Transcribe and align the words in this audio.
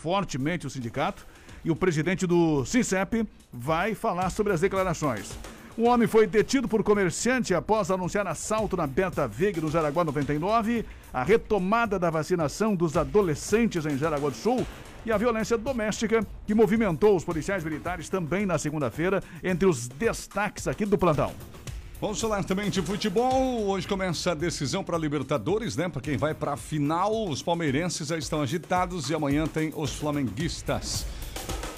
fortemente 0.00 0.66
o 0.66 0.70
sindicato 0.70 1.26
e 1.64 1.70
o 1.70 1.76
presidente 1.76 2.26
do 2.26 2.64
SINCEP 2.64 3.26
vai 3.52 3.94
falar 3.94 4.30
sobre 4.30 4.52
as 4.52 4.60
declarações. 4.60 5.36
Um 5.76 5.86
homem 5.86 6.08
foi 6.08 6.26
detido 6.26 6.66
por 6.66 6.82
comerciante 6.82 7.54
após 7.54 7.90
anunciar 7.90 8.26
assalto 8.26 8.76
na 8.76 8.86
Beta 8.86 9.28
Vig, 9.28 9.60
no 9.60 9.70
Jaraguá 9.70 10.04
99, 10.04 10.84
a 11.12 11.22
retomada 11.22 11.98
da 11.98 12.10
vacinação 12.10 12.74
dos 12.74 12.96
adolescentes 12.96 13.86
em 13.86 13.96
Jaraguá 13.96 14.30
do 14.30 14.36
Sul 14.36 14.66
e 15.04 15.12
a 15.12 15.16
violência 15.16 15.56
doméstica 15.56 16.26
que 16.46 16.54
movimentou 16.54 17.16
os 17.16 17.24
policiais 17.24 17.64
militares 17.64 18.08
também 18.08 18.44
na 18.44 18.58
segunda-feira, 18.58 19.22
entre 19.42 19.66
os 19.66 19.88
destaques 19.88 20.66
aqui 20.66 20.84
do 20.84 20.98
plantão. 20.98 21.32
Vamos 22.00 22.18
falar 22.18 22.42
também 22.44 22.70
de 22.70 22.80
futebol. 22.80 23.66
Hoje 23.66 23.86
começa 23.86 24.30
a 24.30 24.34
decisão 24.34 24.82
para 24.82 24.96
Libertadores, 24.96 25.76
né? 25.76 25.86
Para 25.86 26.00
quem 26.00 26.16
vai 26.16 26.32
para 26.32 26.54
a 26.54 26.56
final, 26.56 27.28
os 27.28 27.42
palmeirenses 27.42 28.08
já 28.08 28.16
estão 28.16 28.40
agitados 28.40 29.10
e 29.10 29.14
amanhã 29.14 29.46
tem 29.46 29.70
os 29.76 29.92
flamenguistas. 29.96 31.04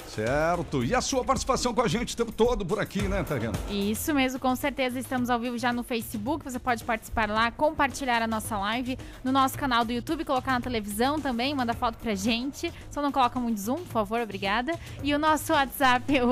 Certo. 0.07 0.81
E 0.81 0.95
a 0.95 1.01
sua 1.01 1.25
participação 1.25 1.73
com 1.73 1.81
a 1.81 1.87
gente 1.89 2.13
o 2.13 2.17
tempo 2.17 2.31
todo 2.31 2.65
por 2.65 2.79
aqui, 2.79 3.01
né, 3.01 3.21
Tariana? 3.23 3.57
Isso 3.69 4.13
mesmo, 4.13 4.39
com 4.39 4.55
certeza 4.55 4.97
estamos 4.97 5.29
ao 5.29 5.39
vivo 5.39 5.57
já 5.57 5.73
no 5.73 5.83
Facebook. 5.83 6.45
Você 6.45 6.59
pode 6.59 6.85
participar 6.85 7.29
lá, 7.29 7.51
compartilhar 7.51 8.21
a 8.21 8.27
nossa 8.27 8.57
live 8.57 8.97
no 9.25 9.31
nosso 9.31 9.57
canal 9.57 9.83
do 9.83 9.91
YouTube, 9.91 10.23
colocar 10.23 10.53
na 10.53 10.61
televisão 10.61 11.19
também, 11.19 11.53
manda 11.53 11.73
foto 11.73 11.97
pra 11.97 12.15
gente. 12.15 12.71
Só 12.91 13.01
não 13.01 13.11
coloca 13.11 13.39
muito 13.41 13.59
zoom, 13.59 13.77
por 13.77 13.87
favor, 13.91 14.21
obrigada. 14.21 14.73
E 15.03 15.13
o 15.13 15.19
nosso 15.19 15.51
WhatsApp 15.51 16.15
é 16.15 16.23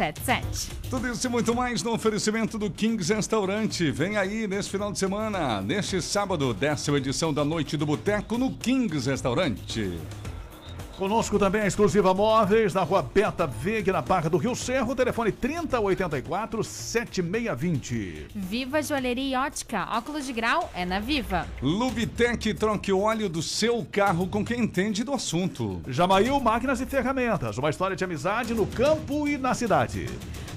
88375377. 0.00 0.70
Tudo 0.88 1.08
isso 1.08 1.26
e 1.26 1.30
muito 1.30 1.54
mais 1.54 1.82
no 1.82 1.92
oferecimento 1.92 2.58
do 2.58 2.70
Kings 2.70 3.12
Restaurante. 3.12 3.90
Vem 3.90 4.16
aí 4.16 4.46
nesse 4.46 4.70
final 4.70 4.90
de 4.90 4.98
semana, 4.98 5.60
neste 5.60 6.00
sábado, 6.00 6.54
décima 6.54 6.98
edição 6.98 7.32
da 7.32 7.44
Noite 7.44 7.76
do 7.76 7.84
Boteco 7.84 8.38
no 8.38 8.52
Kings 8.52 9.08
Restaurante. 9.08 9.98
Conosco 11.00 11.38
também 11.38 11.62
a 11.62 11.66
exclusiva 11.66 12.12
Móveis, 12.12 12.74
na 12.74 12.82
rua 12.82 13.00
Beta 13.00 13.46
Veg, 13.46 13.90
na 13.90 14.02
Barra 14.02 14.28
do 14.28 14.36
Rio 14.36 14.54
Cerro, 14.54 14.94
telefone 14.94 15.32
3084 15.32 16.62
7620. 16.62 18.26
Viva 18.34 18.82
Joalheria 18.82 19.34
e 19.34 19.34
Ótica, 19.34 19.88
óculos 19.96 20.26
de 20.26 20.34
grau 20.34 20.70
é 20.74 20.84
na 20.84 21.00
Viva. 21.00 21.46
Lubitec, 21.62 22.52
troque 22.52 22.92
o 22.92 23.00
óleo 23.00 23.30
do 23.30 23.40
seu 23.40 23.82
carro 23.90 24.26
com 24.26 24.44
quem 24.44 24.60
entende 24.60 25.02
do 25.02 25.14
assunto. 25.14 25.80
Jamail 25.88 26.38
Máquinas 26.38 26.82
e 26.82 26.84
Ferramentas, 26.84 27.56
uma 27.56 27.70
história 27.70 27.96
de 27.96 28.04
amizade 28.04 28.52
no 28.52 28.66
campo 28.66 29.26
e 29.26 29.38
na 29.38 29.54
cidade. 29.54 30.06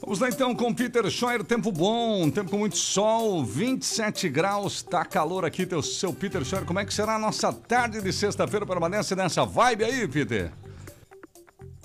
Vamos 0.00 0.20
lá 0.20 0.28
então 0.28 0.54
com 0.54 0.72
Peter 0.72 1.10
Scheuer, 1.10 1.42
tempo 1.42 1.72
bom, 1.72 2.30
tempo 2.30 2.50
com 2.50 2.58
muito 2.58 2.76
sol, 2.76 3.44
27 3.44 4.28
graus, 4.28 4.80
tá 4.82 5.04
calor 5.04 5.44
aqui, 5.44 5.66
teu, 5.66 5.82
seu 5.82 6.12
Peter 6.12 6.44
Scheuer. 6.44 6.64
Como 6.64 6.78
é 6.78 6.84
que 6.84 6.94
será 6.94 7.16
a 7.16 7.18
nossa 7.18 7.52
tarde 7.52 8.00
de 8.00 8.12
sexta-feira? 8.12 8.64
Permanece 8.64 9.16
nessa 9.16 9.44
vibe 9.44 9.82
aí, 9.84 10.06
Peter? 10.06 10.52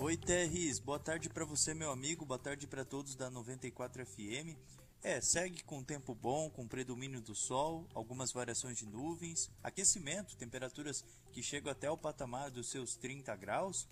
Oi, 0.04 0.18
Terris. 0.18 0.80
Boa 0.80 0.98
tarde 0.98 1.30
para 1.30 1.46
você, 1.46 1.76
meu 1.76 1.92
amigo. 1.92 2.26
Boa 2.26 2.40
tarde 2.40 2.66
para 2.66 2.84
todos 2.84 3.14
da 3.14 3.30
94 3.30 4.04
FM. 4.04 4.58
É, 5.04 5.22
segue 5.22 5.64
com 5.64 5.84
tempo 5.84 6.16
bom, 6.16 6.50
com 6.50 6.68
predomínio 6.68 7.22
do 7.22 7.36
sol, 7.36 7.88
algumas 7.94 8.32
variações 8.32 8.80
de 8.80 8.88
nuvens, 8.88 9.52
aquecimento, 9.64 10.36
temperaturas 10.36 11.06
que 11.32 11.44
chegam 11.44 11.72
até 11.72 11.88
o 11.88 11.96
patamar 11.96 12.50
dos 12.50 12.68
seus 12.72 12.96
30 12.96 13.36
graus. 13.36 13.88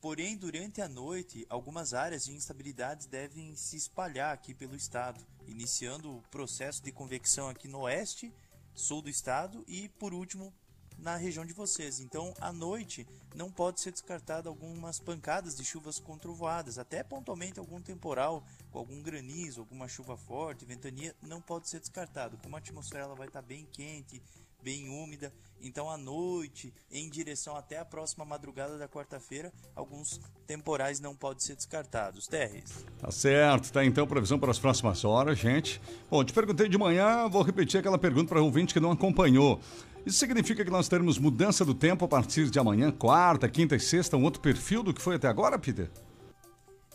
Porém, 0.00 0.36
durante 0.36 0.80
a 0.80 0.88
noite, 0.88 1.44
algumas 1.48 1.94
áreas 1.94 2.26
de 2.26 2.32
instabilidade 2.32 3.08
devem 3.08 3.56
se 3.56 3.76
espalhar 3.76 4.32
aqui 4.32 4.54
pelo 4.54 4.76
estado, 4.76 5.20
iniciando 5.48 6.18
o 6.18 6.22
processo 6.30 6.80
de 6.80 6.92
convecção 6.92 7.48
aqui 7.48 7.66
no 7.66 7.80
oeste, 7.80 8.32
sul 8.72 9.02
do 9.02 9.10
estado 9.10 9.64
e, 9.66 9.88
por 9.88 10.14
último, 10.14 10.54
na 11.00 11.16
região 11.16 11.44
de 11.44 11.52
vocês. 11.52 12.00
Então, 12.00 12.34
à 12.40 12.52
noite, 12.52 13.06
não 13.34 13.50
pode 13.50 13.80
ser 13.80 13.92
descartado 13.92 14.48
algumas 14.48 14.98
pancadas 14.98 15.56
de 15.56 15.64
chuvas 15.64 15.98
com 15.98 16.18
trovoadas, 16.18 16.78
até 16.78 17.02
pontualmente 17.02 17.58
algum 17.58 17.80
temporal, 17.80 18.44
com 18.70 18.78
algum 18.78 19.02
granizo, 19.02 19.60
alguma 19.60 19.88
chuva 19.88 20.16
forte, 20.16 20.64
ventania, 20.64 21.14
não 21.22 21.40
pode 21.40 21.68
ser 21.68 21.80
descartado. 21.80 22.38
Como 22.38 22.56
a 22.56 22.58
atmosfera 22.58 23.04
ela 23.04 23.14
vai 23.14 23.28
estar 23.28 23.42
bem 23.42 23.66
quente, 23.72 24.22
bem 24.62 24.88
úmida, 24.88 25.32
então 25.62 25.90
à 25.90 25.96
noite, 25.96 26.72
em 26.90 27.08
direção 27.08 27.56
até 27.56 27.78
a 27.78 27.84
próxima 27.84 28.24
madrugada 28.24 28.78
da 28.78 28.88
quarta-feira, 28.88 29.52
alguns 29.74 30.20
temporais 30.46 31.00
não 31.00 31.14
podem 31.14 31.40
ser 31.40 31.56
descartados. 31.56 32.26
Terres. 32.26 32.84
Tá 32.98 33.10
certo, 33.10 33.72
tá 33.72 33.84
então 33.84 34.06
previsão 34.06 34.38
para 34.38 34.50
as 34.50 34.58
próximas 34.58 35.04
horas, 35.04 35.38
gente. 35.38 35.80
Bom, 36.10 36.24
te 36.24 36.32
perguntei 36.32 36.68
de 36.68 36.78
manhã, 36.78 37.28
vou 37.28 37.42
repetir 37.42 37.80
aquela 37.80 37.98
pergunta 37.98 38.28
para 38.28 38.42
o 38.42 38.44
ouvinte 38.44 38.74
que 38.74 38.80
não 38.80 38.92
acompanhou. 38.92 39.60
Isso 40.04 40.18
significa 40.18 40.64
que 40.64 40.70
nós 40.70 40.88
teremos 40.88 41.18
mudança 41.18 41.64
do 41.64 41.74
tempo 41.74 42.04
a 42.04 42.08
partir 42.08 42.48
de 42.48 42.58
amanhã, 42.58 42.90
quarta, 42.90 43.48
quinta 43.48 43.76
e 43.76 43.80
sexta, 43.80 44.16
um 44.16 44.24
outro 44.24 44.40
perfil 44.40 44.82
do 44.82 44.94
que 44.94 45.02
foi 45.02 45.16
até 45.16 45.28
agora, 45.28 45.58
Peter? 45.58 45.90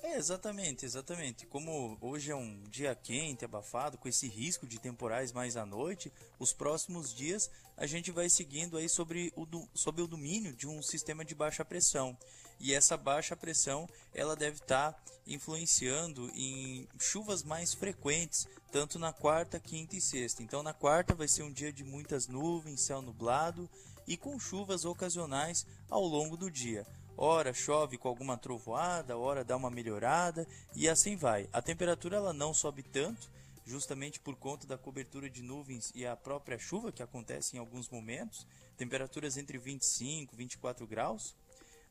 É, 0.02 0.18
exatamente, 0.18 0.86
exatamente. 0.86 1.46
Como 1.46 1.98
hoje 2.02 2.32
é 2.32 2.36
um 2.36 2.64
dia 2.70 2.96
quente, 2.96 3.46
abafado, 3.46 3.98
com 3.98 4.08
esse 4.08 4.28
risco 4.28 4.66
de 4.66 4.80
temporais 4.80 5.32
mais 5.32 5.56
à 5.56 5.66
noite, 5.66 6.12
os 6.40 6.52
próximos 6.52 7.14
dias 7.14 7.50
a 7.78 7.86
gente 7.86 8.12
vai 8.12 8.30
seguindo 8.30 8.78
aí 8.78 8.90
sobre 8.90 9.32
o, 9.36 9.46
sobre 9.74 10.02
o 10.02 10.08
domínio 10.08 10.54
de 10.54 10.68
um 10.68 10.82
sistema 10.82 11.24
de 11.24 11.36
baixa 11.36 11.64
pressão. 11.64 12.18
E 12.60 12.74
essa 12.74 12.98
baixa 12.98 13.36
pressão 13.36 13.88
ela 14.14 14.36
deve 14.36 14.58
estar 14.58 14.94
tá 14.94 15.00
influenciando 15.28 16.32
em 16.36 16.88
chuvas 17.00 17.44
mais 17.44 17.74
frequentes, 17.74 18.48
tanto 18.72 19.00
na 19.00 19.12
quarta, 19.12 19.60
quinta 19.60 19.96
e 19.96 20.02
sexta. 20.02 20.44
Então 20.44 20.62
na 20.62 20.74
quarta 20.74 21.16
vai 21.16 21.28
ser 21.28 21.44
um 21.44 21.52
dia 21.52 21.72
de 21.72 21.84
muitas 21.84 22.28
nuvens, 22.28 22.82
céu 22.82 23.02
nublado 23.02 23.70
e 24.08 24.16
com 24.16 24.40
chuvas 24.40 24.86
ocasionais 24.86 25.66
ao 25.90 26.04
longo 26.04 26.38
do 26.38 26.50
dia. 26.50 26.86
Ora 27.18 27.54
chove 27.54 27.98
com 27.98 28.10
alguma 28.10 28.38
trovoada, 28.38 29.18
ora 29.18 29.44
dá 29.44 29.56
uma 29.56 29.72
melhorada 29.72 30.46
e 30.76 30.90
assim 30.90 31.16
vai. 31.16 31.50
A 31.54 31.62
temperatura 31.62 32.18
ela 32.18 32.34
não 32.34 32.54
sobe 32.54 32.84
tanto, 32.84 33.30
justamente 33.66 34.20
por 34.20 34.36
conta 34.36 34.68
da 34.68 34.78
cobertura 34.78 35.30
de 35.30 35.42
nuvens 35.42 35.92
e 35.96 36.06
a 36.06 36.16
própria 36.16 36.60
chuva 36.60 36.92
que 36.92 37.02
acontece 37.02 37.56
em 37.56 37.60
alguns 37.60 37.90
momentos. 37.90 38.46
Temperaturas 38.78 39.38
entre 39.38 39.58
25 39.58 40.34
e 40.34 40.38
24 40.38 40.86
graus. 40.86 41.34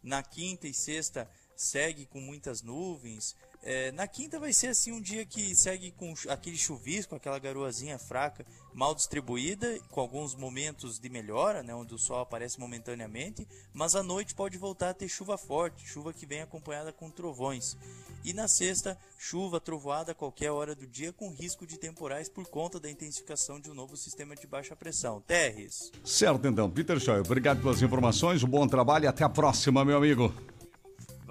Na 0.04 0.22
quinta 0.22 0.69
e 0.69 0.75
sexta 0.75 1.26
segue 1.56 2.04
com 2.04 2.20
muitas 2.20 2.60
nuvens. 2.60 3.34
É, 3.66 3.91
na 3.92 4.06
quinta 4.06 4.38
vai 4.38 4.52
ser 4.52 4.69
assim 4.69 4.92
um 4.92 5.00
dia 5.00 5.25
que 5.25 5.54
segue 5.54 5.91
com 5.92 6.12
aquele 6.28 6.56
chuvisco, 6.56 7.14
aquela 7.14 7.38
garoazinha 7.38 7.98
fraca, 7.98 8.44
mal 8.75 8.94
distribuída, 8.94 9.78
com 9.88 10.02
alguns 10.02 10.34
momentos 10.34 10.98
de 10.98 11.08
melhora, 11.08 11.62
né, 11.62 11.75
onde 11.75 11.94
o 11.94 11.98
sol 11.98 12.20
aparece 12.20 12.61
momentaneamente, 12.61 13.49
mas 13.72 13.96
à 13.96 14.02
noite 14.02 14.34
pode 14.34 14.58
voltar 14.58 14.90
a 14.90 14.94
ter 14.94 15.08
chuva 15.08 15.38
forte, 15.38 15.88
chuva 15.88 16.12
que 16.12 16.26
vem 16.26 16.43
acompanhada 16.43 16.93
com 16.93 17.08
trovões. 17.08 17.75
E 18.22 18.34
na 18.34 18.49
sexta, 18.49 18.99
chuva, 19.19 19.58
trovoada 19.58 20.12
a 20.12 20.14
qualquer 20.14 20.50
hora 20.50 20.75
do 20.75 20.87
dia, 20.87 21.10
com 21.10 21.31
risco 21.31 21.67
de 21.67 21.78
temporais 21.78 22.28
por 22.28 22.46
conta 22.46 22.78
da 22.78 22.90
intensificação 22.90 23.58
de 23.58 23.70
um 23.70 23.75
novo 23.75 23.96
sistema 23.96 24.37
de 24.37 24.46
baixa 24.46 24.76
pressão. 24.76 25.22
Terres. 25.26 25.90
Certo 26.05 26.46
então, 26.46 26.70
Peter 26.70 27.00
Schoy, 27.00 27.20
obrigado 27.20 27.62
pelas 27.62 27.81
informações, 27.81 28.43
um 28.43 28.49
bom 28.49 28.67
trabalho 28.67 29.05
e 29.05 29.08
até 29.08 29.25
a 29.25 29.28
próxima, 29.28 29.84
meu 29.87 29.96
amigo. 29.96 30.54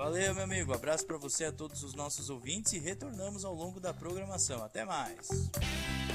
Valeu, 0.03 0.35
meu 0.35 0.43
amigo. 0.43 0.73
Abraço 0.73 1.05
para 1.05 1.17
você 1.17 1.45
a 1.45 1.51
todos 1.51 1.81
os 1.81 1.93
nossos 1.93 2.29
ouvintes 2.29 2.73
e 2.73 2.79
retornamos 2.79 3.45
ao 3.45 3.55
longo 3.55 3.79
da 3.79 3.93
programação. 3.93 4.61
Até 4.61 4.83
mais. 4.83 5.29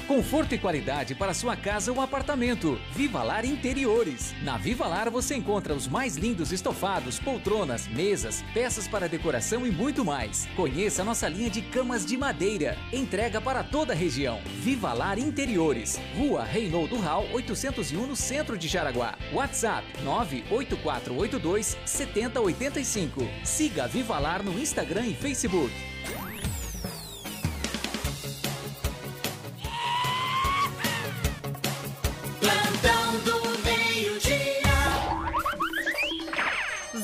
Conforto 0.07 0.55
e 0.55 0.57
qualidade 0.57 1.13
para 1.13 1.35
sua 1.35 1.55
casa 1.55 1.91
ou 1.91 2.01
apartamento. 2.01 2.79
Vivalar 2.93 3.45
Interiores. 3.45 4.33
Na 4.43 4.57
Vivalar 4.57 5.09
você 5.09 5.35
encontra 5.35 5.73
os 5.73 5.87
mais 5.87 6.17
lindos 6.17 6.51
estofados, 6.51 7.19
poltronas, 7.19 7.87
mesas, 7.87 8.43
peças 8.51 8.87
para 8.87 9.07
decoração 9.07 9.67
e 9.67 9.71
muito 9.71 10.03
mais. 10.03 10.47
Conheça 10.55 11.03
nossa 11.03 11.29
linha 11.29 11.49
de 11.49 11.61
camas 11.61 12.05
de 12.05 12.17
madeira. 12.17 12.75
Entrega 12.91 13.39
para 13.39 13.63
toda 13.63 13.93
a 13.93 13.95
região. 13.95 14.39
Vivalar 14.61 15.19
Interiores. 15.19 15.99
Rua 16.17 16.43
Reinaldo 16.43 16.97
Rau, 16.97 17.25
801 17.31 18.07
no 18.07 18.15
centro 18.15 18.57
de 18.57 18.67
Jaraguá. 18.67 19.15
WhatsApp 19.31 19.85
98482 20.03 21.77
7085. 21.85 23.21
Siga 23.43 23.78
Vivalar 23.87 24.43
no 24.43 24.59
Instagram 24.59 25.07
e 25.07 25.13
Facebook. 25.13 25.71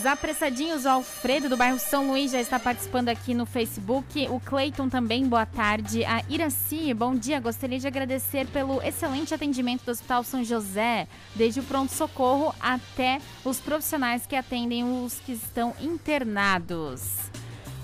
Os 0.06 0.12
apressadinhos, 0.12 0.86
o 0.86 0.90
Alfredo 0.90 1.50
do 1.50 1.58
bairro 1.58 1.80
São 1.80 2.10
Luís 2.10 2.32
já 2.32 2.40
está 2.40 2.60
participando 2.60 3.10
aqui 3.10 3.34
no 3.34 3.44
Facebook. 3.44 4.28
O 4.30 4.40
Cleiton 4.40 4.88
também, 4.88 5.28
boa 5.28 5.48
tarde. 5.48 6.06
A 6.06 6.24
Iraci, 6.30 6.94
bom 6.94 7.16
dia. 7.16 7.40
Gostaria 7.40 7.80
de 7.80 7.88
agradecer 7.88 8.46
pelo 8.50 8.80
excelente 8.84 9.34
atendimento 9.34 9.84
do 9.84 9.90
Hospital 9.90 10.24
São 10.24 10.44
José, 10.44 11.08
desde 11.34 11.60
o 11.60 11.64
pronto-socorro 11.64 12.54
até 12.60 13.20
os 13.44 13.60
profissionais 13.60 14.28
que 14.28 14.36
atendem 14.36 14.84
os 14.84 15.18
que 15.22 15.32
estão 15.32 15.74
internados. 15.82 17.32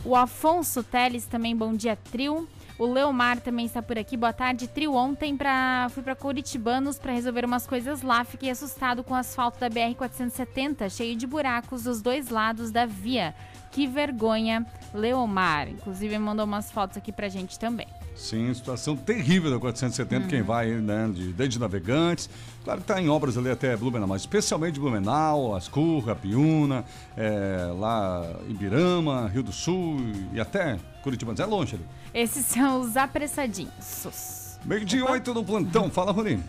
O 0.06 0.16
Afonso 0.16 0.84
Teles 0.84 1.26
também, 1.26 1.56
bom 1.56 1.74
dia, 1.74 1.98
trio. 2.12 2.48
O 2.82 2.92
Leomar 2.92 3.40
também 3.40 3.68
está 3.68 3.80
por 3.80 3.96
aqui. 3.96 4.18
Boa 4.18 4.34
tarde. 4.34 4.68
Trio 4.68 4.96
ontem 4.96 5.38
pra, 5.38 5.88
fui 5.92 6.02
para 6.02 6.16
Curitibanos 6.16 6.98
para 6.98 7.12
resolver 7.12 7.46
umas 7.46 7.68
coisas 7.68 8.02
lá. 8.02 8.24
Fiquei 8.24 8.50
assustado 8.50 9.04
com 9.04 9.14
o 9.14 9.18
asfalto 9.18 9.60
da 9.60 9.70
BR 9.70 9.94
470, 9.96 10.90
cheio 10.90 11.16
de 11.16 11.28
buracos 11.28 11.84
dos 11.84 12.02
dois 12.02 12.30
lados 12.30 12.72
da 12.72 12.88
via. 12.88 13.36
Que 13.70 13.86
vergonha, 13.86 14.66
Leomar. 14.96 15.70
Inclusive 15.70 16.18
mandou 16.18 16.44
umas 16.44 16.72
fotos 16.72 16.98
aqui 16.98 17.12
pra 17.12 17.30
gente 17.30 17.60
também. 17.60 17.86
Sim, 18.16 18.52
situação 18.52 18.98
terrível 18.98 19.52
da 19.52 19.60
470, 19.60 20.28
quem 20.28 20.42
vai, 20.42 20.72
né, 20.72 21.08
de, 21.14 21.32
desde 21.34 21.60
Navegantes. 21.60 22.32
Claro 22.64 22.80
que 22.80 22.92
está 22.92 23.00
em 23.00 23.10
obras 23.10 23.38
ali 23.38 23.52
até 23.52 23.78
Blumenau, 23.78 24.08
mas 24.08 24.24
especialmente 24.24 24.80
Blumenau, 24.80 25.56
Ascurra, 25.56 26.16
Piúna, 26.16 26.84
é, 27.16 27.72
lá 27.78 28.26
Ibirama, 28.50 29.28
Rio 29.28 29.44
do 29.44 29.52
Sul 29.52 29.98
e 30.34 30.40
até 30.40 30.80
Curitiba. 31.04 31.36
É 31.38 31.46
longe 31.46 31.76
ali. 31.76 32.01
Esses 32.14 32.46
são 32.46 32.82
os 32.82 32.98
apressadinhos. 32.98 34.60
Meio 34.66 34.86
de 34.86 35.02
oito 35.02 35.34
no 35.34 35.44
plantão. 35.44 35.90
Fala, 35.90 36.12
Rolim. 36.12 36.44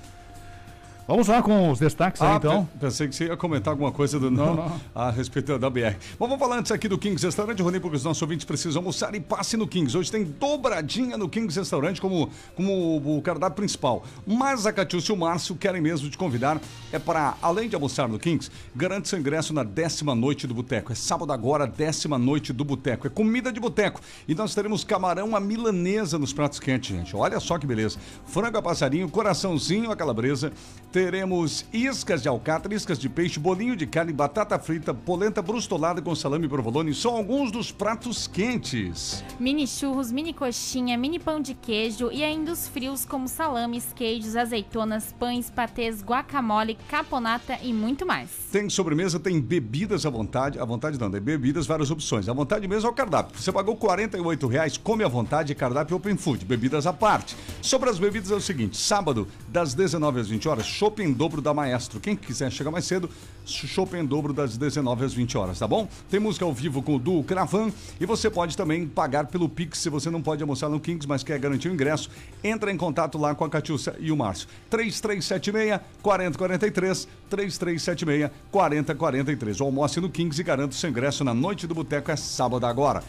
Vamos 1.06 1.26
lá 1.26 1.43
com 1.43 1.70
os 1.70 1.81
destaques 1.81 2.22
aí, 2.22 2.28
Ah, 2.28 2.37
então. 2.37 2.64
pe- 2.64 2.78
pensei 2.87 3.08
que 3.08 3.14
você 3.14 3.26
ia 3.26 3.37
comentar 3.37 3.72
alguma 3.72 3.90
coisa 3.90 4.20
do, 4.20 4.31
Não, 4.31 4.54
não. 4.54 4.81
a 4.94 5.10
respeito 5.10 5.58
da 5.58 5.69
BR. 5.69 5.96
Bom, 6.19 6.26
vamos 6.28 6.38
falar 6.38 6.58
antes 6.58 6.70
aqui 6.70 6.88
do 6.88 6.96
Kings 6.96 7.26
Restaurante, 7.26 7.60
Rony, 7.60 7.81
porque 7.81 7.96
os 7.96 8.04
nossos 8.04 8.22
ouvintes 8.22 8.44
precisam 8.46 8.81
almoçar 8.81 9.12
e 9.14 9.20
passe 9.20 9.56
no 9.56 9.66
Kings. 9.66 9.96
Hoje 9.99 10.10
tem 10.12 10.22
dobradinha 10.25 11.19
no 11.19 11.28
Kings 11.28 11.58
Restaurante 11.58 12.00
como, 12.00 12.31
como 12.54 12.96
o 13.19 13.20
cardápio 13.20 13.56
principal. 13.56 14.04
Mas 14.25 14.64
a 14.64 14.72
Catiúcia 14.72 15.12
e 15.12 15.16
o 15.16 15.19
Márcio 15.19 15.56
querem 15.56 15.82
mesmo 15.82 16.08
te 16.08 16.16
convidar 16.16 16.60
é 16.93 16.99
para, 17.00 17.34
além 17.43 17.69
de 17.69 17.75
almoçar 17.75 18.08
no 18.08 18.19
Kings, 18.19 18.49
garante 18.75 19.08
seu 19.08 19.19
ingresso 19.19 19.52
na 19.52 19.64
décima 19.64 20.14
noite 20.14 20.46
do 20.46 20.54
Boteco. 20.54 20.93
É 20.93 20.94
sábado 20.94 21.32
agora, 21.32 21.66
décima 21.66 22.16
noite 22.16 22.52
do 22.52 22.64
Boteco. 22.64 23.08
É 23.08 23.10
comida 23.10 23.52
de 23.52 23.58
boteco. 23.58 24.00
E 24.28 24.34
nós 24.37 24.54
teremos 24.54 24.84
camarão 24.84 25.34
à 25.34 25.40
milanesa 25.40 26.16
nos 26.16 26.32
pratos 26.32 26.60
quentes, 26.60 26.96
gente. 26.96 27.14
Olha 27.16 27.40
só 27.40 27.58
que 27.58 27.66
beleza. 27.66 27.99
Frango 28.25 28.56
a 28.56 28.62
passarinho, 28.62 29.08
coraçãozinho 29.08 29.90
à 29.90 29.96
calabresa. 29.96 30.52
Teremos 30.93 31.65
iscas 31.73 32.21
de 32.21 32.29
alcatra, 32.29 32.75
iscas 32.75 32.99
de 32.99 33.09
peixe, 33.09 33.41
bolinho 33.41 33.75
de 33.75 33.87
carne, 33.87 34.12
batata 34.12 34.59
frita, 34.59 34.93
polenta 34.93 35.41
brustolada 35.41 36.03
com 36.03 36.15
salame 36.15 36.44
e 36.44 36.49
provolone. 36.50 36.93
São 36.93 37.17
alguns 37.17 37.50
dos 37.50 37.73
pratos 37.73 38.27
quentes. 38.27 39.25
Mini 39.41 39.67
churros, 39.67 40.12
mini 40.12 40.35
coxinha, 40.35 40.99
mini 40.99 41.19
pão 41.19 41.41
de 41.41 41.55
queijo 41.55 42.11
e 42.12 42.23
ainda 42.23 42.53
os 42.53 42.69
frios 42.69 43.06
como 43.06 43.27
salames, 43.27 43.91
queijos, 43.94 44.37
azeitonas, 44.37 45.15
pães, 45.19 45.49
patês, 45.49 46.03
guacamole, 46.03 46.77
caponata 46.89 47.59
e 47.62 47.73
muito 47.73 48.05
mais. 48.05 48.29
Tem 48.53 48.69
sobremesa, 48.69 49.19
tem 49.19 49.41
bebidas 49.41 50.05
à 50.05 50.11
vontade. 50.11 50.59
À 50.59 50.65
vontade 50.67 51.00
não, 51.00 51.11
tem 51.11 51.23
bebidas, 51.23 51.67
várias 51.67 51.91
opções. 51.91 52.29
À 52.29 52.35
vontade 52.35 52.69
mesmo 52.69 52.87
é 52.87 52.91
o 52.91 52.95
cardápio. 52.95 53.41
Você 53.41 53.50
pagou 53.50 53.77
48 53.77 54.47
reais, 54.47 54.77
come 54.77 55.03
à 55.03 55.09
vontade, 55.09 55.55
cardápio 55.55 55.97
open 55.97 56.19
food, 56.19 56.45
bebidas 56.45 56.87
à 56.87 56.93
parte. 56.93 57.35
Sobre 57.62 57.88
as 57.88 57.99
bebidas 57.99 58.31
é 58.31 58.35
o 58.35 58.41
seguinte, 58.43 58.77
sábado, 58.77 59.27
das 59.49 59.73
19 59.73 60.21
às 60.21 60.29
20 60.29 60.49
horas, 60.50 60.81
chopp 60.82 61.00
em 61.00 61.12
dobro 61.12 61.40
da 61.40 61.55
Maestro. 61.55 62.00
Quem 62.00 62.17
quiser 62.17 62.50
chegar 62.50 62.73
mais 62.73 62.84
cedo, 62.84 63.08
chopp 63.44 63.96
em 63.96 64.05
dobro 64.05 64.32
das 64.32 64.56
19 64.56 65.05
às 65.05 65.14
20 65.14 65.38
horas, 65.38 65.61
tá 65.61 65.69
bom? 65.69 65.88
Tem 66.11 66.19
música 66.19 66.44
ao 66.44 66.52
vivo 66.52 66.82
com 66.82 66.96
o 66.96 66.99
Duo 66.99 67.23
Cravan 67.23 67.70
e 68.00 68.05
você 68.05 68.29
pode 68.29 68.56
também 68.56 68.84
pagar 68.88 69.29
pelo 69.29 69.49
Pix 69.49 69.79
se 69.79 69.88
você 69.88 70.11
não 70.11 70.20
pode 70.20 70.43
almoçar 70.43 70.69
no 70.69 70.81
Kings, 70.81 71.06
mas 71.06 71.23
quer 71.23 71.38
garantir 71.38 71.69
o 71.69 71.73
ingresso. 71.73 72.11
Entra 72.43 72.73
em 72.73 72.76
contato 72.76 73.17
lá 73.17 73.32
com 73.32 73.44
a 73.44 73.49
Catiúcia 73.49 73.94
e 74.00 74.11
o 74.11 74.17
Márcio. 74.17 74.49
3376 74.70 75.81
4043 76.02 77.08
3376 77.31 78.31
4043. 78.50 79.61
O 79.61 79.64
almoce 79.64 80.00
no 80.00 80.11
Kings 80.11 80.40
e 80.40 80.43
garanta 80.43 80.75
o 80.75 80.76
seu 80.76 80.90
ingresso 80.90 81.23
na 81.23 81.32
noite 81.32 81.64
do 81.69 81.76
boteco 81.76 82.11
é 82.11 82.17
sábado 82.17 82.67
agora. 82.67 83.05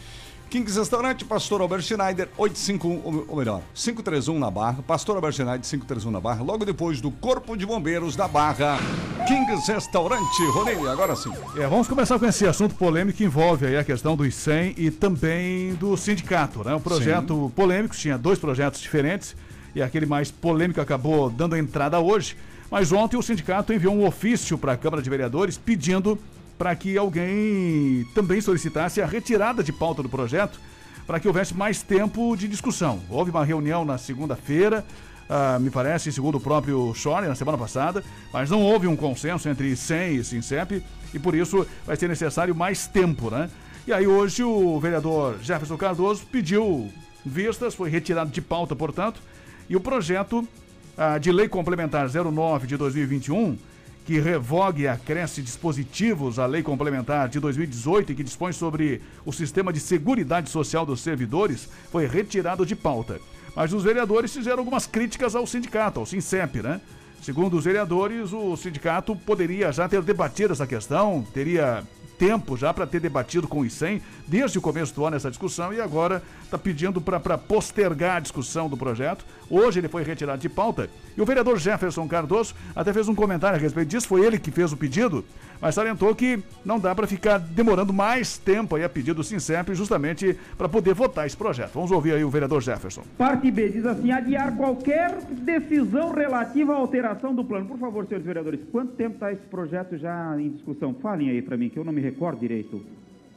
Kings 0.50 0.78
Restaurante, 0.78 1.24
Pastor 1.24 1.60
Albert 1.60 1.82
Schneider, 1.82 2.28
851, 2.38 3.24
ou- 3.28 3.36
melhor, 3.36 3.60
531 3.74 4.38
na 4.38 4.50
Barra, 4.50 4.82
Pastor 4.86 5.16
Albert 5.16 5.32
Schneider, 5.32 5.60
531 5.60 6.10
na 6.12 6.20
Barra, 6.20 6.42
logo 6.44 6.64
depois 6.64 7.00
do 7.00 7.10
Corpo 7.10 7.56
de 7.56 7.66
Bombeiros 7.66 8.14
da 8.14 8.28
Barra. 8.28 8.78
Kings 9.26 9.72
Restaurante, 9.72 10.44
Ronei, 10.52 10.76
agora 10.86 11.16
sim. 11.16 11.32
É, 11.56 11.66
vamos 11.66 11.88
começar 11.88 12.18
com 12.18 12.26
esse 12.26 12.46
assunto 12.46 12.74
polêmico 12.76 13.18
que 13.18 13.24
envolve 13.24 13.66
aí 13.66 13.76
a 13.76 13.82
questão 13.82 14.14
dos 14.16 14.32
100 14.34 14.74
e 14.76 14.90
também 14.90 15.74
do 15.74 15.96
sindicato, 15.96 16.62
né? 16.62 16.74
Um 16.74 16.80
projeto 16.80 17.50
polêmico, 17.56 17.96
tinha 17.96 18.16
dois 18.18 18.38
projetos 18.38 18.80
diferentes 18.80 19.34
e 19.74 19.82
aquele 19.82 20.06
mais 20.06 20.30
polêmico 20.30 20.80
acabou 20.80 21.30
dando 21.30 21.56
entrada 21.56 21.98
hoje. 21.98 22.36
Mas 22.70 22.92
ontem 22.92 23.16
o 23.16 23.22
sindicato 23.22 23.72
enviou 23.72 23.94
um 23.94 24.06
ofício 24.06 24.56
para 24.58 24.72
a 24.72 24.76
Câmara 24.76 25.02
de 25.02 25.08
Vereadores 25.10 25.56
pedindo 25.56 26.18
para 26.64 26.74
que 26.74 26.96
alguém 26.96 28.06
também 28.14 28.40
solicitasse 28.40 29.02
a 29.02 29.04
retirada 29.04 29.62
de 29.62 29.70
pauta 29.70 30.02
do 30.02 30.08
projeto 30.08 30.58
para 31.06 31.20
que 31.20 31.28
houvesse 31.28 31.52
mais 31.54 31.82
tempo 31.82 32.34
de 32.34 32.48
discussão. 32.48 33.02
Houve 33.10 33.30
uma 33.30 33.44
reunião 33.44 33.84
na 33.84 33.98
segunda-feira, 33.98 34.82
ah, 35.28 35.58
me 35.58 35.68
parece, 35.68 36.10
segundo 36.10 36.36
o 36.36 36.40
próprio 36.40 36.94
Schorner, 36.94 37.28
na 37.28 37.34
semana 37.34 37.58
passada, 37.58 38.02
mas 38.32 38.48
não 38.48 38.62
houve 38.62 38.86
um 38.86 38.96
consenso 38.96 39.46
entre 39.46 39.76
SEM 39.76 40.14
e 40.14 40.24
SINCEP 40.24 40.82
e 41.12 41.18
por 41.18 41.34
isso 41.34 41.66
vai 41.84 41.96
ser 41.96 42.08
necessário 42.08 42.54
mais 42.54 42.86
tempo, 42.86 43.30
né? 43.30 43.50
E 43.86 43.92
aí 43.92 44.06
hoje 44.06 44.42
o 44.42 44.80
vereador 44.80 45.36
Jefferson 45.42 45.76
Cardoso 45.76 46.24
pediu 46.32 46.90
vistas, 47.26 47.74
foi 47.74 47.90
retirado 47.90 48.30
de 48.30 48.40
pauta, 48.40 48.74
portanto, 48.74 49.20
e 49.68 49.76
o 49.76 49.80
projeto 49.80 50.48
ah, 50.96 51.18
de 51.18 51.30
lei 51.30 51.46
complementar 51.46 52.08
09 52.08 52.66
de 52.66 52.78
2021 52.78 53.58
que 54.04 54.20
revogue 54.20 54.82
e 54.82 54.88
acresce 54.88 55.40
dispositivos 55.40 56.38
à 56.38 56.46
Lei 56.46 56.62
Complementar 56.62 57.28
de 57.28 57.40
2018 57.40 58.12
e 58.12 58.14
que 58.14 58.22
dispõe 58.22 58.52
sobre 58.52 59.00
o 59.24 59.32
sistema 59.32 59.72
de 59.72 59.80
seguridade 59.80 60.50
social 60.50 60.84
dos 60.84 61.00
servidores, 61.00 61.68
foi 61.90 62.06
retirado 62.06 62.66
de 62.66 62.76
pauta. 62.76 63.18
Mas 63.56 63.72
os 63.72 63.82
vereadores 63.82 64.32
fizeram 64.32 64.58
algumas 64.58 64.86
críticas 64.86 65.34
ao 65.34 65.46
sindicato, 65.46 66.00
ao 66.00 66.06
SINCEP, 66.06 66.60
né? 66.62 66.80
Segundo 67.22 67.56
os 67.56 67.64
vereadores, 67.64 68.32
o 68.32 68.54
sindicato 68.56 69.16
poderia 69.16 69.72
já 69.72 69.88
ter 69.88 70.02
debatido 70.02 70.52
essa 70.52 70.66
questão, 70.66 71.26
teria 71.32 71.82
tempo 72.18 72.56
já 72.56 72.72
para 72.72 72.86
ter 72.86 73.00
debatido 73.00 73.46
com 73.48 73.60
o 73.60 73.66
ICEM 73.66 74.00
desde 74.26 74.58
o 74.58 74.62
começo 74.62 74.94
do 74.94 75.04
ano 75.04 75.16
essa 75.16 75.30
discussão 75.30 75.72
e 75.72 75.80
agora 75.80 76.22
está 76.42 76.56
pedindo 76.56 77.00
para 77.00 77.36
postergar 77.36 78.16
a 78.16 78.20
discussão 78.20 78.68
do 78.68 78.76
projeto. 78.76 79.24
Hoje 79.50 79.80
ele 79.80 79.88
foi 79.88 80.02
retirado 80.02 80.40
de 80.40 80.48
pauta 80.48 80.88
e 81.16 81.20
o 81.20 81.24
vereador 81.26 81.58
Jefferson 81.58 82.08
Cardoso 82.08 82.54
até 82.74 82.92
fez 82.92 83.08
um 83.08 83.14
comentário 83.14 83.58
a 83.58 83.60
respeito 83.60 83.88
disso, 83.88 84.08
foi 84.08 84.24
ele 84.24 84.38
que 84.38 84.50
fez 84.50 84.72
o 84.72 84.76
pedido, 84.76 85.24
mas 85.64 85.74
salientou 85.74 86.14
que 86.14 86.38
não 86.62 86.78
dá 86.78 86.94
para 86.94 87.06
ficar 87.06 87.38
demorando 87.38 87.90
mais 87.90 88.36
tempo 88.36 88.76
aí 88.76 88.84
a 88.84 88.88
pedido 88.88 89.14
do 89.16 89.24
SINCEP 89.24 89.74
justamente 89.74 90.36
para 90.58 90.68
poder 90.68 90.92
votar 90.92 91.26
esse 91.26 91.34
projeto. 91.34 91.70
Vamos 91.72 91.90
ouvir 91.90 92.12
aí 92.12 92.22
o 92.22 92.28
vereador 92.28 92.62
Jefferson. 92.62 93.02
Parte 93.16 93.50
B 93.50 93.70
diz 93.70 93.86
assim: 93.86 94.12
adiar 94.12 94.54
qualquer 94.58 95.22
decisão 95.24 96.12
relativa 96.12 96.74
à 96.74 96.76
alteração 96.76 97.34
do 97.34 97.42
plano. 97.42 97.64
Por 97.66 97.78
favor, 97.78 98.04
senhores 98.04 98.26
vereadores, 98.26 98.60
quanto 98.70 98.92
tempo 98.92 99.14
está 99.14 99.32
esse 99.32 99.46
projeto 99.46 99.96
já 99.96 100.38
em 100.38 100.50
discussão? 100.50 100.92
Falem 100.92 101.30
aí 101.30 101.40
para 101.40 101.56
mim, 101.56 101.70
que 101.70 101.78
eu 101.78 101.84
não 101.84 101.94
me 101.94 102.02
recordo 102.02 102.40
direito. 102.40 102.84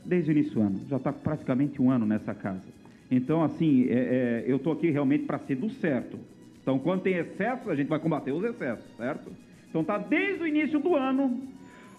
Desde 0.03 0.29
o 0.29 0.33
início 0.33 0.53
do 0.55 0.61
ano. 0.63 0.81
Já 0.89 0.97
está 0.97 1.13
praticamente 1.13 1.81
um 1.81 1.89
ano 1.89 2.05
nessa 2.05 2.33
casa. 2.33 2.59
Então, 3.09 3.41
assim, 3.41 3.85
é- 3.89 3.93
é, 3.93 4.43
eu 4.45 4.57
estou 4.57 4.73
aqui 4.73 4.89
realmente 4.91 5.23
para 5.23 5.39
ser 5.39 5.55
do 5.55 5.69
certo. 5.69 6.19
Então, 6.61 6.77
quando 6.77 7.03
tem 7.03 7.13
excesso, 7.15 7.69
a 7.69 7.75
gente 7.75 7.87
vai 7.87 7.99
combater 7.99 8.33
os 8.33 8.43
excessos, 8.43 8.83
certo? 8.97 9.31
Então, 9.69 9.79
está 9.79 9.97
desde 9.97 10.43
o 10.43 10.47
início 10.47 10.77
do 10.79 10.93
ano 10.93 11.41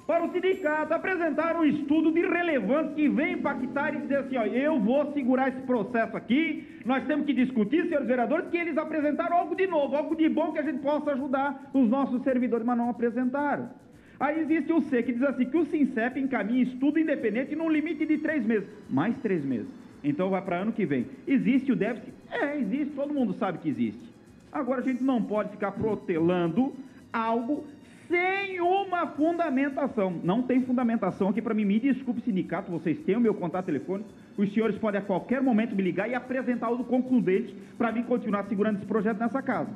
para 0.09 0.25
o 0.25 0.33
sindicato 0.33 0.95
apresentar 0.95 1.55
um 1.55 1.67
estudo 1.67 2.11
de 2.11 2.23
relevância 2.23 2.95
que 2.95 3.11
vem 3.11 3.35
impactar 3.35 3.95
e 3.95 4.01
dizer 4.01 4.21
assim, 4.21 4.39
ó, 4.39 4.45
eu 4.47 4.81
vou 4.81 5.13
segurar 5.13 5.51
esse 5.51 5.61
processo 5.61 6.17
aqui, 6.17 6.67
nós 6.87 7.05
temos 7.05 7.27
que 7.27 7.35
discutir, 7.35 7.85
senhores 7.85 8.09
vereadores, 8.09 8.49
que 8.49 8.57
eles 8.57 8.79
apresentaram 8.79 9.37
algo 9.37 9.55
de 9.55 9.67
novo, 9.67 9.95
algo 9.95 10.17
de 10.17 10.27
bom 10.31 10.51
que 10.51 10.61
a 10.61 10.63
gente 10.63 10.79
possa 10.79 11.13
ajudar 11.13 11.71
os 11.75 11.87
nossos 11.91 12.23
servidores, 12.23 12.65
mas 12.65 12.79
não 12.79 12.89
apresentaram. 12.89 13.69
Aí 14.19 14.41
existe 14.41 14.73
o 14.73 14.81
C, 14.81 15.03
que 15.03 15.13
diz 15.13 15.23
assim, 15.23 15.45
que 15.45 15.59
o 15.59 15.67
SINCEP 15.67 16.19
encaminha 16.19 16.63
estudo 16.63 16.99
independente 16.99 17.55
num 17.55 17.69
limite 17.69 18.07
de 18.07 18.17
três 18.17 18.47
meses, 18.47 18.67
mais 18.89 19.15
três 19.19 19.45
meses. 19.45 19.69
Então 20.03 20.31
vai 20.31 20.41
para 20.41 20.57
ano 20.57 20.73
que 20.73 20.87
vem. 20.87 21.05
Existe 21.27 21.71
o 21.71 21.77
déficit? 21.77 22.15
É, 22.31 22.57
existe, 22.57 22.95
todo 22.95 23.13
mundo 23.13 23.35
sabe 23.35 23.59
que 23.59 23.69
existe. 23.69 24.09
Agora 24.51 24.81
a 24.81 24.85
gente 24.85 25.05
não 25.05 25.23
pode 25.23 25.51
ficar 25.51 25.73
protelando 25.73 26.73
algo 27.13 27.67
sem 28.09 28.61
uma 28.61 29.07
fundamentação. 29.09 30.19
Não 30.25 30.43
tem 30.43 30.63
fundamentação 30.65 31.29
aqui 31.29 31.43
para 31.43 31.55
mim. 31.55 31.65
Me 31.65 31.79
desculpe, 31.79 32.23
sindicato, 32.23 32.71
vocês 32.71 32.99
têm 33.01 33.17
o 33.17 33.21
meu 33.21 33.35
contato 33.35 33.67
telefônico. 33.67 34.09
Os 34.37 34.53
senhores 34.53 34.77
podem 34.79 35.01
a 35.01 35.05
qualquer 35.05 35.43
momento 35.43 35.77
me 35.77 35.83
ligar 35.83 36.09
e 36.09 36.15
apresentar 36.15 36.71
o 36.71 36.83
concludente 36.85 37.55
para 37.77 37.93
mim 37.93 38.03
continuar 38.03 38.45
segurando 38.49 38.79
esse 38.79 38.87
projeto 38.87 39.19
nessa 39.19 39.43
casa. 39.43 39.71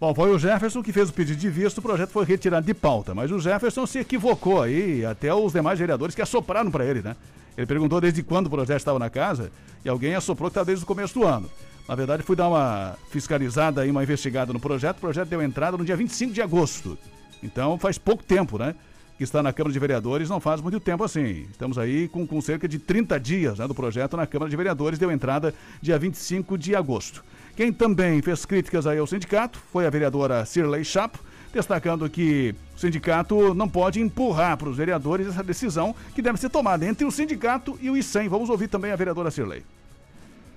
Bom, 0.00 0.12
foi 0.12 0.30
o 0.34 0.38
Jefferson 0.38 0.82
que 0.82 0.92
fez 0.92 1.10
o 1.10 1.12
pedido 1.12 1.38
de 1.38 1.48
visto, 1.48 1.78
o 1.78 1.82
projeto 1.82 2.10
foi 2.10 2.24
retirado 2.24 2.66
de 2.66 2.74
pauta, 2.74 3.14
mas 3.14 3.30
o 3.30 3.38
Jefferson 3.38 3.86
se 3.86 4.00
equivocou 4.00 4.60
aí, 4.60 5.04
até 5.04 5.32
os 5.32 5.52
demais 5.52 5.78
vereadores 5.78 6.12
que 6.12 6.20
assopraram 6.20 6.72
para 6.72 6.84
ele, 6.84 7.02
né? 7.02 7.14
Ele 7.56 7.66
perguntou 7.68 8.00
desde 8.00 8.20
quando 8.20 8.48
o 8.48 8.50
projeto 8.50 8.78
estava 8.78 8.98
na 8.98 9.08
casa 9.08 9.52
e 9.84 9.88
alguém 9.88 10.16
assoprou 10.16 10.50
que 10.50 10.52
estava 10.52 10.66
desde 10.66 10.82
o 10.82 10.88
começo 10.88 11.14
do 11.14 11.24
ano. 11.24 11.48
Na 11.88 11.94
verdade, 11.94 12.24
fui 12.24 12.34
dar 12.34 12.48
uma 12.48 12.96
fiscalizada 13.10 13.86
e 13.86 13.90
uma 13.90 14.02
investigada 14.02 14.52
no 14.52 14.58
projeto. 14.58 14.96
O 14.96 15.00
projeto 15.00 15.28
deu 15.28 15.40
entrada 15.40 15.76
no 15.76 15.84
dia 15.84 15.96
25 15.96 16.32
de 16.32 16.42
agosto. 16.42 16.98
Então 17.42 17.78
faz 17.78 17.98
pouco 17.98 18.22
tempo, 18.22 18.58
né? 18.58 18.74
Que 19.18 19.24
está 19.24 19.42
na 19.42 19.52
Câmara 19.52 19.72
de 19.72 19.78
Vereadores, 19.78 20.30
não 20.30 20.40
faz 20.40 20.60
muito 20.60 20.80
tempo 20.80 21.04
assim. 21.04 21.46
Estamos 21.50 21.78
aí 21.78 22.08
com, 22.08 22.26
com 22.26 22.40
cerca 22.40 22.66
de 22.66 22.78
30 22.78 23.20
dias 23.20 23.58
né, 23.58 23.68
do 23.68 23.74
projeto 23.74 24.16
na 24.16 24.26
Câmara 24.26 24.50
de 24.50 24.56
Vereadores, 24.56 24.98
deu 24.98 25.10
entrada 25.10 25.54
dia 25.80 25.98
25 25.98 26.56
de 26.56 26.74
agosto. 26.74 27.22
Quem 27.54 27.72
também 27.72 28.22
fez 28.22 28.46
críticas 28.46 28.86
aí 28.86 28.98
ao 28.98 29.06
sindicato 29.06 29.58
foi 29.70 29.86
a 29.86 29.90
vereadora 29.90 30.44
Cirlei 30.46 30.82
Chapo, 30.82 31.18
destacando 31.52 32.08
que 32.08 32.54
o 32.74 32.78
sindicato 32.78 33.52
não 33.54 33.68
pode 33.68 34.00
empurrar 34.00 34.56
para 34.56 34.70
os 34.70 34.76
vereadores 34.78 35.26
essa 35.26 35.42
decisão 35.42 35.94
que 36.14 36.22
deve 36.22 36.38
ser 36.38 36.48
tomada 36.48 36.86
entre 36.86 37.04
o 37.04 37.10
sindicato 37.10 37.78
e 37.82 37.90
o 37.90 37.96
ICEM. 37.96 38.28
Vamos 38.28 38.48
ouvir 38.48 38.68
também 38.68 38.90
a 38.90 38.96
vereadora 38.96 39.30
Cirlei. 39.30 39.62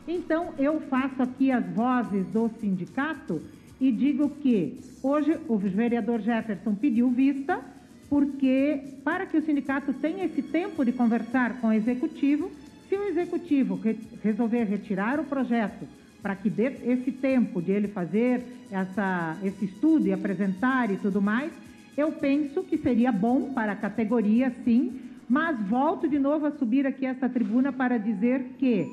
Então, 0.08 0.54
eu 0.58 0.82
faço 0.90 1.22
aqui 1.22 1.52
as 1.52 1.66
vozes 1.74 2.26
do 2.28 2.50
sindicato 2.62 3.42
e 3.80 3.92
digo 3.92 4.30
que 4.42 4.80
hoje 5.02 5.38
o 5.48 5.58
vereador 5.58 6.22
Jefferson 6.22 6.76
pediu 6.76 7.10
vista, 7.10 7.60
porque 8.10 8.82
para 9.04 9.26
que 9.26 9.38
o 9.38 9.42
sindicato 9.42 9.94
tenha 9.94 10.26
esse 10.26 10.42
tempo 10.42 10.86
de 10.86 10.92
conversar 10.92 11.60
com 11.60 11.68
o 11.68 11.74
executivo, 11.74 12.52
se 12.88 12.96
o 12.96 13.04
executivo 13.04 13.76
re 13.76 13.98
resolver 14.24 14.64
retirar 14.64 15.20
o 15.20 15.26
projeto 15.26 15.88
para 16.22 16.36
que 16.36 16.50
dê 16.50 16.78
esse 16.86 17.12
tempo 17.12 17.62
de 17.62 17.72
ele 17.72 17.88
fazer 17.88 18.44
essa, 18.72 19.38
esse 19.44 19.66
estudo 19.66 20.08
e 20.08 20.14
apresentar 20.14 20.90
e 20.90 20.98
tudo 20.98 21.22
mais, 21.22 21.52
eu 21.96 22.12
penso 22.14 22.64
que 22.64 22.78
seria 22.78 23.12
bom 23.12 23.54
para 23.54 23.74
a 23.74 23.76
categoria, 23.76 24.52
sim, 24.64 25.00
mas 25.30 25.60
volto 25.68 26.08
de 26.08 26.20
novo 26.20 26.46
a 26.46 26.52
subir 26.52 26.86
aqui 26.86 27.06
essa 27.06 27.30
tribuna 27.30 27.72
para 27.72 27.98
dizer 27.98 28.56
que 28.58 28.88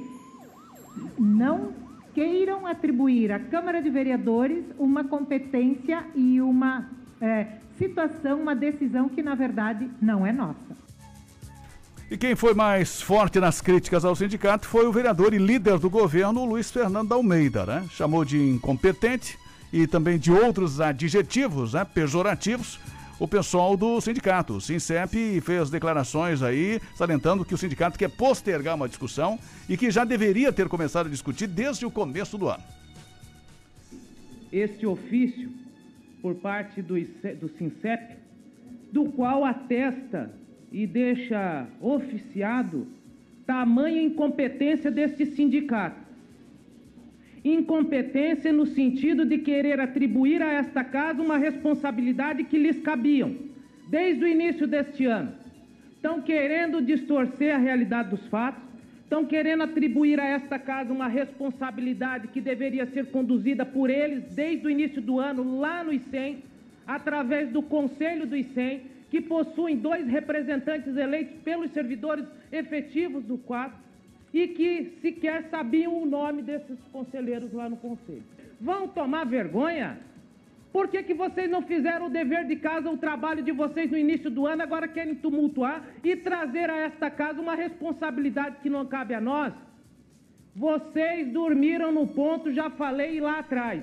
não 1.18 1.72
queiram 2.14 2.66
atribuir 2.66 3.32
à 3.32 3.38
Câmara 3.38 3.82
de 3.82 3.90
Vereadores 3.90 4.64
uma 4.78 5.04
competência 5.04 6.04
e 6.14 6.40
uma 6.40 6.90
é, 7.20 7.46
situação, 7.78 8.40
uma 8.40 8.54
decisão 8.54 9.08
que, 9.08 9.22
na 9.22 9.34
verdade, 9.34 9.88
não 10.00 10.26
é 10.26 10.32
nossa. 10.32 10.76
E 12.10 12.16
quem 12.16 12.36
foi 12.36 12.52
mais 12.52 13.00
forte 13.00 13.40
nas 13.40 13.62
críticas 13.62 14.04
ao 14.04 14.14
sindicato 14.14 14.66
foi 14.66 14.86
o 14.86 14.92
vereador 14.92 15.32
e 15.32 15.38
líder 15.38 15.78
do 15.78 15.88
governo, 15.88 16.44
Luiz 16.44 16.70
Fernando 16.70 17.12
Almeida, 17.12 17.64
né? 17.64 17.86
Chamou 17.90 18.22
de 18.24 18.38
incompetente 18.38 19.38
e 19.72 19.86
também 19.86 20.18
de 20.18 20.30
outros 20.30 20.80
adjetivos 20.80 21.72
né, 21.72 21.84
pejorativos 21.84 22.78
o 23.22 23.28
pessoal 23.28 23.76
do 23.76 24.00
sindicato. 24.00 24.54
O 24.54 24.60
Sincep 24.60 25.40
fez 25.42 25.70
declarações 25.70 26.42
aí, 26.42 26.80
salientando 26.92 27.44
que 27.44 27.54
o 27.54 27.56
sindicato 27.56 27.96
quer 27.96 28.10
postergar 28.10 28.74
uma 28.74 28.88
discussão 28.88 29.38
e 29.68 29.76
que 29.76 29.92
já 29.92 30.04
deveria 30.04 30.52
ter 30.52 30.68
começado 30.68 31.06
a 31.06 31.08
discutir 31.08 31.46
desde 31.46 31.86
o 31.86 31.90
começo 31.90 32.36
do 32.36 32.48
ano. 32.48 32.64
Este 34.52 34.84
ofício, 34.84 35.52
por 36.20 36.34
parte 36.34 36.82
do, 36.82 36.94
do 37.40 37.48
Sincep, 37.56 38.16
do 38.90 39.04
qual 39.04 39.44
atesta 39.44 40.34
e 40.72 40.84
deixa 40.84 41.68
oficiado 41.80 42.88
tamanha 43.46 44.02
incompetência 44.02 44.90
deste 44.90 45.26
sindicato. 45.26 46.01
Incompetência 47.44 48.52
no 48.52 48.66
sentido 48.66 49.24
de 49.24 49.38
querer 49.38 49.80
atribuir 49.80 50.40
a 50.40 50.52
esta 50.52 50.84
casa 50.84 51.20
uma 51.20 51.36
responsabilidade 51.36 52.44
que 52.44 52.56
lhes 52.56 52.78
cabiam 52.80 53.34
desde 53.88 54.24
o 54.24 54.28
início 54.28 54.66
deste 54.66 55.06
ano. 55.06 55.32
Estão 55.96 56.22
querendo 56.22 56.80
distorcer 56.80 57.54
a 57.54 57.58
realidade 57.58 58.10
dos 58.10 58.26
fatos, 58.28 58.62
estão 59.02 59.24
querendo 59.24 59.64
atribuir 59.64 60.20
a 60.20 60.24
esta 60.24 60.58
casa 60.58 60.92
uma 60.92 61.08
responsabilidade 61.08 62.28
que 62.28 62.40
deveria 62.40 62.86
ser 62.86 63.06
conduzida 63.10 63.66
por 63.66 63.90
eles 63.90 64.24
desde 64.34 64.66
o 64.66 64.70
início 64.70 65.02
do 65.02 65.18
ano, 65.18 65.58
lá 65.60 65.82
no 65.82 65.92
ICEM, 65.92 66.44
através 66.86 67.50
do 67.50 67.60
Conselho 67.60 68.26
do 68.26 68.36
ICEM, 68.36 68.82
que 69.10 69.20
possuem 69.20 69.76
dois 69.76 70.06
representantes 70.06 70.96
eleitos 70.96 71.36
pelos 71.42 71.70
servidores 71.72 72.24
efetivos 72.50 73.24
do 73.24 73.36
quadro 73.36 73.76
e 74.32 74.48
que 74.48 74.98
sequer 75.02 75.48
sabiam 75.50 76.02
o 76.02 76.06
nome 76.06 76.42
desses 76.42 76.78
conselheiros 76.92 77.52
lá 77.52 77.68
no 77.68 77.76
conselho. 77.76 78.24
Vão 78.60 78.88
tomar 78.88 79.24
vergonha? 79.24 79.98
Por 80.72 80.88
que, 80.88 81.02
que 81.02 81.12
vocês 81.12 81.50
não 81.50 81.62
fizeram 81.62 82.06
o 82.06 82.10
dever 82.10 82.46
de 82.46 82.56
casa, 82.56 82.90
o 82.90 82.96
trabalho 82.96 83.42
de 83.42 83.52
vocês 83.52 83.90
no 83.90 83.98
início 83.98 84.30
do 84.30 84.46
ano, 84.46 84.62
agora 84.62 84.88
querem 84.88 85.14
tumultuar 85.14 85.84
e 86.02 86.16
trazer 86.16 86.70
a 86.70 86.76
esta 86.76 87.10
casa 87.10 87.42
uma 87.42 87.54
responsabilidade 87.54 88.56
que 88.62 88.70
não 88.70 88.86
cabe 88.86 89.12
a 89.12 89.20
nós? 89.20 89.52
Vocês 90.56 91.30
dormiram 91.30 91.92
no 91.92 92.06
ponto, 92.06 92.52
já 92.52 92.70
falei 92.70 93.20
lá 93.20 93.40
atrás. 93.40 93.82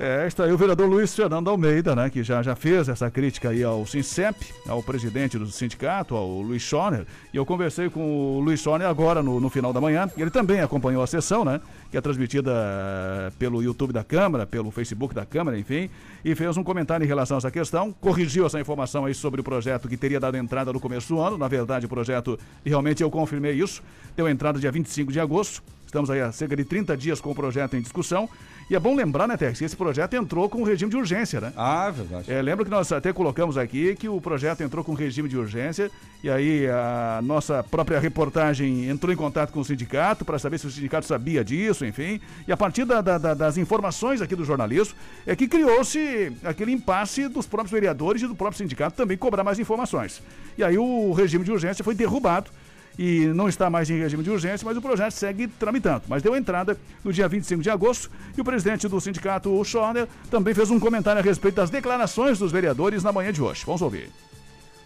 É, 0.00 0.28
está 0.28 0.44
aí 0.44 0.52
o 0.52 0.56
vereador 0.56 0.88
Luiz 0.88 1.12
Fernando 1.12 1.50
Almeida, 1.50 1.96
né, 1.96 2.08
que 2.08 2.22
já, 2.22 2.40
já 2.40 2.54
fez 2.54 2.88
essa 2.88 3.10
crítica 3.10 3.48
aí 3.48 3.64
ao 3.64 3.84
Sincep, 3.84 4.54
ao 4.68 4.80
presidente 4.80 5.36
do 5.36 5.48
sindicato, 5.48 6.14
ao 6.14 6.40
Luiz 6.40 6.62
Schoner, 6.62 7.04
e 7.34 7.36
eu 7.36 7.44
conversei 7.44 7.90
com 7.90 8.36
o 8.36 8.38
Luiz 8.38 8.60
Schoner 8.60 8.86
agora 8.86 9.24
no, 9.24 9.40
no 9.40 9.50
final 9.50 9.72
da 9.72 9.80
manhã, 9.80 10.08
ele 10.16 10.30
também 10.30 10.60
acompanhou 10.60 11.02
a 11.02 11.06
sessão, 11.08 11.44
né, 11.44 11.60
que 11.90 11.96
é 11.96 12.00
transmitida 12.00 12.52
eh, 12.54 13.32
pelo 13.40 13.60
YouTube 13.60 13.92
da 13.92 14.04
Câmara, 14.04 14.46
pelo 14.46 14.70
Facebook 14.70 15.12
da 15.12 15.26
Câmara, 15.26 15.58
enfim, 15.58 15.90
e 16.24 16.32
fez 16.32 16.56
um 16.56 16.62
comentário 16.62 17.02
em 17.02 17.08
relação 17.08 17.36
a 17.36 17.38
essa 17.38 17.50
questão, 17.50 17.90
corrigiu 17.90 18.46
essa 18.46 18.60
informação 18.60 19.04
aí 19.04 19.14
sobre 19.14 19.40
o 19.40 19.44
projeto 19.44 19.88
que 19.88 19.96
teria 19.96 20.20
dado 20.20 20.36
entrada 20.36 20.72
no 20.72 20.78
começo 20.78 21.12
do 21.12 21.20
ano, 21.20 21.36
na 21.36 21.48
verdade 21.48 21.86
o 21.86 21.88
projeto, 21.88 22.38
realmente 22.64 23.02
eu 23.02 23.10
confirmei 23.10 23.54
isso, 23.54 23.82
deu 24.16 24.28
entrada 24.28 24.60
dia 24.60 24.70
25 24.70 25.10
de 25.10 25.18
agosto, 25.18 25.60
estamos 25.88 26.10
aí 26.10 26.20
há 26.20 26.30
cerca 26.30 26.54
de 26.54 26.64
30 26.64 26.96
dias 26.96 27.20
com 27.20 27.30
o 27.30 27.34
projeto 27.34 27.74
em 27.74 27.80
discussão, 27.80 28.28
e 28.70 28.76
é 28.76 28.78
bom 28.78 28.94
lembrar, 28.94 29.26
né, 29.26 29.34
Tex, 29.34 29.58
que 29.58 29.64
esse 29.64 29.74
projeto 29.74 30.12
entrou 30.12 30.46
com 30.46 30.62
regime 30.62 30.90
de 30.90 30.96
urgência, 30.96 31.40
né? 31.40 31.54
Ah, 31.56 31.90
verdade. 31.90 32.30
É, 32.30 32.42
lembra 32.42 32.66
que 32.66 32.70
nós 32.70 32.92
até 32.92 33.14
colocamos 33.14 33.56
aqui 33.56 33.96
que 33.96 34.06
o 34.10 34.20
projeto 34.20 34.60
entrou 34.60 34.84
com 34.84 34.92
regime 34.92 35.26
de 35.26 35.38
urgência 35.38 35.90
e 36.22 36.28
aí 36.28 36.66
a 36.68 37.20
nossa 37.22 37.62
própria 37.62 37.98
reportagem 37.98 38.86
entrou 38.86 39.10
em 39.10 39.16
contato 39.16 39.52
com 39.52 39.60
o 39.60 39.64
sindicato 39.64 40.22
para 40.22 40.38
saber 40.38 40.58
se 40.58 40.66
o 40.66 40.70
sindicato 40.70 41.06
sabia 41.06 41.42
disso, 41.42 41.86
enfim. 41.86 42.20
E 42.46 42.52
a 42.52 42.56
partir 42.58 42.84
da, 42.84 43.00
da, 43.00 43.32
das 43.32 43.56
informações 43.56 44.20
aqui 44.20 44.36
do 44.36 44.44
jornalismo 44.44 44.94
é 45.26 45.34
que 45.34 45.48
criou-se 45.48 46.30
aquele 46.44 46.72
impasse 46.72 47.26
dos 47.26 47.46
próprios 47.46 47.72
vereadores 47.72 48.20
e 48.20 48.26
do 48.26 48.34
próprio 48.34 48.58
sindicato 48.58 48.94
também 48.94 49.16
cobrar 49.16 49.42
mais 49.42 49.58
informações. 49.58 50.22
E 50.58 50.62
aí 50.62 50.76
o 50.76 51.12
regime 51.12 51.42
de 51.42 51.50
urgência 51.50 51.82
foi 51.82 51.94
derrubado 51.94 52.50
e 52.98 53.26
não 53.28 53.48
está 53.48 53.70
mais 53.70 53.88
em 53.88 53.98
regime 53.98 54.24
de 54.24 54.30
urgência, 54.30 54.64
mas 54.66 54.76
o 54.76 54.82
projeto 54.82 55.12
segue 55.12 55.46
tramitando. 55.46 56.02
Mas 56.08 56.22
deu 56.22 56.34
entrada 56.34 56.76
no 57.04 57.12
dia 57.12 57.28
25 57.28 57.62
de 57.62 57.70
agosto 57.70 58.10
e 58.36 58.40
o 58.40 58.44
presidente 58.44 58.88
do 58.88 59.00
sindicato, 59.00 59.50
o 59.50 59.64
Schorner, 59.64 60.08
também 60.30 60.52
fez 60.52 60.70
um 60.70 60.80
comentário 60.80 61.20
a 61.20 61.22
respeito 61.22 61.54
das 61.54 61.70
declarações 61.70 62.38
dos 62.38 62.50
vereadores 62.50 63.04
na 63.04 63.12
manhã 63.12 63.32
de 63.32 63.40
hoje. 63.40 63.64
Vamos 63.64 63.80
ouvir. 63.82 64.10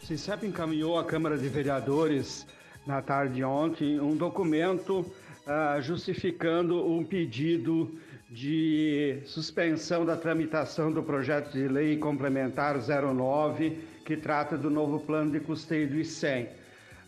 O 0.03 0.07
SINCEP 0.07 0.47
encaminhou 0.47 0.99
à 0.99 1.05
Câmara 1.05 1.39
de 1.39 1.49
Vereadores 1.49 2.47
na 2.87 3.01
tarde 3.01 3.37
de 3.37 3.45
ontem 3.45 3.99
um 3.99 4.15
documento 4.15 5.01
uh, 5.01 5.81
justificando 5.81 6.87
um 6.87 7.05
pedido 7.05 7.91
de 8.29 9.19
suspensão 9.27 10.05
da 10.05 10.17
tramitação 10.17 10.91
do 10.91 11.03
projeto 11.03 11.53
de 11.53 11.69
lei 11.69 11.97
complementar 11.99 12.77
09, 12.79 13.79
que 14.05 14.17
trata 14.17 14.57
do 14.57 14.71
novo 14.71 15.01
plano 15.01 15.31
de 15.31 15.41
custeio 15.41 15.89
do 15.89 15.97
ICEM. 15.97 16.49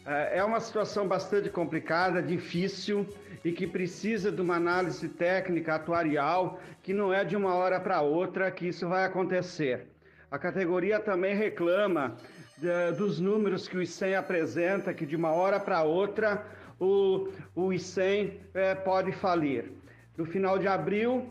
É, 0.06 0.38
é 0.38 0.44
uma 0.44 0.60
situação 0.60 1.08
bastante 1.08 1.48
complicada, 1.48 2.22
difícil 2.22 3.06
e 3.44 3.52
que 3.52 3.66
precisa 3.66 4.30
de 4.30 4.40
uma 4.40 4.56
análise 4.56 5.08
técnica 5.08 5.74
atuarial 5.74 6.60
que 6.82 6.92
não 6.92 7.12
é 7.12 7.24
de 7.24 7.36
uma 7.36 7.54
hora 7.54 7.80
para 7.80 8.00
outra 8.02 8.50
que 8.50 8.68
isso 8.68 8.88
vai 8.88 9.04
acontecer. 9.04 9.86
A 10.30 10.38
categoria 10.38 10.98
também 11.00 11.34
reclama 11.34 12.16
da- 12.58 12.90
dos 12.90 13.18
números 13.20 13.66
que 13.68 13.76
o 13.76 13.82
ICEM 13.82 14.14
apresenta, 14.16 14.92
que 14.92 15.06
de 15.06 15.16
uma 15.16 15.32
hora 15.32 15.58
para 15.60 15.82
outra 15.82 16.44
o, 16.80 17.28
o 17.54 17.72
ICEM 17.72 18.40
eh, 18.54 18.74
pode 18.74 19.12
falir. 19.12 19.70
No 20.16 20.24
final 20.26 20.58
de 20.58 20.68
abril, 20.68 21.28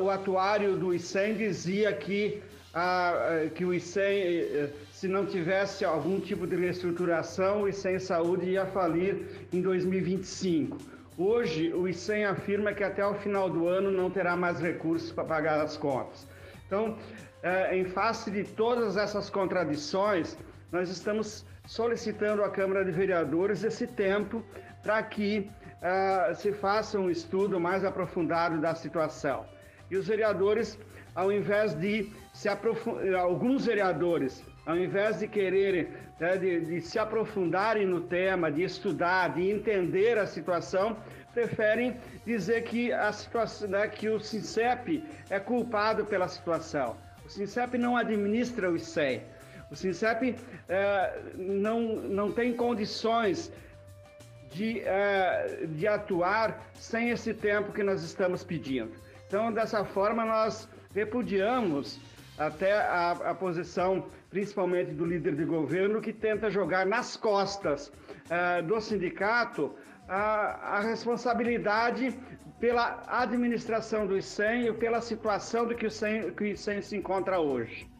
o 0.00 0.10
atuário 0.10 0.76
do 0.76 0.92
ICEM 0.94 1.34
dizia 1.34 1.92
que, 1.92 2.42
que 3.54 3.64
o 3.64 3.72
ICEM, 3.72 4.18
eh, 4.22 4.70
se 5.02 5.08
não 5.08 5.26
tivesse 5.26 5.84
algum 5.84 6.20
tipo 6.20 6.46
de 6.46 6.54
reestruturação, 6.54 7.62
o 7.62 7.68
ICEM 7.68 7.98
Saúde 7.98 8.50
ia 8.50 8.66
falir 8.66 9.46
em 9.52 9.60
2025. 9.60 10.78
Hoje, 11.18 11.74
o 11.74 11.88
ICEM 11.88 12.24
afirma 12.24 12.72
que 12.72 12.84
até 12.84 13.04
o 13.04 13.14
final 13.14 13.50
do 13.50 13.66
ano 13.66 13.90
não 13.90 14.08
terá 14.08 14.36
mais 14.36 14.60
recursos 14.60 15.10
para 15.10 15.24
pagar 15.24 15.60
as 15.60 15.76
contas. 15.76 16.24
Então, 16.68 16.96
eh, 17.42 17.78
em 17.78 17.84
face 17.84 18.30
de 18.30 18.44
todas 18.44 18.96
essas 18.96 19.28
contradições, 19.28 20.38
nós 20.70 20.88
estamos 20.88 21.44
solicitando 21.66 22.44
à 22.44 22.48
Câmara 22.48 22.84
de 22.84 22.92
Vereadores 22.92 23.64
esse 23.64 23.88
tempo 23.88 24.40
para 24.84 25.02
que 25.02 25.50
ah, 25.82 26.32
se 26.36 26.52
faça 26.52 26.96
um 26.96 27.10
estudo 27.10 27.58
mais 27.58 27.84
aprofundado 27.84 28.60
da 28.60 28.72
situação. 28.76 29.46
E 29.90 29.96
os 29.96 30.06
vereadores, 30.06 30.78
ao 31.12 31.32
invés 31.32 31.74
de 31.74 32.08
se 32.32 32.48
aprofundar, 32.48 33.16
alguns 33.16 33.66
vereadores, 33.66 34.44
ao 34.64 34.76
invés 34.76 35.18
de 35.18 35.28
quererem, 35.28 35.88
né, 36.20 36.36
de, 36.36 36.60
de 36.60 36.80
se 36.80 36.98
aprofundarem 36.98 37.86
no 37.86 38.00
tema, 38.00 38.50
de 38.50 38.62
estudar, 38.62 39.34
de 39.34 39.50
entender 39.50 40.18
a 40.18 40.26
situação, 40.26 40.96
preferem 41.34 41.96
dizer 42.24 42.62
que 42.64 42.92
a 42.92 43.12
situação, 43.12 43.68
né, 43.68 43.88
que 43.88 44.08
o 44.08 44.20
SINCEP 44.20 45.04
é 45.30 45.40
culpado 45.40 46.04
pela 46.04 46.28
situação. 46.28 46.96
O 47.24 47.28
SINCEP 47.28 47.78
não 47.78 47.96
administra 47.96 48.70
o 48.70 48.76
ICEI. 48.76 49.22
O 49.70 49.74
SINCEP 49.76 50.36
eh, 50.68 51.20
não, 51.34 51.80
não 51.80 52.30
tem 52.30 52.54
condições 52.54 53.50
de, 54.50 54.80
eh, 54.84 55.66
de 55.66 55.88
atuar 55.88 56.70
sem 56.74 57.08
esse 57.08 57.32
tempo 57.32 57.72
que 57.72 57.82
nós 57.82 58.02
estamos 58.02 58.44
pedindo. 58.44 58.92
Então, 59.26 59.50
dessa 59.50 59.82
forma, 59.82 60.26
nós 60.26 60.68
repudiamos 60.94 61.98
até 62.46 62.72
a, 62.72 63.10
a 63.12 63.34
posição, 63.34 64.06
principalmente 64.30 64.92
do 64.92 65.04
líder 65.04 65.34
de 65.36 65.44
governo, 65.44 66.00
que 66.00 66.12
tenta 66.12 66.50
jogar 66.50 66.84
nas 66.86 67.16
costas 67.16 67.92
eh, 68.30 68.62
do 68.62 68.80
sindicato 68.80 69.74
a, 70.08 70.78
a 70.78 70.80
responsabilidade 70.80 72.18
pela 72.58 73.02
administração 73.08 74.06
do 74.06 74.16
ICEM 74.16 74.66
e 74.66 74.72
pela 74.72 75.00
situação 75.00 75.66
do 75.66 75.74
que 75.74 75.86
o 75.86 75.88
ICEM, 75.88 76.30
que 76.32 76.44
o 76.44 76.46
ICEM 76.46 76.82
se 76.82 76.96
encontra 76.96 77.40
hoje. 77.40 77.92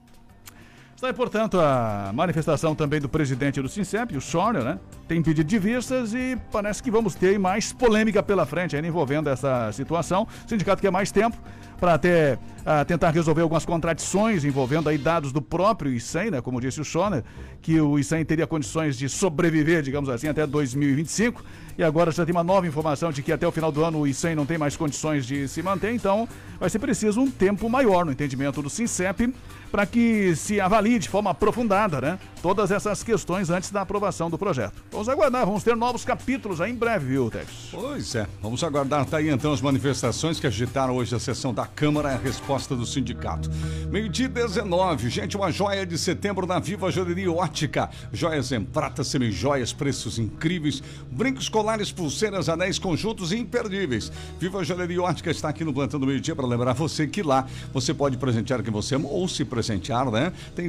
Está 1.03 1.09
aí, 1.09 1.15
portanto, 1.15 1.59
a 1.59 2.13
manifestação 2.15 2.77
também 2.77 3.01
do 3.01 3.09
presidente 3.09 3.61
do 3.61 3.69
Sincep, 3.69 4.17
o 4.17 4.21
Schorner, 4.21 4.63
né? 4.63 4.79
Tem 5.09 5.21
pedido 5.21 5.49
de 5.49 5.59
vistas 5.59 6.15
e 6.15 6.39
parece 6.53 6.81
que 6.81 6.93
vamos 6.93 7.17
ter 7.17 7.37
mais 7.41 7.73
polêmica 7.73 8.23
pela 8.23 8.47
frente 8.47 8.77
ainda 8.77 8.87
envolvendo 8.87 9.29
essa 9.29 9.73
situação. 9.73 10.29
O 10.47 10.49
sindicato 10.49 10.81
quer 10.81 10.93
mais 10.93 11.11
tempo 11.11 11.37
para 11.83 11.95
até 11.95 12.39
ah, 12.65 12.85
tentar 12.85 13.11
resolver 13.11 13.43
algumas 13.43 13.65
contradições 13.65 14.45
envolvendo 14.45 14.89
aí 14.89 14.97
dados 14.97 15.33
do 15.33 15.43
próprio 15.43 15.93
ICEM, 15.93 16.31
né? 16.31 16.41
Como 16.41 16.61
disse 16.61 16.81
o 16.81 16.85
Schorner, 16.85 17.25
que 17.61 17.81
o 17.81 17.99
ICEM 17.99 18.25
teria 18.25 18.47
condições 18.47 18.97
de 18.97 19.09
sobreviver, 19.09 19.83
digamos 19.83 20.09
assim, 20.09 20.29
até 20.29 20.47
2025. 20.47 21.43
E 21.77 21.83
agora 21.83 22.13
já 22.13 22.25
tem 22.25 22.33
uma 22.33 22.45
nova 22.45 22.69
informação 22.69 23.11
de 23.11 23.21
que 23.21 23.33
até 23.33 23.49
o 23.49 23.51
final 23.51 23.73
do 23.73 23.85
ano 23.85 23.99
o 23.99 24.07
ICEM 24.07 24.37
não 24.37 24.47
tem 24.47 24.59
mais 24.59 24.77
condições 24.77 25.27
de 25.27 25.49
se 25.49 25.61
manter, 25.61 25.93
então 25.93 26.29
vai 26.61 26.71
ser 26.71 26.79
preciso 26.79 27.21
um 27.21 27.29
tempo 27.29 27.69
maior 27.69 28.05
no 28.05 28.13
entendimento 28.13 28.63
do 28.63 28.71
SINCEP 28.71 29.35
para 29.73 29.87
que 29.87 30.37
se 30.37 30.61
avalie 30.61 30.99
de 30.99 31.09
forma 31.09 31.31
aprofundada, 31.31 31.99
né? 31.99 32.19
Todas 32.43 32.71
essas 32.71 33.03
questões 33.03 33.49
antes 33.49 33.71
da 33.71 33.81
aprovação 33.81 34.29
do 34.29 34.39
projeto. 34.39 34.85
Vamos 34.93 35.09
aguardar, 35.09 35.47
vamos 35.47 35.65
ter 35.65 35.75
novos 35.75 36.05
capítulos 36.05 36.61
aí 36.61 36.71
em 36.71 36.75
breve, 36.75 37.07
viu, 37.07 37.31
Tex? 37.31 37.71
Pois 37.71 38.15
é, 38.15 38.27
vamos 38.43 38.63
aguardar. 38.63 39.07
Tá 39.07 39.17
aí 39.17 39.31
então 39.31 39.51
as 39.51 39.63
manifestações 39.63 40.39
que 40.39 40.47
agitaram 40.47 40.95
hoje 40.95 41.15
a 41.17 41.19
sessão 41.19 41.55
da 41.55 41.67
Câmara 41.75 42.11
e 42.13 42.15
a 42.15 42.19
resposta 42.19 42.77
do 42.77 42.87
sindicato. 42.87 43.51
Meio-dia 43.91 44.29
19, 44.29 45.09
gente, 45.11 45.37
uma 45.37 45.51
joia 45.51 45.85
de 45.87 45.99
setembro 45.99 46.47
na 46.47 46.59
Viva 46.59 46.91
Joalheria 46.91 47.33
Ótica. 47.33 47.91
Joias 48.13 48.53
em 48.53 48.63
prata, 48.63 49.03
semijoias, 49.03 49.73
preços 49.73 50.19
incríveis, 50.19 50.83
brincos, 51.11 51.49
colares, 51.49 51.91
pulseiras, 51.91 52.49
anéis, 52.49 52.79
conjuntos 52.79 53.33
imperdíveis. 53.33 54.13
Viva 54.39 54.63
Joalheria 54.63 55.03
Ótica 55.03 55.31
está 55.31 55.49
aqui 55.49 55.65
no 55.65 55.73
plantão 55.73 55.99
do 55.99 56.07
meio-dia 56.07 56.37
para 56.37 56.47
lembrar 56.47 56.73
você 56.75 57.07
que 57.07 57.23
lá 57.23 57.47
você 57.73 57.93
pode 57.93 58.17
presentear 58.17 58.63
quem 58.63 58.73
você 58.73 58.95
ama 58.95 59.09
ou 59.09 59.27
se 59.27 59.45
presentear, 59.45 60.11
né? 60.11 60.33
Tem 60.55 60.69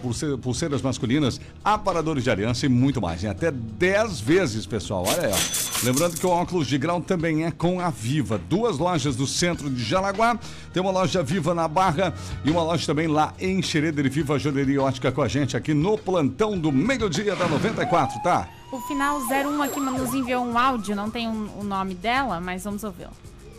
pulse- 0.00 0.36
pulseiras 0.38 0.82
masculinas, 0.82 1.40
aparadores 1.64 2.22
de 2.24 2.30
aliança 2.30 2.66
e 2.66 2.68
muito 2.68 3.00
mais. 3.00 3.24
Em 3.24 3.28
até 3.28 3.50
10 3.50 4.20
vezes, 4.20 4.66
pessoal. 4.66 5.04
Olha 5.06 5.28
aí, 5.28 5.32
ó. 5.32 5.84
Lembrando 5.84 6.18
que 6.18 6.26
o 6.26 6.30
óculos 6.30 6.66
de 6.66 6.78
grau 6.78 7.00
também 7.00 7.44
é 7.44 7.50
com 7.50 7.80
a 7.80 7.90
Viva. 7.90 8.40
Duas 8.48 8.78
lojas 8.78 9.16
do 9.16 9.26
centro 9.26 9.68
de 9.70 9.82
Jaraguá. 9.86 10.38
Tem 10.72 10.82
uma 10.82 10.90
loja 10.90 11.22
Viva 11.22 11.54
na 11.54 11.66
Barra 11.68 12.12
e 12.44 12.50
uma 12.50 12.62
loja 12.62 12.86
também 12.86 13.06
lá 13.06 13.32
em 13.38 13.62
Xereder 13.62 14.10
Viva 14.10 14.38
Joalheria 14.38 14.82
Ótica 14.82 15.10
com 15.12 15.22
a 15.22 15.28
gente 15.28 15.56
aqui 15.56 15.72
no 15.72 15.96
plantão 15.96 16.58
do 16.58 16.70
meio-dia 16.72 17.34
da 17.36 17.48
94, 17.48 18.22
tá? 18.22 18.48
O 18.72 18.80
final 18.82 19.20
01 19.20 19.62
aqui 19.62 19.80
nos 19.80 20.12
enviou 20.12 20.44
um 20.44 20.58
áudio, 20.58 20.94
não 20.96 21.10
tem 21.10 21.28
um- 21.28 21.60
o 21.60 21.64
nome 21.64 21.94
dela, 21.94 22.40
mas 22.40 22.64
vamos 22.64 22.82
ouvi-lo. 22.84 23.12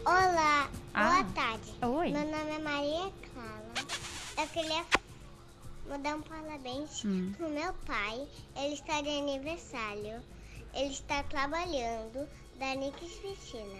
Olá, 0.06 0.68
Ah. 0.94 1.12
boa 1.12 1.24
tarde. 1.34 1.74
Oi. 1.82 2.12
Meu 2.12 2.22
nome 2.22 2.52
é 2.52 2.60
Maria 2.60 3.12
Clara. 3.34 3.88
Eu 4.38 4.48
queria 4.48 4.84
mandar 5.90 6.16
um 6.16 6.22
parabéns 6.22 7.04
Hum. 7.06 7.32
pro 7.38 7.50
meu 7.50 7.74
pai. 7.86 8.22
Ele 8.58 8.74
está 8.74 9.02
de 9.02 9.10
aniversário. 9.10 10.22
Ele 10.74 10.92
está 10.94 11.24
trabalhando 11.24 12.28
da 12.60 12.76
Nix 12.76 12.98
Piscina. 13.22 13.80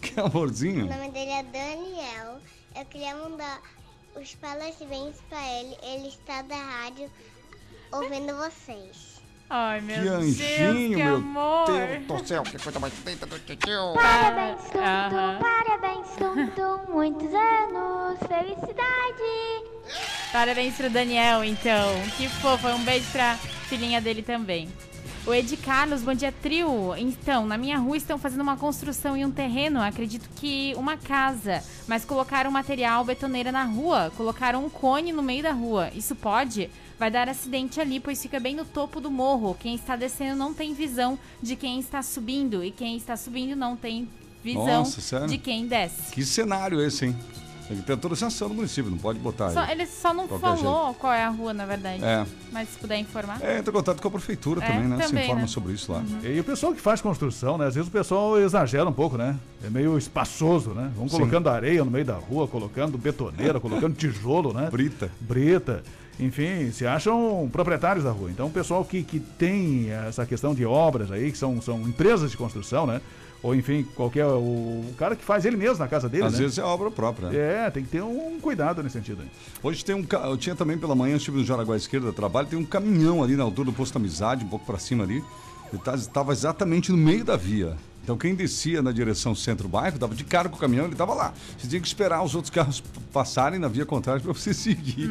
Que 0.00 0.20
amorzinho. 0.20 0.86
O 0.86 0.88
nome 0.88 1.10
dele 1.10 1.30
é 1.30 1.42
Daniel. 1.42 2.38
Eu 2.76 2.84
queria 2.86 3.14
mandar 3.16 3.60
os 4.14 4.34
parabéns 4.34 5.16
pra 5.28 5.60
ele. 5.60 5.76
Ele 5.82 6.08
está 6.08 6.42
da 6.42 6.56
rádio 6.56 7.10
ouvindo 7.92 8.36
vocês. 8.36 9.14
Ai, 9.50 9.80
meu 9.80 9.96
Que 9.96 10.02
Deus, 10.02 10.24
anjinho, 10.24 10.90
que 10.90 10.96
meu 11.04 11.14
amor. 11.16 11.66
Deus 11.66 12.06
do 12.06 12.26
céu, 12.26 12.42
que 12.42 12.58
coisa 12.58 12.80
mais 12.80 12.92
linda 13.04 13.26
do 13.26 13.38
que 13.40 13.70
eu. 13.70 13.92
Parabéns, 13.94 14.60
Tum, 14.70 14.78
Aham. 14.80 15.38
Parabéns, 15.40 16.06
Tum 16.16 16.46
Tum. 16.48 16.92
Muitos 16.92 17.32
anos. 17.34 18.18
Felicidade. 18.26 19.64
Parabéns 20.32 20.74
pro 20.74 20.90
Daniel, 20.90 21.44
então. 21.44 21.92
Que 22.16 22.28
fofo. 22.28 22.68
Um 22.68 22.84
beijo 22.84 23.10
pra 23.12 23.36
filhinha 23.68 24.00
dele 24.00 24.22
também. 24.22 24.68
O 25.26 25.32
Ed 25.32 25.56
Carlos, 25.56 26.02
bom 26.02 26.12
dia, 26.12 26.30
trio. 26.30 26.94
Então, 26.98 27.46
na 27.46 27.56
minha 27.56 27.78
rua 27.78 27.96
estão 27.96 28.18
fazendo 28.18 28.42
uma 28.42 28.58
construção 28.58 29.16
em 29.16 29.24
um 29.24 29.30
terreno, 29.30 29.80
acredito 29.80 30.28
que 30.36 30.74
uma 30.76 30.98
casa, 30.98 31.64
mas 31.88 32.04
colocaram 32.04 32.50
material 32.50 33.02
betoneira 33.06 33.50
na 33.50 33.64
rua, 33.64 34.12
colocaram 34.18 34.62
um 34.62 34.68
cone 34.68 35.12
no 35.12 35.22
meio 35.22 35.42
da 35.42 35.52
rua. 35.52 35.90
Isso 35.94 36.14
pode? 36.14 36.68
Vai 36.98 37.10
dar 37.10 37.26
acidente 37.26 37.80
ali, 37.80 38.00
pois 38.00 38.20
fica 38.20 38.38
bem 38.38 38.54
no 38.54 38.66
topo 38.66 39.00
do 39.00 39.10
morro. 39.10 39.56
Quem 39.58 39.74
está 39.76 39.96
descendo 39.96 40.36
não 40.36 40.52
tem 40.52 40.74
visão 40.74 41.18
de 41.40 41.56
quem 41.56 41.80
está 41.80 42.02
subindo, 42.02 42.62
e 42.62 42.70
quem 42.70 42.94
está 42.94 43.16
subindo 43.16 43.56
não 43.56 43.76
tem 43.76 44.06
visão 44.42 44.80
Nossa, 44.80 45.26
de 45.26 45.38
quem 45.38 45.66
desce. 45.66 46.12
Que 46.12 46.22
cenário 46.22 46.82
esse, 46.82 47.06
hein? 47.06 47.16
Tem 47.66 47.78
que 47.78 47.82
ter 47.82 47.92
autorização 47.92 48.48
do 48.48 48.54
município, 48.54 48.90
não 48.90 48.98
pode 48.98 49.18
botar 49.18 49.50
Só- 49.50 49.60
aí. 49.60 49.72
ele 49.72 49.86
só 49.86 50.12
não 50.12 50.28
falou 50.28 50.92
qual 50.94 51.12
é 51.12 51.24
a 51.24 51.30
rua, 51.30 51.54
na 51.54 51.64
verdade. 51.64 52.04
É. 52.04 52.26
Mas 52.52 52.68
se 52.68 52.78
puder 52.78 52.98
informar. 52.98 53.38
É, 53.42 53.58
entra 53.58 53.70
em 53.70 53.74
contato 53.74 54.02
com 54.02 54.08
a 54.08 54.10
prefeitura 54.10 54.62
É, 54.62 54.66
também, 54.66 54.88
né? 54.88 54.96
Se 55.02 55.08
também, 55.08 55.24
informa 55.24 55.40
né? 55.42 55.46
sobre 55.48 55.72
isso 55.72 55.90
lá. 55.90 56.02
E 56.22 56.38
o 56.38 56.44
pessoal 56.44 56.74
que 56.74 56.80
faz 56.80 57.00
construção, 57.00 57.56
né? 57.56 57.66
Às 57.66 57.74
vezes 57.74 57.88
o 57.88 57.92
pessoal 57.92 58.38
exagera 58.38 58.86
um 58.88 58.92
pouco, 58.92 59.16
né? 59.16 59.34
É 59.64 59.70
meio 59.70 59.96
espaçoso, 59.96 60.70
né? 60.70 60.92
Vão 60.94 61.08
Sim. 61.08 61.16
colocando 61.16 61.48
areia 61.48 61.82
no 61.84 61.90
meio 61.90 62.04
da 62.04 62.16
rua, 62.16 62.46
colocando 62.46 62.98
betoneira, 62.98 63.58
colocando 63.58 63.94
tijolo, 63.96 64.52
né? 64.52 64.68
Brita. 64.70 65.10
Brita. 65.20 65.82
Enfim, 66.20 66.70
se 66.70 66.86
acham 66.86 67.48
proprietários 67.50 68.04
da 68.04 68.10
rua. 68.12 68.30
Então, 68.30 68.46
o 68.46 68.50
pessoal 68.50 68.84
que, 68.84 69.02
que 69.02 69.18
tem 69.18 69.90
essa 69.90 70.24
questão 70.24 70.54
de 70.54 70.64
obras 70.64 71.10
aí, 71.10 71.32
que 71.32 71.38
são, 71.38 71.60
são 71.60 71.80
empresas 71.88 72.30
de 72.30 72.36
construção, 72.36 72.86
né? 72.86 73.00
Ou, 73.44 73.54
enfim, 73.54 73.86
qualquer. 73.94 74.24
O, 74.24 74.38
o 74.38 74.94
cara 74.96 75.14
que 75.14 75.22
faz 75.22 75.44
ele 75.44 75.54
mesmo 75.58 75.76
na 75.78 75.86
casa 75.86 76.08
dele, 76.08 76.24
Às 76.24 76.32
né? 76.32 76.38
vezes 76.38 76.56
é 76.56 76.62
obra 76.62 76.90
própria. 76.90 77.28
né? 77.28 77.66
É, 77.66 77.70
tem 77.70 77.82
que 77.84 77.90
ter 77.90 78.02
um 78.02 78.40
cuidado 78.40 78.82
nesse 78.82 78.94
sentido 78.94 79.20
aí. 79.20 79.28
Hoje 79.62 79.84
tem 79.84 79.94
um. 79.94 80.06
Eu 80.24 80.36
tinha 80.38 80.56
também 80.56 80.78
pela 80.78 80.94
manhã, 80.94 81.16
estive 81.16 81.36
no 81.36 81.44
Jaraguá 81.44 81.76
Esquerda 81.76 82.10
Trabalho, 82.10 82.48
tem 82.48 82.58
um 82.58 82.64
caminhão 82.64 83.22
ali 83.22 83.36
na 83.36 83.42
altura 83.44 83.66
do 83.66 83.72
posto 83.74 83.96
Amizade, 83.96 84.46
um 84.46 84.48
pouco 84.48 84.64
pra 84.64 84.78
cima 84.78 85.04
ali. 85.04 85.22
Ele 85.70 85.82
estava 85.94 86.32
exatamente 86.32 86.90
no 86.90 86.96
meio 86.96 87.22
da 87.22 87.36
via. 87.36 87.76
Então 88.04 88.18
quem 88.18 88.34
descia 88.34 88.82
na 88.82 88.92
direção 88.92 89.34
centro-bairro, 89.34 89.98
dava 89.98 90.14
de 90.14 90.24
cara 90.24 90.50
com 90.50 90.56
o 90.56 90.58
caminhão, 90.58 90.84
ele 90.84 90.92
estava 90.92 91.14
lá. 91.14 91.32
Você 91.58 91.66
tinha 91.66 91.80
que 91.80 91.86
esperar 91.86 92.22
os 92.22 92.34
outros 92.34 92.50
carros 92.50 92.82
passarem 93.10 93.58
na 93.58 93.66
via 93.66 93.86
contrária 93.86 94.20
para 94.20 94.30
você 94.32 94.52
seguir. 94.54 95.10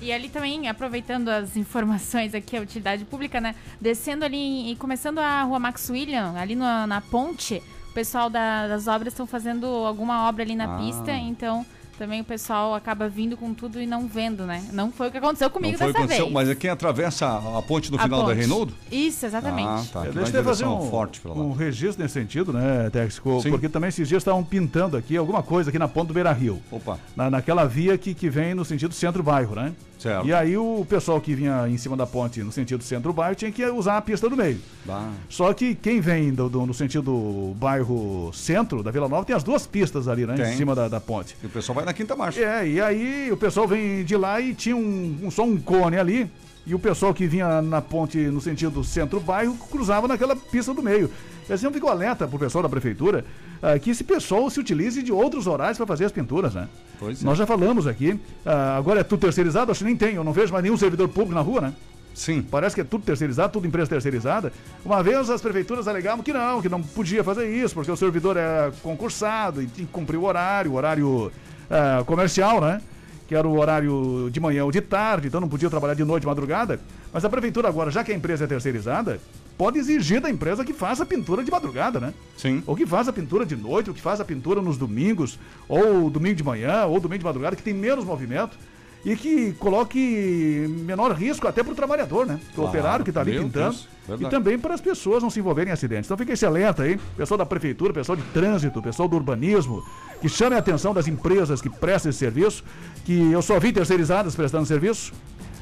E 0.00 0.12
ali 0.12 0.28
também, 0.28 0.68
aproveitando 0.68 1.28
as 1.28 1.56
informações 1.56 2.32
aqui, 2.32 2.56
a 2.56 2.60
utilidade 2.60 3.04
pública, 3.04 3.40
né? 3.40 3.56
Descendo 3.80 4.24
ali 4.24 4.70
e 4.70 4.76
começando 4.76 5.18
a 5.18 5.42
rua 5.42 5.58
Max 5.58 5.90
William, 5.90 6.34
ali 6.36 6.54
na, 6.54 6.86
na 6.86 7.00
ponte, 7.00 7.60
o 7.90 7.92
pessoal 7.92 8.30
da- 8.30 8.68
das 8.68 8.86
obras 8.86 9.12
estão 9.12 9.26
fazendo 9.26 9.66
alguma 9.66 10.28
obra 10.28 10.44
ali 10.44 10.54
na 10.54 10.76
Ah. 10.76 10.78
pista, 10.78 11.12
então 11.12 11.66
também 12.00 12.22
o 12.22 12.24
pessoal 12.24 12.74
acaba 12.74 13.10
vindo 13.10 13.36
com 13.36 13.52
tudo 13.52 13.78
e 13.78 13.86
não 13.86 14.08
vendo, 14.08 14.46
né? 14.46 14.64
Não 14.72 14.90
foi 14.90 15.08
o 15.08 15.10
que 15.10 15.18
aconteceu 15.18 15.50
comigo 15.50 15.72
Não 15.72 15.78
foi 15.78 15.88
dessa 15.88 15.98
aconteceu, 15.98 16.24
vez. 16.24 16.32
mas 16.34 16.48
é 16.48 16.54
quem 16.54 16.70
atravessa 16.70 17.26
a, 17.26 17.58
a 17.58 17.62
ponte 17.62 17.92
no 17.92 17.98
A 17.98 18.04
final 18.04 18.20
da 18.20 18.28
ponte. 18.28 18.38
Reinaldo? 18.38 18.72
Isso, 18.90 19.26
exatamente. 19.26 19.68
Ah, 19.68 19.84
tá. 19.92 20.06
É, 20.06 20.10
deixa 20.10 20.38
eu 20.38 20.42
fazer 20.42 20.64
um, 20.64 20.88
forte 20.88 21.20
um 21.28 21.52
registro 21.52 22.02
nesse 22.02 22.14
sentido, 22.14 22.54
né, 22.54 22.88
Texco? 22.90 23.42
Sim. 23.42 23.50
Porque 23.50 23.68
também 23.68 23.88
esses 23.88 24.08
dias 24.08 24.22
estavam 24.22 24.42
pintando 24.42 24.96
aqui 24.96 25.14
alguma 25.14 25.42
coisa 25.42 25.68
aqui 25.68 25.78
na 25.78 25.88
ponta 25.88 26.08
do 26.08 26.14
Beira 26.14 26.32
Rio. 26.32 26.62
Opa. 26.70 26.98
Na, 27.14 27.28
naquela 27.28 27.66
via 27.66 27.98
que, 27.98 28.14
que 28.14 28.30
vem 28.30 28.54
no 28.54 28.64
sentido 28.64 28.94
centro-bairro, 28.94 29.54
né? 29.54 29.74
Certo. 30.00 30.26
E 30.26 30.32
aí 30.32 30.56
o 30.56 30.84
pessoal 30.88 31.20
que 31.20 31.34
vinha 31.34 31.68
em 31.68 31.76
cima 31.76 31.96
da 31.96 32.06
ponte 32.06 32.42
no 32.42 32.50
sentido 32.50 32.82
centro-bairro 32.82 33.34
tinha 33.36 33.52
que 33.52 33.64
usar 33.66 33.98
a 33.98 34.00
pista 34.00 34.28
do 34.30 34.36
meio. 34.36 34.58
Bah. 34.84 35.10
Só 35.28 35.52
que 35.52 35.74
quem 35.74 36.00
vem 36.00 36.32
do, 36.32 36.48
do- 36.48 36.64
no 36.64 36.72
sentido 36.72 37.54
bairro 37.58 38.30
centro 38.32 38.82
da 38.82 38.90
Vila 38.90 39.08
Nova 39.08 39.24
tem 39.24 39.36
as 39.36 39.42
duas 39.44 39.66
pistas 39.66 40.08
ali, 40.08 40.24
né? 40.26 40.34
Tem. 40.34 40.54
Em 40.54 40.56
cima 40.56 40.74
da, 40.74 40.88
da 40.88 41.00
ponte. 41.00 41.36
E 41.42 41.46
o 41.46 41.50
pessoal 41.50 41.76
vai 41.76 41.84
na 41.84 41.92
quinta 41.92 42.16
marcha. 42.16 42.40
É, 42.40 42.66
e 42.66 42.80
aí 42.80 43.30
o 43.30 43.36
pessoal 43.36 43.68
vem 43.68 44.02
de 44.04 44.16
lá 44.16 44.40
e 44.40 44.54
tinha 44.54 44.76
um, 44.76 45.18
um- 45.24 45.30
só 45.30 45.44
um 45.44 45.58
cone 45.58 45.98
ali. 45.98 46.30
E 46.66 46.74
o 46.74 46.78
pessoal 46.78 47.12
que 47.12 47.26
vinha 47.26 47.60
na 47.62 47.80
ponte 47.80 48.18
no 48.18 48.40
sentido 48.40 48.82
centro-bairro 48.84 49.54
cruzava 49.70 50.06
naquela 50.08 50.36
pista 50.36 50.72
do 50.74 50.82
meio. 50.82 51.10
E 51.48 51.52
assim 51.52 51.70
ficou 51.72 51.90
alerta 51.90 52.28
pro 52.28 52.38
pessoal 52.38 52.62
da 52.62 52.68
prefeitura 52.68 53.24
ah, 53.62 53.78
que 53.78 53.90
esse 53.90 54.04
pessoal 54.04 54.48
se 54.50 54.60
utilize 54.60 55.02
de 55.02 55.10
outros 55.10 55.46
horários 55.46 55.76
para 55.78 55.86
fazer 55.86 56.04
as 56.04 56.12
pinturas, 56.12 56.54
né? 56.54 56.68
Pois 57.00 57.22
é. 57.22 57.24
Nós 57.24 57.38
já 57.38 57.46
falamos 57.46 57.86
aqui. 57.86 58.20
ah, 58.44 58.76
agora 58.76 59.00
é 59.00 59.02
tudo 59.02 59.20
terceirizado, 59.20 59.72
acho 59.72 59.78
que 59.78 59.86
nem 59.86 59.96
tem. 59.96 60.14
Eu 60.14 60.22
não 60.22 60.34
vejo 60.34 60.52
mais 60.52 60.62
nenhum 60.62 60.76
servidor 60.76 61.08
público 61.08 61.34
na 61.34 61.40
rua, 61.40 61.62
né? 61.62 61.72
Sim. 62.14 62.42
Parece 62.42 62.74
que 62.74 62.82
é 62.82 62.84
tudo 62.84 63.04
terceirizado, 63.04 63.54
tudo 63.54 63.66
empresa 63.66 63.88
terceirizada. 63.88 64.52
Uma 64.84 65.02
vez 65.02 65.30
as 65.30 65.40
prefeituras 65.40 65.88
alegavam 65.88 66.22
que 66.22 66.32
não, 66.32 66.60
que 66.60 66.68
não 66.68 66.82
podia 66.82 67.24
fazer 67.24 67.48
isso, 67.48 67.74
porque 67.74 67.90
o 67.90 67.96
servidor 67.96 68.36
é 68.36 68.70
concursado 68.82 69.62
e 69.62 69.66
tinha 69.66 69.86
que 69.86 69.92
cumprir 69.92 70.18
o 70.18 70.24
horário, 70.24 70.72
o 70.72 70.74
horário 70.74 71.32
ah, 71.70 72.04
comercial, 72.04 72.60
né? 72.60 72.82
Que 73.26 73.34
era 73.34 73.48
o 73.48 73.58
horário 73.58 74.28
de 74.30 74.38
manhã 74.38 74.64
ou 74.64 74.70
de 74.70 74.82
tarde, 74.82 75.28
então 75.28 75.40
não 75.40 75.48
podia 75.48 75.70
trabalhar 75.70 75.94
de 75.94 76.04
noite, 76.04 76.22
de 76.22 76.26
madrugada. 76.26 76.78
Mas 77.12 77.24
a 77.24 77.30
prefeitura 77.30 77.68
agora, 77.68 77.90
já 77.90 78.04
que 78.04 78.12
a 78.12 78.14
empresa 78.14 78.44
é 78.44 78.46
terceirizada, 78.46 79.18
pode 79.60 79.78
exigir 79.78 80.22
da 80.22 80.30
empresa 80.30 80.64
que 80.64 80.72
faça 80.72 81.04
pintura 81.04 81.44
de 81.44 81.50
madrugada, 81.50 82.00
né? 82.00 82.14
Sim. 82.34 82.62
Ou 82.66 82.74
que 82.74 82.86
faça 82.86 83.12
pintura 83.12 83.44
de 83.44 83.54
noite, 83.54 83.90
ou 83.90 83.94
que 83.94 84.00
faça 84.00 84.24
pintura 84.24 84.62
nos 84.62 84.78
domingos, 84.78 85.38
ou 85.68 86.08
domingo 86.08 86.34
de 86.34 86.42
manhã, 86.42 86.86
ou 86.86 86.98
domingo 86.98 87.18
de 87.18 87.24
madrugada, 87.26 87.54
que 87.54 87.62
tem 87.62 87.74
menos 87.74 88.02
movimento 88.02 88.56
e 89.04 89.14
que 89.14 89.52
coloque 89.58 90.66
menor 90.86 91.12
risco 91.12 91.46
até 91.46 91.62
para 91.62 91.72
o 91.74 91.74
trabalhador, 91.74 92.26
né? 92.26 92.40
Que 92.54 92.58
o 92.58 92.64
operário 92.64 93.04
que 93.04 93.10
está 93.10 93.20
ali 93.20 93.38
pintando. 93.38 93.76
Deus, 94.08 94.20
e 94.22 94.30
também 94.30 94.58
para 94.58 94.72
as 94.72 94.80
pessoas 94.80 95.22
não 95.22 95.28
se 95.28 95.40
envolverem 95.40 95.68
em 95.68 95.74
acidentes. 95.74 96.06
Então 96.06 96.16
fica 96.16 96.32
esse 96.32 96.46
alerta 96.46 96.84
aí, 96.84 96.98
pessoal 97.14 97.36
da 97.36 97.44
prefeitura, 97.44 97.92
pessoal 97.92 98.16
de 98.16 98.22
trânsito, 98.32 98.80
pessoal 98.80 99.10
do 99.10 99.16
urbanismo, 99.16 99.84
que 100.22 100.28
chame 100.30 100.56
a 100.56 100.58
atenção 100.58 100.94
das 100.94 101.06
empresas 101.06 101.60
que 101.60 101.68
prestam 101.68 102.08
esse 102.08 102.18
serviço, 102.18 102.64
que 103.04 103.30
eu 103.30 103.42
só 103.42 103.60
vi 103.60 103.74
terceirizadas 103.74 104.34
prestando 104.34 104.64
serviço 104.64 105.12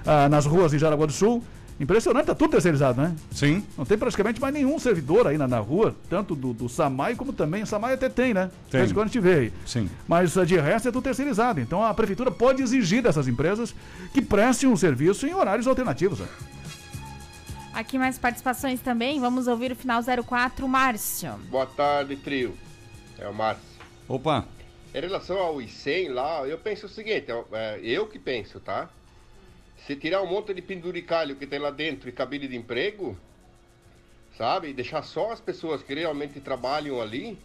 ah, 0.06 0.28
nas 0.28 0.46
ruas 0.46 0.70
de 0.70 0.78
Jaraguá 0.78 1.06
do 1.06 1.12
Sul. 1.12 1.42
Impressionante, 1.80 2.26
tá 2.26 2.34
tudo 2.34 2.50
terceirizado, 2.50 3.00
né? 3.00 3.14
Sim. 3.30 3.64
Não 3.76 3.84
tem 3.84 3.96
praticamente 3.96 4.40
mais 4.40 4.52
nenhum 4.52 4.78
servidor 4.80 5.28
aí 5.28 5.38
na, 5.38 5.46
na 5.46 5.60
rua, 5.60 5.94
tanto 6.10 6.34
do, 6.34 6.52
do 6.52 6.68
SAMAI 6.68 7.14
como 7.14 7.32
também. 7.32 7.62
O 7.62 7.66
SAMAI 7.66 7.94
até 7.94 8.08
tem, 8.08 8.34
né? 8.34 8.50
Tem. 8.68 8.82
em 8.82 8.88
quando 8.92 9.04
a 9.04 9.06
gente 9.06 9.20
vê 9.20 9.34
aí. 9.34 9.52
Sim. 9.64 9.88
Mas 10.06 10.36
ah, 10.36 10.44
de 10.44 10.58
resto 10.58 10.88
é 10.88 10.92
tudo 10.92 11.04
terceirizado. 11.04 11.60
Então 11.60 11.84
a 11.84 11.94
prefeitura 11.94 12.32
pode 12.32 12.62
exigir 12.62 13.02
dessas 13.02 13.28
empresas 13.28 13.74
que 14.12 14.20
prestem 14.20 14.68
um 14.68 14.76
serviço 14.76 15.26
em 15.26 15.34
horários 15.34 15.68
alternativos. 15.68 16.18
Né? 16.18 16.26
Aqui 17.72 17.96
mais 17.96 18.18
participações 18.18 18.80
também. 18.80 19.20
Vamos 19.20 19.46
ouvir 19.46 19.70
o 19.70 19.76
final 19.76 20.02
04, 20.02 20.66
Márcio. 20.66 21.34
Boa 21.48 21.66
tarde, 21.66 22.16
trio. 22.16 22.54
É 23.18 23.28
o 23.28 23.34
Márcio. 23.34 23.62
Opa. 24.08 24.44
Em 24.92 25.00
relação 25.00 25.38
ao 25.38 25.56
I100 25.58 26.12
lá, 26.12 26.44
eu 26.44 26.58
penso 26.58 26.86
o 26.86 26.88
seguinte, 26.88 27.26
é, 27.30 27.44
é, 27.52 27.80
eu 27.82 28.06
que 28.06 28.18
penso, 28.18 28.58
tá? 28.58 28.88
Se 29.86 29.96
tirar 29.96 30.22
um 30.22 30.26
monte 30.26 30.52
de 30.52 30.60
penduricalho 30.60 31.36
que 31.36 31.46
tem 31.46 31.58
lá 31.58 31.70
dentro 31.70 32.08
e 32.08 32.12
cabine 32.12 32.46
de 32.48 32.56
emprego, 32.56 33.16
sabe? 34.36 34.72
Deixar 34.72 35.02
só 35.02 35.32
as 35.32 35.40
pessoas 35.40 35.82
que 35.82 35.94
realmente 35.94 36.40
trabalham 36.40 37.00
ali, 37.00 37.38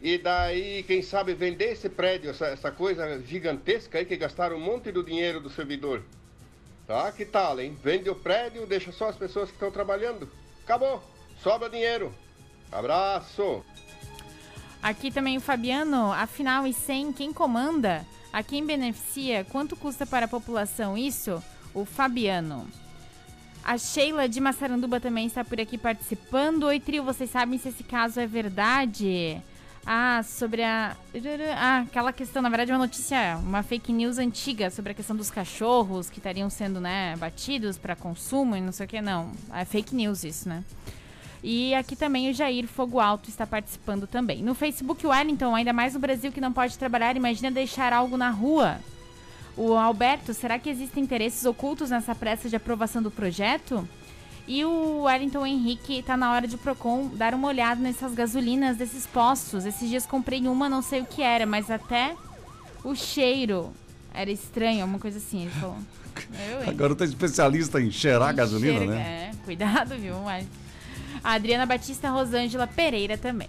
e 0.00 0.18
daí, 0.18 0.82
quem 0.82 1.02
sabe, 1.02 1.34
vender 1.34 1.72
esse 1.72 1.88
prédio, 1.88 2.30
essa, 2.30 2.46
essa 2.46 2.70
coisa 2.70 3.20
gigantesca 3.22 3.98
aí 3.98 4.04
que 4.04 4.16
gastaram 4.16 4.56
um 4.56 4.60
monte 4.60 4.92
do 4.92 5.02
dinheiro 5.02 5.40
do 5.40 5.48
servidor. 5.48 6.02
Tá? 6.86 7.10
Que 7.10 7.24
tal, 7.24 7.58
hein? 7.58 7.76
Vende 7.82 8.08
o 8.10 8.14
prédio, 8.14 8.66
deixa 8.66 8.92
só 8.92 9.08
as 9.08 9.16
pessoas 9.16 9.48
que 9.48 9.56
estão 9.56 9.70
trabalhando. 9.70 10.30
Acabou. 10.62 11.02
Sobra 11.42 11.68
dinheiro. 11.68 12.14
Abraço. 12.70 13.64
Aqui 14.82 15.10
também 15.10 15.36
o 15.36 15.40
Fabiano, 15.40 16.12
afinal 16.12 16.66
e 16.66 16.72
100, 16.72 17.12
quem 17.12 17.32
comanda? 17.32 18.06
A 18.36 18.42
quem 18.42 18.66
beneficia? 18.66 19.44
Quanto 19.44 19.74
custa 19.74 20.04
para 20.04 20.26
a 20.26 20.28
população 20.28 20.94
isso? 20.94 21.42
O 21.72 21.86
Fabiano. 21.86 22.68
A 23.64 23.78
Sheila 23.78 24.28
de 24.28 24.42
Massaranduba 24.42 25.00
também 25.00 25.26
está 25.26 25.42
por 25.42 25.58
aqui 25.58 25.78
participando. 25.78 26.64
Oi, 26.64 26.78
trio, 26.78 27.02
vocês 27.02 27.30
sabem 27.30 27.58
se 27.58 27.70
esse 27.70 27.82
caso 27.82 28.20
é 28.20 28.26
verdade? 28.26 29.40
Ah, 29.86 30.20
sobre 30.22 30.62
a. 30.62 30.94
Ah, 31.56 31.78
aquela 31.88 32.12
questão, 32.12 32.42
na 32.42 32.50
verdade, 32.50 32.70
uma 32.72 32.78
notícia, 32.78 33.38
uma 33.38 33.62
fake 33.62 33.90
news 33.90 34.18
antiga 34.18 34.68
sobre 34.68 34.92
a 34.92 34.94
questão 34.94 35.16
dos 35.16 35.30
cachorros 35.30 36.10
que 36.10 36.18
estariam 36.18 36.50
sendo, 36.50 36.78
né, 36.78 37.16
batidos 37.16 37.78
para 37.78 37.96
consumo 37.96 38.54
e 38.54 38.60
não 38.60 38.70
sei 38.70 38.84
o 38.84 38.88
que, 38.88 39.00
não. 39.00 39.32
É 39.50 39.64
fake 39.64 39.94
news 39.94 40.24
isso, 40.24 40.46
né? 40.46 40.62
E 41.42 41.74
aqui 41.74 41.94
também 41.94 42.30
o 42.30 42.34
Jair 42.34 42.66
Fogo 42.66 42.98
Alto 42.98 43.28
está 43.28 43.46
participando 43.46 44.06
também. 44.06 44.42
No 44.42 44.54
Facebook, 44.54 45.06
o 45.06 45.10
Wellington, 45.10 45.54
ainda 45.54 45.72
mais 45.72 45.94
no 45.94 46.00
Brasil 46.00 46.32
que 46.32 46.40
não 46.40 46.52
pode 46.52 46.78
trabalhar, 46.78 47.16
imagina 47.16 47.50
deixar 47.50 47.92
algo 47.92 48.16
na 48.16 48.30
rua. 48.30 48.78
O 49.56 49.72
Alberto, 49.74 50.34
será 50.34 50.58
que 50.58 50.68
existem 50.68 51.02
interesses 51.02 51.44
ocultos 51.44 51.90
nessa 51.90 52.14
pressa 52.14 52.48
de 52.48 52.56
aprovação 52.56 53.02
do 53.02 53.10
projeto? 53.10 53.88
E 54.46 54.64
o 54.64 55.02
Wellington 55.02 55.44
Henrique, 55.46 56.02
tá 56.02 56.16
na 56.16 56.32
hora 56.32 56.46
de 56.46 56.56
Procon 56.56 57.08
dar 57.14 57.34
uma 57.34 57.48
olhada 57.48 57.80
nessas 57.80 58.14
gasolinas 58.14 58.76
desses 58.76 59.06
postos. 59.06 59.64
Esses 59.64 59.88
dias 59.88 60.06
comprei 60.06 60.46
uma, 60.46 60.68
não 60.68 60.82
sei 60.82 61.00
o 61.00 61.06
que 61.06 61.22
era, 61.22 61.44
mas 61.46 61.70
até 61.70 62.14
o 62.84 62.94
cheiro 62.94 63.72
era 64.14 64.30
estranho, 64.30 64.82
alguma 64.82 64.98
coisa 64.98 65.18
assim, 65.18 65.42
ele 65.42 65.50
falou. 65.50 65.76
Eu? 66.64 66.70
Agora 66.70 66.94
tá 66.94 67.04
especialista 67.04 67.80
em 67.80 67.90
cheirar 67.90 68.28
a 68.28 68.32
gasolina, 68.32 68.78
Cheiro, 68.78 68.92
né? 68.92 69.30
É, 69.32 69.44
cuidado, 69.44 69.96
viu? 69.96 70.14
Wellington. 70.24 70.65
A 71.26 71.32
Adriana 71.32 71.66
Batista 71.66 72.08
Rosângela 72.08 72.68
Pereira 72.68 73.18
também. 73.18 73.48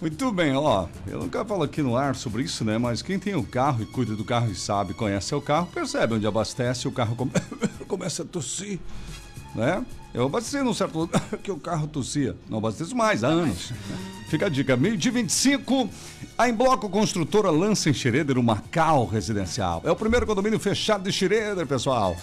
Muito 0.00 0.32
bem, 0.32 0.52
ó. 0.56 0.88
Eu 1.06 1.20
nunca 1.20 1.44
falo 1.44 1.62
aqui 1.62 1.80
no 1.80 1.96
ar 1.96 2.16
sobre 2.16 2.42
isso, 2.42 2.64
né? 2.64 2.76
Mas 2.76 3.02
quem 3.02 3.20
tem 3.20 3.36
o 3.36 3.44
carro 3.44 3.84
e 3.84 3.86
cuida 3.86 4.16
do 4.16 4.24
carro 4.24 4.50
e 4.50 4.54
sabe, 4.56 4.94
conhece 4.94 5.32
o 5.32 5.40
carro, 5.40 5.68
percebe 5.72 6.14
onde 6.14 6.26
abastece, 6.26 6.88
o 6.88 6.90
carro 6.92 7.14
come- 7.14 7.30
começa 7.86 8.22
a 8.22 8.26
tossir, 8.26 8.80
né? 9.54 9.86
Eu 10.12 10.26
abasteci 10.26 10.60
num 10.64 10.74
certo 10.74 11.08
que 11.40 11.52
o 11.52 11.56
carro 11.56 11.86
tossia. 11.86 12.36
Não 12.50 12.58
abasteço 12.58 12.96
mais, 12.96 13.22
há 13.22 13.28
anos. 13.28 13.72
Fica 14.34 14.46
a 14.46 14.48
dica. 14.48 14.76
Meio 14.76 14.96
de 14.96 15.10
25, 15.12 15.88
a 16.36 16.48
Embloco 16.48 16.88
Construtora 16.88 17.50
lança 17.52 17.88
em 17.88 17.94
Schroeder 17.94 18.36
o 18.36 18.42
Macau 18.42 19.06
Residencial. 19.06 19.80
É 19.84 19.92
o 19.92 19.94
primeiro 19.94 20.26
condomínio 20.26 20.58
fechado 20.58 21.04
de 21.04 21.12
Schroeder, 21.12 21.64
pessoal. 21.68 22.16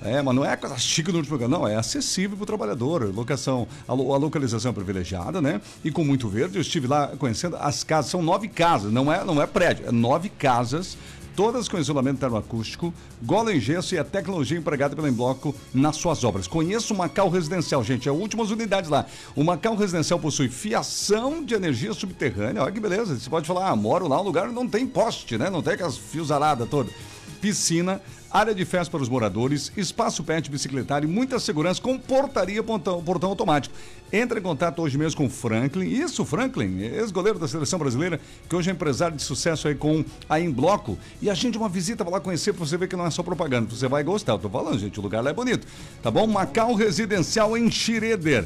É, 0.00 0.22
mas 0.22 0.32
não 0.32 0.44
é 0.44 0.56
coisa 0.56 0.78
chique 0.78 1.10
no 1.10 1.18
último 1.18 1.36
não. 1.48 1.66
É 1.66 1.74
acessível 1.74 2.36
para 2.36 2.44
o 2.44 2.46
trabalhador. 2.46 3.12
Locação, 3.12 3.66
a, 3.88 3.92
lo- 3.92 4.14
a 4.14 4.16
localização 4.16 4.70
é 4.70 4.74
privilegiada, 4.74 5.42
né? 5.42 5.60
E 5.84 5.90
com 5.90 6.04
muito 6.04 6.28
verde. 6.28 6.54
Eu 6.54 6.62
estive 6.62 6.86
lá 6.86 7.08
conhecendo 7.18 7.56
as 7.56 7.82
casas. 7.82 8.12
São 8.12 8.22
nove 8.22 8.46
casas, 8.46 8.92
não 8.92 9.12
é, 9.12 9.24
não 9.24 9.42
é 9.42 9.46
prédio. 9.48 9.88
É 9.88 9.90
nove 9.90 10.28
casas 10.28 10.96
todas 11.36 11.68
com 11.68 11.78
isolamento 11.78 12.18
termoacústico, 12.18 12.92
gola 13.22 13.54
em 13.54 13.60
gesso 13.60 13.94
e 13.94 13.98
a 13.98 14.04
tecnologia 14.04 14.56
empregada 14.56 14.96
pela 14.96 15.08
Embloco 15.08 15.54
nas 15.72 15.96
suas 15.96 16.24
obras. 16.24 16.48
Conheça 16.48 16.94
o 16.94 16.96
Macau 16.96 17.28
Residencial, 17.28 17.84
gente, 17.84 18.08
é 18.08 18.12
as 18.12 18.18
últimas 18.18 18.50
unidades 18.50 18.88
lá. 18.88 19.04
O 19.36 19.44
Macau 19.44 19.76
Residencial 19.76 20.18
possui 20.18 20.48
fiação 20.48 21.44
de 21.44 21.54
energia 21.54 21.92
subterrânea, 21.92 22.62
olha 22.62 22.72
que 22.72 22.80
beleza, 22.80 23.18
você 23.18 23.28
pode 23.28 23.46
falar, 23.46 23.68
ah, 23.68 23.76
moro 23.76 24.08
lá, 24.08 24.18
um 24.18 24.24
lugar 24.24 24.48
não 24.48 24.66
tem 24.66 24.86
poste, 24.86 25.36
né, 25.36 25.50
não 25.50 25.62
tem 25.62 25.74
aquelas 25.74 25.98
fios 25.98 26.32
aradas 26.32 26.66
todas. 26.68 26.92
Piscina, 27.38 28.00
área 28.36 28.54
de 28.54 28.66
festa 28.66 28.90
para 28.90 29.02
os 29.02 29.08
moradores, 29.08 29.72
espaço 29.78 30.22
pet 30.22 30.50
bicicletário 30.50 31.08
e 31.08 31.10
muita 31.10 31.38
segurança 31.38 31.80
com 31.80 31.98
portaria 31.98 32.62
portão, 32.62 33.02
portão 33.02 33.30
automático. 33.30 33.74
Entre 34.12 34.38
em 34.38 34.42
contato 34.42 34.82
hoje 34.82 34.98
mesmo 34.98 35.16
com 35.16 35.24
o 35.24 35.30
Franklin. 35.30 35.86
Isso, 35.86 36.22
Franklin, 36.22 36.80
ex-goleiro 36.80 37.38
da 37.38 37.48
seleção 37.48 37.78
brasileira, 37.78 38.20
que 38.46 38.54
hoje 38.54 38.68
é 38.68 38.72
empresário 38.74 39.16
de 39.16 39.22
sucesso 39.22 39.66
aí 39.68 39.74
com 39.74 40.04
a 40.28 40.38
Embloco. 40.38 40.98
E 41.22 41.30
a 41.30 41.34
gente 41.34 41.56
uma 41.56 41.68
visita 41.68 42.04
para 42.04 42.14
lá 42.14 42.20
conhecer 42.20 42.52
para 42.52 42.64
você 42.64 42.76
ver 42.76 42.88
que 42.88 42.94
não 42.94 43.06
é 43.06 43.10
só 43.10 43.22
propaganda. 43.22 43.74
Você 43.74 43.88
vai 43.88 44.04
gostar. 44.04 44.34
Eu 44.34 44.38
tô 44.38 44.50
falando, 44.50 44.78
gente, 44.78 45.00
o 45.00 45.02
lugar 45.02 45.24
lá 45.24 45.30
é 45.30 45.34
bonito. 45.34 45.66
Tá 46.02 46.10
bom? 46.10 46.26
Macau 46.26 46.74
Residencial 46.74 47.56
em 47.56 47.70
Schroeder. 47.70 48.44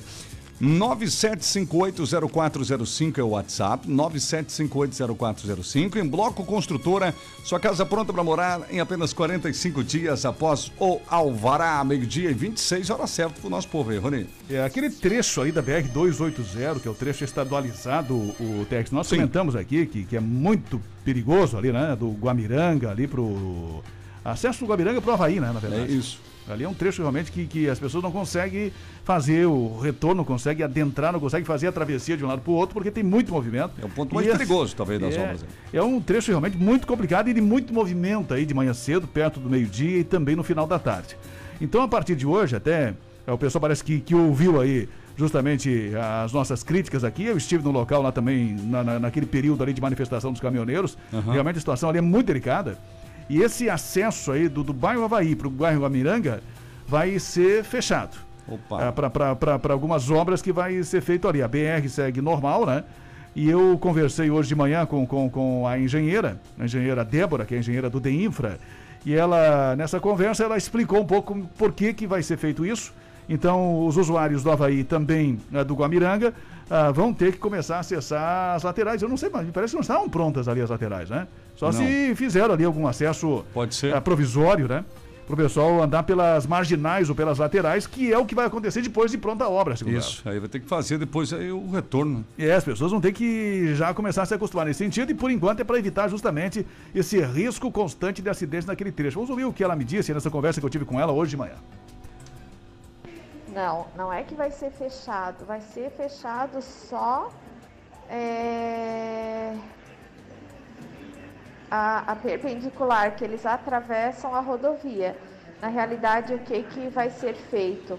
97580405 0.60 3.18
é 3.18 3.22
o 3.22 3.28
WhatsApp, 3.28 3.88
97580405. 3.88 5.96
Em 5.96 6.06
Bloco 6.06 6.44
Construtora, 6.44 7.14
sua 7.42 7.58
casa 7.58 7.86
pronta 7.86 8.12
para 8.12 8.22
morar 8.22 8.66
em 8.70 8.78
apenas 8.78 9.14
45 9.14 9.82
dias 9.82 10.26
após 10.26 10.70
o 10.78 11.00
Alvará, 11.08 11.82
meio-dia 11.82 12.30
e 12.30 12.34
26 12.34 12.90
horas 12.90 13.08
certo 13.10 13.40
pro 13.40 13.48
nosso 13.48 13.68
povo 13.68 13.90
aí, 13.90 13.96
Rony. 13.96 14.26
É 14.50 14.62
aquele 14.62 14.90
trecho 14.90 15.40
aí 15.40 15.50
da 15.50 15.62
BR-280, 15.62 16.80
que 16.80 16.88
é 16.88 16.90
o 16.90 16.94
trecho 16.94 17.24
estadualizado, 17.24 18.14
o 18.14 18.66
Tex. 18.68 18.90
Nós 18.90 19.06
Sim. 19.06 19.16
comentamos 19.16 19.56
aqui 19.56 19.86
que, 19.86 20.04
que 20.04 20.14
é 20.16 20.20
muito 20.20 20.78
perigoso 21.04 21.56
ali, 21.56 21.72
né? 21.72 21.96
Do 21.98 22.10
Guamiranga 22.10 22.90
ali 22.90 23.06
pro. 23.06 23.82
Acesso 24.22 24.60
do 24.60 24.66
Guamiranga 24.66 25.00
pro 25.00 25.12
Havaí, 25.12 25.40
né? 25.40 25.50
Na 25.50 25.58
verdade. 25.58 25.90
É 25.90 25.94
isso. 25.94 26.18
Ali 26.48 26.64
é 26.64 26.68
um 26.68 26.74
trecho 26.74 27.00
realmente 27.02 27.30
que, 27.30 27.46
que 27.46 27.68
as 27.68 27.78
pessoas 27.78 28.02
não 28.02 28.10
conseguem 28.10 28.72
fazer 29.04 29.46
o 29.46 29.78
retorno, 29.78 30.16
não 30.16 30.24
conseguem 30.24 30.64
adentrar, 30.64 31.12
não 31.12 31.20
conseguem 31.20 31.44
fazer 31.44 31.68
a 31.68 31.72
travessia 31.72 32.16
de 32.16 32.24
um 32.24 32.28
lado 32.28 32.40
para 32.42 32.50
o 32.50 32.54
outro, 32.54 32.74
porque 32.74 32.90
tem 32.90 33.04
muito 33.04 33.32
movimento. 33.32 33.72
É 33.80 33.84
o 33.84 33.88
ponto 33.88 34.14
mais 34.14 34.26
E 34.26 34.30
perigoso, 34.32 34.74
talvez, 34.74 35.00
das 35.00 35.14
é, 35.14 35.20
obras. 35.22 35.44
É 35.72 35.82
um 35.82 36.00
trecho 36.00 36.30
realmente 36.30 36.56
muito 36.56 36.86
complicado 36.86 37.28
e 37.28 37.34
de 37.34 37.40
muito 37.40 37.72
movimento 37.72 38.34
aí 38.34 38.44
de 38.44 38.54
manhã 38.54 38.74
cedo, 38.74 39.06
perto 39.06 39.38
do 39.38 39.48
meio-dia 39.48 39.98
e 39.98 40.04
também 40.04 40.34
no 40.34 40.42
final 40.42 40.66
da 40.66 40.78
tarde. 40.78 41.16
Então, 41.60 41.82
a 41.82 41.88
partir 41.88 42.16
de 42.16 42.26
hoje, 42.26 42.56
até 42.56 42.94
é, 43.26 43.32
o 43.32 43.38
pessoal 43.38 43.60
parece 43.60 43.84
que, 43.84 44.00
que 44.00 44.14
ouviu 44.14 44.60
aí 44.60 44.88
justamente 45.16 45.92
as 46.24 46.32
nossas 46.32 46.62
críticas 46.62 47.04
aqui. 47.04 47.24
Eu 47.24 47.36
estive 47.36 47.62
no 47.62 47.70
local 47.70 48.00
lá 48.02 48.10
também, 48.10 48.56
na, 48.64 48.82
na- 48.82 48.98
naquele 48.98 49.26
período 49.26 49.62
ali 49.62 49.72
de 49.72 49.80
manifestação 49.80 50.32
dos 50.32 50.40
caminhoneiros. 50.40 50.96
Aham. 51.12 51.32
Realmente 51.32 51.56
a 51.56 51.60
situação 51.60 51.90
ali 51.90 51.98
é 51.98 52.02
muito 52.02 52.26
delicada. 52.26 52.78
E 53.30 53.42
esse 53.42 53.70
acesso 53.70 54.32
aí 54.32 54.48
do, 54.48 54.64
do 54.64 54.72
bairro 54.72 55.04
Havaí 55.04 55.36
para 55.36 55.46
o 55.46 55.50
bairro 55.50 55.84
Amiranga 55.84 56.42
vai 56.88 57.16
ser 57.20 57.62
fechado. 57.62 58.18
Opa. 58.48 58.92
para 58.92 59.72
algumas 59.72 60.10
obras 60.10 60.42
que 60.42 60.52
vai 60.52 60.82
ser 60.82 61.00
feito 61.00 61.28
ali. 61.28 61.40
A 61.40 61.46
BR 61.46 61.88
segue 61.88 62.20
normal, 62.20 62.66
né? 62.66 62.82
E 63.36 63.48
eu 63.48 63.78
conversei 63.80 64.28
hoje 64.28 64.48
de 64.48 64.56
manhã 64.56 64.84
com, 64.84 65.06
com, 65.06 65.30
com 65.30 65.64
a 65.64 65.78
engenheira, 65.78 66.40
a 66.58 66.64
engenheira 66.64 67.04
Débora, 67.04 67.44
que 67.44 67.54
é 67.54 67.58
a 67.58 67.60
engenheira 67.60 67.88
do 67.88 68.00
DEINFRA, 68.00 68.58
e 69.06 69.14
ela, 69.14 69.76
nessa 69.76 70.00
conversa, 70.00 70.42
ela 70.42 70.56
explicou 70.56 71.00
um 71.00 71.06
pouco 71.06 71.48
por 71.56 71.72
que, 71.72 71.94
que 71.94 72.08
vai 72.08 72.24
ser 72.24 72.36
feito 72.36 72.66
isso. 72.66 72.92
Então, 73.28 73.86
os 73.86 73.96
usuários 73.96 74.42
do 74.42 74.50
Havaí 74.50 74.82
também 74.82 75.38
né, 75.48 75.62
do 75.62 75.74
Guamiranga 75.74 76.34
ah, 76.70 76.92
vão 76.92 77.12
ter 77.12 77.32
que 77.32 77.38
começar 77.38 77.76
a 77.76 77.80
acessar 77.80 78.54
as 78.54 78.62
laterais. 78.62 79.02
Eu 79.02 79.08
não 79.08 79.16
sei, 79.16 79.28
mas 79.28 79.44
me 79.44 79.50
parece 79.52 79.72
que 79.72 79.76
não 79.76 79.82
estavam 79.82 80.08
prontas 80.08 80.46
ali 80.46 80.60
as 80.60 80.70
laterais, 80.70 81.10
né? 81.10 81.26
Só 81.56 81.66
Não. 81.66 81.72
se 81.72 82.14
fizeram 82.14 82.54
ali 82.54 82.64
algum 82.64 82.86
acesso 82.86 83.44
Pode 83.52 83.74
ser. 83.74 83.92
ah, 83.94 84.00
provisório, 84.00 84.68
né? 84.68 84.84
Para 85.26 85.34
o 85.34 85.36
pessoal 85.36 85.82
andar 85.82 86.02
pelas 86.02 86.44
marginais 86.44 87.08
ou 87.08 87.14
pelas 87.14 87.38
laterais, 87.38 87.86
que 87.86 88.12
é 88.12 88.18
o 88.18 88.24
que 88.26 88.34
vai 88.34 88.46
acontecer 88.46 88.82
depois 88.82 89.12
de 89.12 89.18
pronta 89.18 89.44
a 89.44 89.48
obra, 89.48 89.76
segundo 89.76 89.94
ela. 89.94 90.02
Isso, 90.02 90.28
aí 90.28 90.40
vai 90.40 90.48
ter 90.48 90.58
que 90.58 90.66
fazer 90.66 90.98
depois 90.98 91.32
aí 91.32 91.52
o 91.52 91.70
retorno. 91.70 92.24
E 92.36 92.50
as 92.50 92.64
pessoas 92.64 92.90
vão 92.90 93.00
ter 93.00 93.12
que 93.12 93.72
já 93.76 93.94
começar 93.94 94.22
a 94.22 94.26
se 94.26 94.34
acostumar 94.34 94.66
nesse 94.66 94.78
sentido, 94.78 95.12
e 95.12 95.14
por 95.14 95.30
enquanto 95.30 95.60
é 95.60 95.64
para 95.64 95.78
evitar 95.78 96.08
justamente 96.08 96.66
esse 96.92 97.20
risco 97.20 97.70
constante 97.70 98.20
de 98.20 98.28
acidentes 98.28 98.66
naquele 98.66 98.90
trecho. 98.90 99.16
Vamos 99.16 99.30
ouvir 99.30 99.44
o 99.44 99.52
que 99.52 99.62
ela 99.62 99.76
me 99.76 99.84
disse 99.84 100.12
nessa 100.12 100.30
conversa 100.30 100.58
que 100.60 100.66
eu 100.66 100.70
tive 100.70 100.84
com 100.84 100.98
ela 100.98 101.12
hoje 101.12 101.30
de 101.30 101.36
manhã. 101.36 101.54
Não, 103.52 103.86
não 103.96 104.12
é 104.12 104.22
que 104.22 104.34
vai 104.34 104.50
ser 104.50 104.70
fechado, 104.70 105.44
vai 105.44 105.60
ser 105.60 105.90
fechado 105.90 106.62
só 106.62 107.30
é, 108.08 109.56
a, 111.68 112.12
a 112.12 112.16
perpendicular 112.16 113.16
que 113.16 113.24
eles 113.24 113.44
atravessam 113.44 114.34
a 114.34 114.40
rodovia. 114.40 115.16
Na 115.60 115.68
realidade, 115.68 116.32
o 116.32 116.38
que, 116.38 116.62
que 116.62 116.88
vai 116.88 117.10
ser 117.10 117.34
feito? 117.34 117.98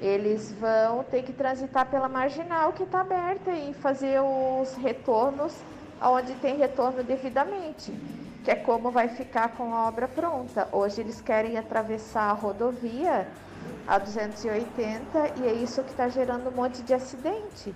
Eles 0.00 0.52
vão 0.52 1.04
ter 1.04 1.22
que 1.22 1.32
transitar 1.32 1.86
pela 1.86 2.08
marginal 2.08 2.72
que 2.72 2.82
está 2.82 3.00
aberta 3.00 3.50
e 3.50 3.74
fazer 3.74 4.20
os 4.20 4.74
retornos 4.76 5.56
onde 6.00 6.34
tem 6.34 6.56
retorno 6.56 7.02
devidamente, 7.02 7.92
que 8.44 8.50
é 8.50 8.54
como 8.54 8.90
vai 8.90 9.08
ficar 9.08 9.56
com 9.56 9.74
a 9.74 9.88
obra 9.88 10.06
pronta. 10.06 10.68
Hoje 10.70 11.00
eles 11.00 11.20
querem 11.20 11.56
atravessar 11.56 12.30
a 12.30 12.32
rodovia 12.32 13.26
a 13.86 13.98
280 13.98 15.40
e 15.40 15.46
é 15.46 15.52
isso 15.52 15.82
que 15.82 15.90
está 15.90 16.08
gerando 16.08 16.48
um 16.48 16.52
monte 16.52 16.82
de 16.82 16.92
acidente. 16.92 17.74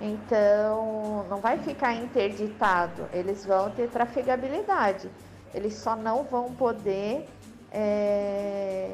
Então, 0.00 1.26
não 1.28 1.38
vai 1.38 1.58
ficar 1.58 1.94
interditado, 1.94 3.06
eles 3.12 3.44
vão 3.44 3.70
ter 3.70 3.88
trafegabilidade. 3.90 5.10
Eles 5.52 5.74
só 5.74 5.94
não 5.96 6.22
vão 6.22 6.52
poder 6.54 7.28
é, 7.72 8.90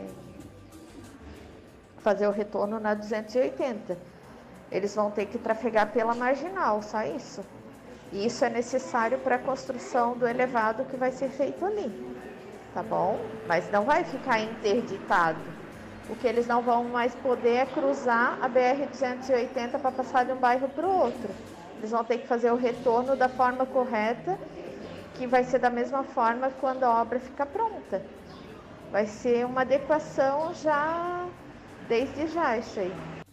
fazer 1.98 2.26
o 2.26 2.30
retorno 2.30 2.80
na 2.80 2.94
280. 2.94 3.96
Eles 4.70 4.94
vão 4.94 5.10
ter 5.10 5.26
que 5.26 5.38
trafegar 5.38 5.92
pela 5.92 6.14
marginal, 6.14 6.82
só 6.82 7.02
isso. 7.04 7.44
E 8.12 8.26
isso 8.26 8.44
é 8.44 8.50
necessário 8.50 9.18
para 9.18 9.36
a 9.36 9.38
construção 9.38 10.16
do 10.16 10.26
elevado 10.26 10.84
que 10.84 10.96
vai 10.96 11.12
ser 11.12 11.28
feito 11.28 11.64
ali. 11.64 12.16
Tá 12.72 12.82
bom? 12.82 13.18
Mas 13.46 13.70
não 13.70 13.84
vai 13.84 14.04
ficar 14.04 14.40
interditado. 14.40 15.55
O 16.08 16.16
que 16.16 16.26
eles 16.26 16.46
não 16.46 16.62
vão 16.62 16.84
mais 16.84 17.14
poder 17.14 17.56
é 17.56 17.66
cruzar 17.66 18.38
a 18.40 18.48
BR-280 18.48 19.78
para 19.78 19.92
passar 19.92 20.24
de 20.24 20.32
um 20.32 20.40
bairro 20.40 20.68
para 20.68 20.86
o 20.88 20.90
outro. 20.92 21.36
Eles 21.78 21.90
vão 21.90 22.04
ter 22.04 22.18
que 22.18 22.26
fazer 22.26 22.50
o 22.52 22.56
retorno 22.56 23.16
da 23.16 23.28
forma 23.28 23.66
correta, 23.66 24.38
que 25.14 25.26
vai 25.26 25.44
ser 25.44 25.58
da 25.58 25.70
mesma 25.70 26.04
forma 26.04 26.50
quando 26.50 26.84
a 26.84 27.00
obra 27.02 27.20
ficar 27.20 27.46
pronta. 27.46 28.06
Vai 28.90 29.06
ser 29.06 29.46
uma 29.46 29.62
adequação 29.62 30.52
já 30.54 31.28
desde 31.80 32.26
já 32.28 32.56
isso 32.58 32.78
aí. 32.80 33.25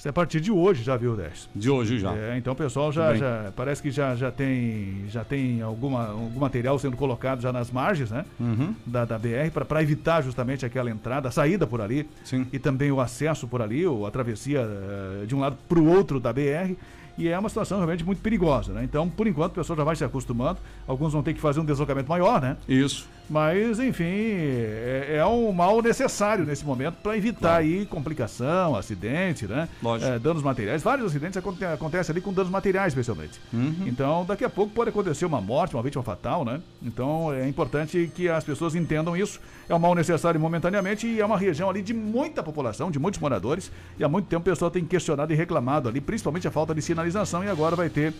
Isso 0.00 0.08
é 0.08 0.10
a 0.10 0.14
partir 0.14 0.40
de 0.40 0.50
hoje, 0.50 0.82
já 0.82 0.96
viu, 0.96 1.14
Décio? 1.14 1.50
De 1.54 1.68
hoje 1.68 1.98
já. 1.98 2.14
É, 2.14 2.38
então 2.38 2.54
o 2.54 2.56
pessoal 2.56 2.90
já, 2.90 3.14
já 3.14 3.52
parece 3.54 3.82
que 3.82 3.90
já, 3.90 4.16
já 4.16 4.30
tem, 4.30 5.04
já 5.08 5.22
tem 5.22 5.60
alguma, 5.60 6.08
algum 6.08 6.40
material 6.40 6.78
sendo 6.78 6.96
colocado 6.96 7.42
já 7.42 7.52
nas 7.52 7.70
margens, 7.70 8.10
né? 8.10 8.24
Uhum. 8.40 8.74
Da, 8.86 9.04
da 9.04 9.18
BR, 9.18 9.50
para 9.68 9.82
evitar 9.82 10.22
justamente 10.22 10.64
aquela 10.64 10.90
entrada, 10.90 11.28
a 11.28 11.30
saída 11.30 11.66
por 11.66 11.82
ali. 11.82 12.08
Sim. 12.24 12.46
E 12.50 12.58
também 12.58 12.90
o 12.90 12.98
acesso 12.98 13.46
por 13.46 13.60
ali, 13.60 13.86
ou 13.86 14.06
a 14.06 14.10
travessia 14.10 14.60
eh, 14.60 15.26
de 15.26 15.36
um 15.36 15.40
lado 15.40 15.58
para 15.68 15.78
o 15.78 15.86
outro 15.86 16.18
da 16.18 16.32
BR. 16.32 16.76
E 17.18 17.28
é 17.28 17.38
uma 17.38 17.50
situação 17.50 17.76
realmente 17.76 18.02
muito 18.02 18.22
perigosa, 18.22 18.72
né? 18.72 18.82
Então, 18.82 19.06
por 19.06 19.26
enquanto, 19.26 19.52
o 19.52 19.54
pessoal 19.56 19.76
já 19.76 19.84
vai 19.84 19.96
se 19.96 20.02
acostumando. 20.02 20.60
Alguns 20.88 21.12
vão 21.12 21.22
ter 21.22 21.34
que 21.34 21.40
fazer 21.42 21.60
um 21.60 21.64
deslocamento 21.66 22.08
maior, 22.08 22.40
né? 22.40 22.56
Isso. 22.66 23.06
Mas, 23.30 23.78
enfim, 23.78 24.02
é, 24.04 25.18
é 25.18 25.24
um 25.24 25.52
mal 25.52 25.80
necessário 25.80 26.44
nesse 26.44 26.64
momento 26.64 26.96
para 27.00 27.16
evitar 27.16 27.58
aí 27.58 27.86
complicação, 27.86 28.74
acidente, 28.74 29.46
né? 29.46 29.68
Lógico. 29.80 30.10
É, 30.10 30.18
danos 30.18 30.42
materiais. 30.42 30.82
Vários 30.82 31.06
acidentes 31.06 31.36
aconte 31.36 31.64
acontecem 31.64 32.12
ali 32.12 32.20
com 32.20 32.32
danos 32.32 32.50
materiais, 32.50 32.88
especialmente. 32.88 33.40
Uhum. 33.52 33.84
Então, 33.86 34.24
daqui 34.24 34.44
a 34.44 34.50
pouco 34.50 34.72
pode 34.72 34.90
acontecer 34.90 35.26
uma 35.26 35.40
morte, 35.40 35.76
uma 35.76 35.82
vítima 35.82 36.02
fatal, 36.02 36.44
né? 36.44 36.60
Então, 36.82 37.32
é 37.32 37.48
importante 37.48 38.10
que 38.12 38.28
as 38.28 38.42
pessoas 38.42 38.74
entendam 38.74 39.16
isso. 39.16 39.40
É 39.68 39.74
um 39.76 39.78
mal 39.78 39.94
necessário 39.94 40.40
momentaneamente 40.40 41.06
e 41.06 41.20
é 41.20 41.24
uma 41.24 41.38
região 41.38 41.70
ali 41.70 41.82
de 41.82 41.94
muita 41.94 42.42
população, 42.42 42.90
de 42.90 42.98
muitos 42.98 43.20
moradores. 43.20 43.70
E 43.96 44.02
há 44.02 44.08
muito 44.08 44.26
tempo 44.26 44.40
o 44.40 44.44
pessoal 44.44 44.72
tem 44.72 44.84
questionado 44.84 45.32
e 45.32 45.36
reclamado 45.36 45.88
ali, 45.88 46.00
principalmente 46.00 46.48
a 46.48 46.50
falta 46.50 46.74
de 46.74 46.82
sinalização. 46.82 47.44
E 47.44 47.48
agora 47.48 47.76
vai 47.76 47.88
ter 47.88 48.12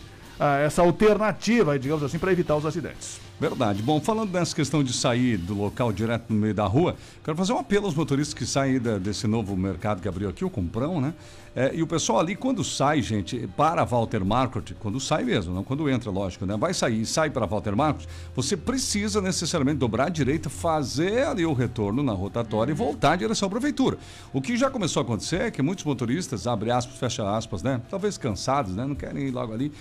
essa 0.65 0.83
alternativa, 0.83 1.79
digamos 1.79 2.03
assim, 2.03 2.19
para 2.19 2.33
evitar 2.33 2.57
os 2.57 2.65
acidentes. 2.65 3.21
Verdade. 3.39 3.83
Bom, 3.83 4.01
falando 4.01 4.31
dessa 4.31 4.55
questão 4.55 4.83
de 4.85 4.93
sair 4.93 5.37
do 5.39 5.55
local 5.55 5.93
direto 5.93 6.33
no 6.33 6.39
meio 6.39 6.55
da 6.55 6.65
rua, 6.67 6.97
quero 7.25 7.37
fazer 7.37 7.53
um 7.53 7.59
apelo 7.59 7.87
aos 7.87 7.95
motoristas 7.95 8.35
que 8.35 8.45
saem 8.47 8.79
da- 8.79 8.99
desse 8.99 9.27
novo 9.27 9.57
mercado 9.57 10.01
que 10.03 10.09
abriu 10.09 10.29
aqui, 10.29 10.45
o 10.45 10.51
Comprão, 10.51 11.01
né? 11.01 11.15
É, 11.55 11.75
e 11.75 11.83
o 11.83 11.87
pessoal 11.87 12.21
ali, 12.21 12.37
quando 12.37 12.63
sai, 12.63 13.03
gente, 13.03 13.49
para 13.57 13.85
Walter 13.85 14.25
Market, 14.25 14.73
quando 14.79 15.01
sai 15.01 15.25
mesmo, 15.25 15.53
não 15.53 15.65
quando 15.65 15.91
entra, 15.91 16.09
lógico, 16.09 16.47
né? 16.47 16.57
Vai 16.57 16.73
sair 16.73 17.01
e 17.01 17.07
sai 17.07 17.29
para 17.29 17.45
Walter 17.45 17.75
Market, 17.75 18.09
você 18.37 18.57
precisa 18.57 19.21
necessariamente 19.21 19.79
dobrar 19.79 20.07
a 20.07 20.09
direita, 20.09 20.49
fazer 20.49 21.27
ali 21.27 21.45
o 21.45 21.53
retorno 21.53 22.05
na 22.05 22.13
rotatória 22.13 22.71
e 22.71 22.75
voltar 22.75 23.17
em 23.17 23.19
direção 23.19 23.49
à 23.49 23.51
prefeitura. 23.51 23.99
O 24.33 24.41
que 24.41 24.57
já 24.57 24.71
começou 24.71 25.01
a 25.01 25.05
acontecer 25.05 25.41
é 25.41 25.51
que 25.51 25.61
muitos 25.61 25.85
motoristas, 25.85 26.47
abre 26.47 26.71
aspas, 26.71 26.97
fecha 26.97 27.29
aspas, 27.29 27.65
né? 27.65 27.81
Talvez 27.91 28.17
cansados, 28.17 28.77
né? 28.77 28.87
Não 28.87 28.95
querem 28.95 29.27
ir 29.27 29.33
logo 29.33 29.53
ali, 29.53 29.73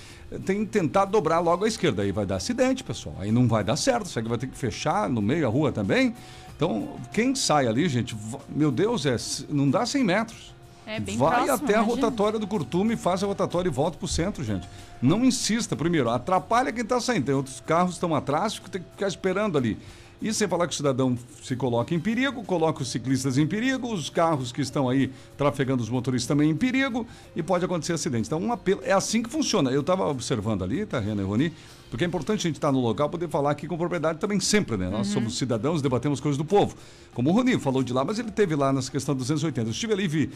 tem 0.46 0.66
tentado 0.66 1.12
dobrar 1.12 1.40
logo 1.40 1.66
à 1.66 1.68
esquerda. 1.68 2.02
Aí 2.02 2.12
vai 2.12 2.26
dar 2.26 2.38
acidente, 2.38 2.84
pessoal. 2.84 3.16
Aí 3.20 3.32
não 3.32 3.48
vai 3.48 3.64
dar 3.64 3.76
certo, 3.76 4.08
você 4.08 4.22
vai 4.24 4.40
ter 4.40 4.48
que 4.48 4.58
fechar 4.58 5.08
no 5.08 5.22
meio 5.22 5.46
a 5.46 5.50
rua 5.50 5.72
também. 5.72 6.16
Então, 6.56 6.96
quem 7.14 7.36
sai 7.36 7.68
ali, 7.68 7.88
gente, 7.88 8.18
meu 8.50 8.72
Deus, 8.72 9.06
é, 9.06 9.16
não 9.50 9.70
dá 9.70 9.86
100 9.86 10.04
metros. 10.04 10.59
É 10.90 11.00
bem 11.00 11.18
Vai 11.18 11.46
próximo, 11.46 11.54
até 11.54 11.76
a 11.76 11.84
imagina. 11.84 11.96
rotatória 12.06 12.40
do 12.40 12.48
Curtume, 12.48 12.96
faz 12.96 13.24
a 13.24 13.28
rotatória 13.28 13.70
e 13.70 13.72
volta 13.72 13.98
pro 13.98 14.08
centro, 14.08 14.44
gente. 14.44 14.68
Não 15.02 15.24
insista, 15.24 15.76
primeiro, 15.76 16.10
atrapalha 16.10 16.72
quem 16.72 16.82
está 16.82 17.00
saindo. 17.00 17.26
Tem 17.26 17.36
outros 17.36 17.62
carros 17.62 17.92
que 17.92 17.98
estão 17.98 18.16
atrás, 18.16 18.60
tem 18.72 18.82
que 18.82 18.90
ficar 18.92 19.08
esperando 19.08 19.58
ali. 19.58 19.78
E 20.22 20.34
sem 20.34 20.48
falar 20.50 20.68
que 20.68 20.74
o 20.74 20.76
cidadão 20.76 21.18
se 21.44 21.56
coloca 21.56 21.94
em 21.96 22.00
perigo, 22.00 22.44
coloca 22.44 22.82
os 22.82 22.92
ciclistas 22.92 23.38
em 23.38 23.48
perigo, 23.48 23.94
os 23.94 24.10
carros 24.10 24.52
que 24.52 24.60
estão 24.62 24.90
aí 24.90 25.10
trafegando 25.38 25.82
os 25.82 25.90
motoristas 25.90 26.28
também 26.28 26.50
em 26.50 26.56
perigo 26.58 27.08
e 27.34 27.42
pode 27.42 27.64
acontecer 27.64 27.94
acidente. 27.94 28.28
Então, 28.28 28.38
um 28.42 28.52
apelo. 28.52 28.82
É 28.84 28.92
assim 28.92 29.24
que 29.24 29.30
funciona. 29.30 29.70
Eu 29.72 29.80
estava 29.80 30.06
observando 30.08 30.62
ali, 30.64 30.86
tá, 30.86 31.00
Renan 31.00 31.22
e 31.22 31.26
Roni, 31.26 31.54
Porque 31.90 32.04
é 32.04 32.08
importante 32.08 32.40
a 32.40 32.50
gente 32.50 32.58
estar 32.58 32.72
no 32.72 32.80
local 32.82 33.10
poder 33.10 33.28
falar 33.30 33.50
aqui 33.52 33.66
com 33.68 33.76
propriedade 33.78 34.20
também 34.20 34.40
sempre, 34.40 34.76
né? 34.78 34.90
Nós 34.90 35.08
Uhum. 35.08 35.14
somos 35.14 35.38
cidadãos, 35.38 35.82
debatemos 35.82 36.20
coisas 36.20 36.38
do 36.38 36.46
povo. 36.46 36.76
Como 37.16 37.30
o 37.32 37.34
Rony 37.34 37.58
falou 37.58 37.82
de 37.82 37.94
lá, 37.94 38.04
mas 38.06 38.20
ele 38.20 38.30
teve 38.30 38.56
lá 38.56 38.72
nessa 38.74 38.92
questão 38.92 39.16
280. 39.16 39.70
Eu 39.70 39.72
estive 39.72 39.94
ali 39.94 40.04
e 40.04 40.08
vi. 40.08 40.30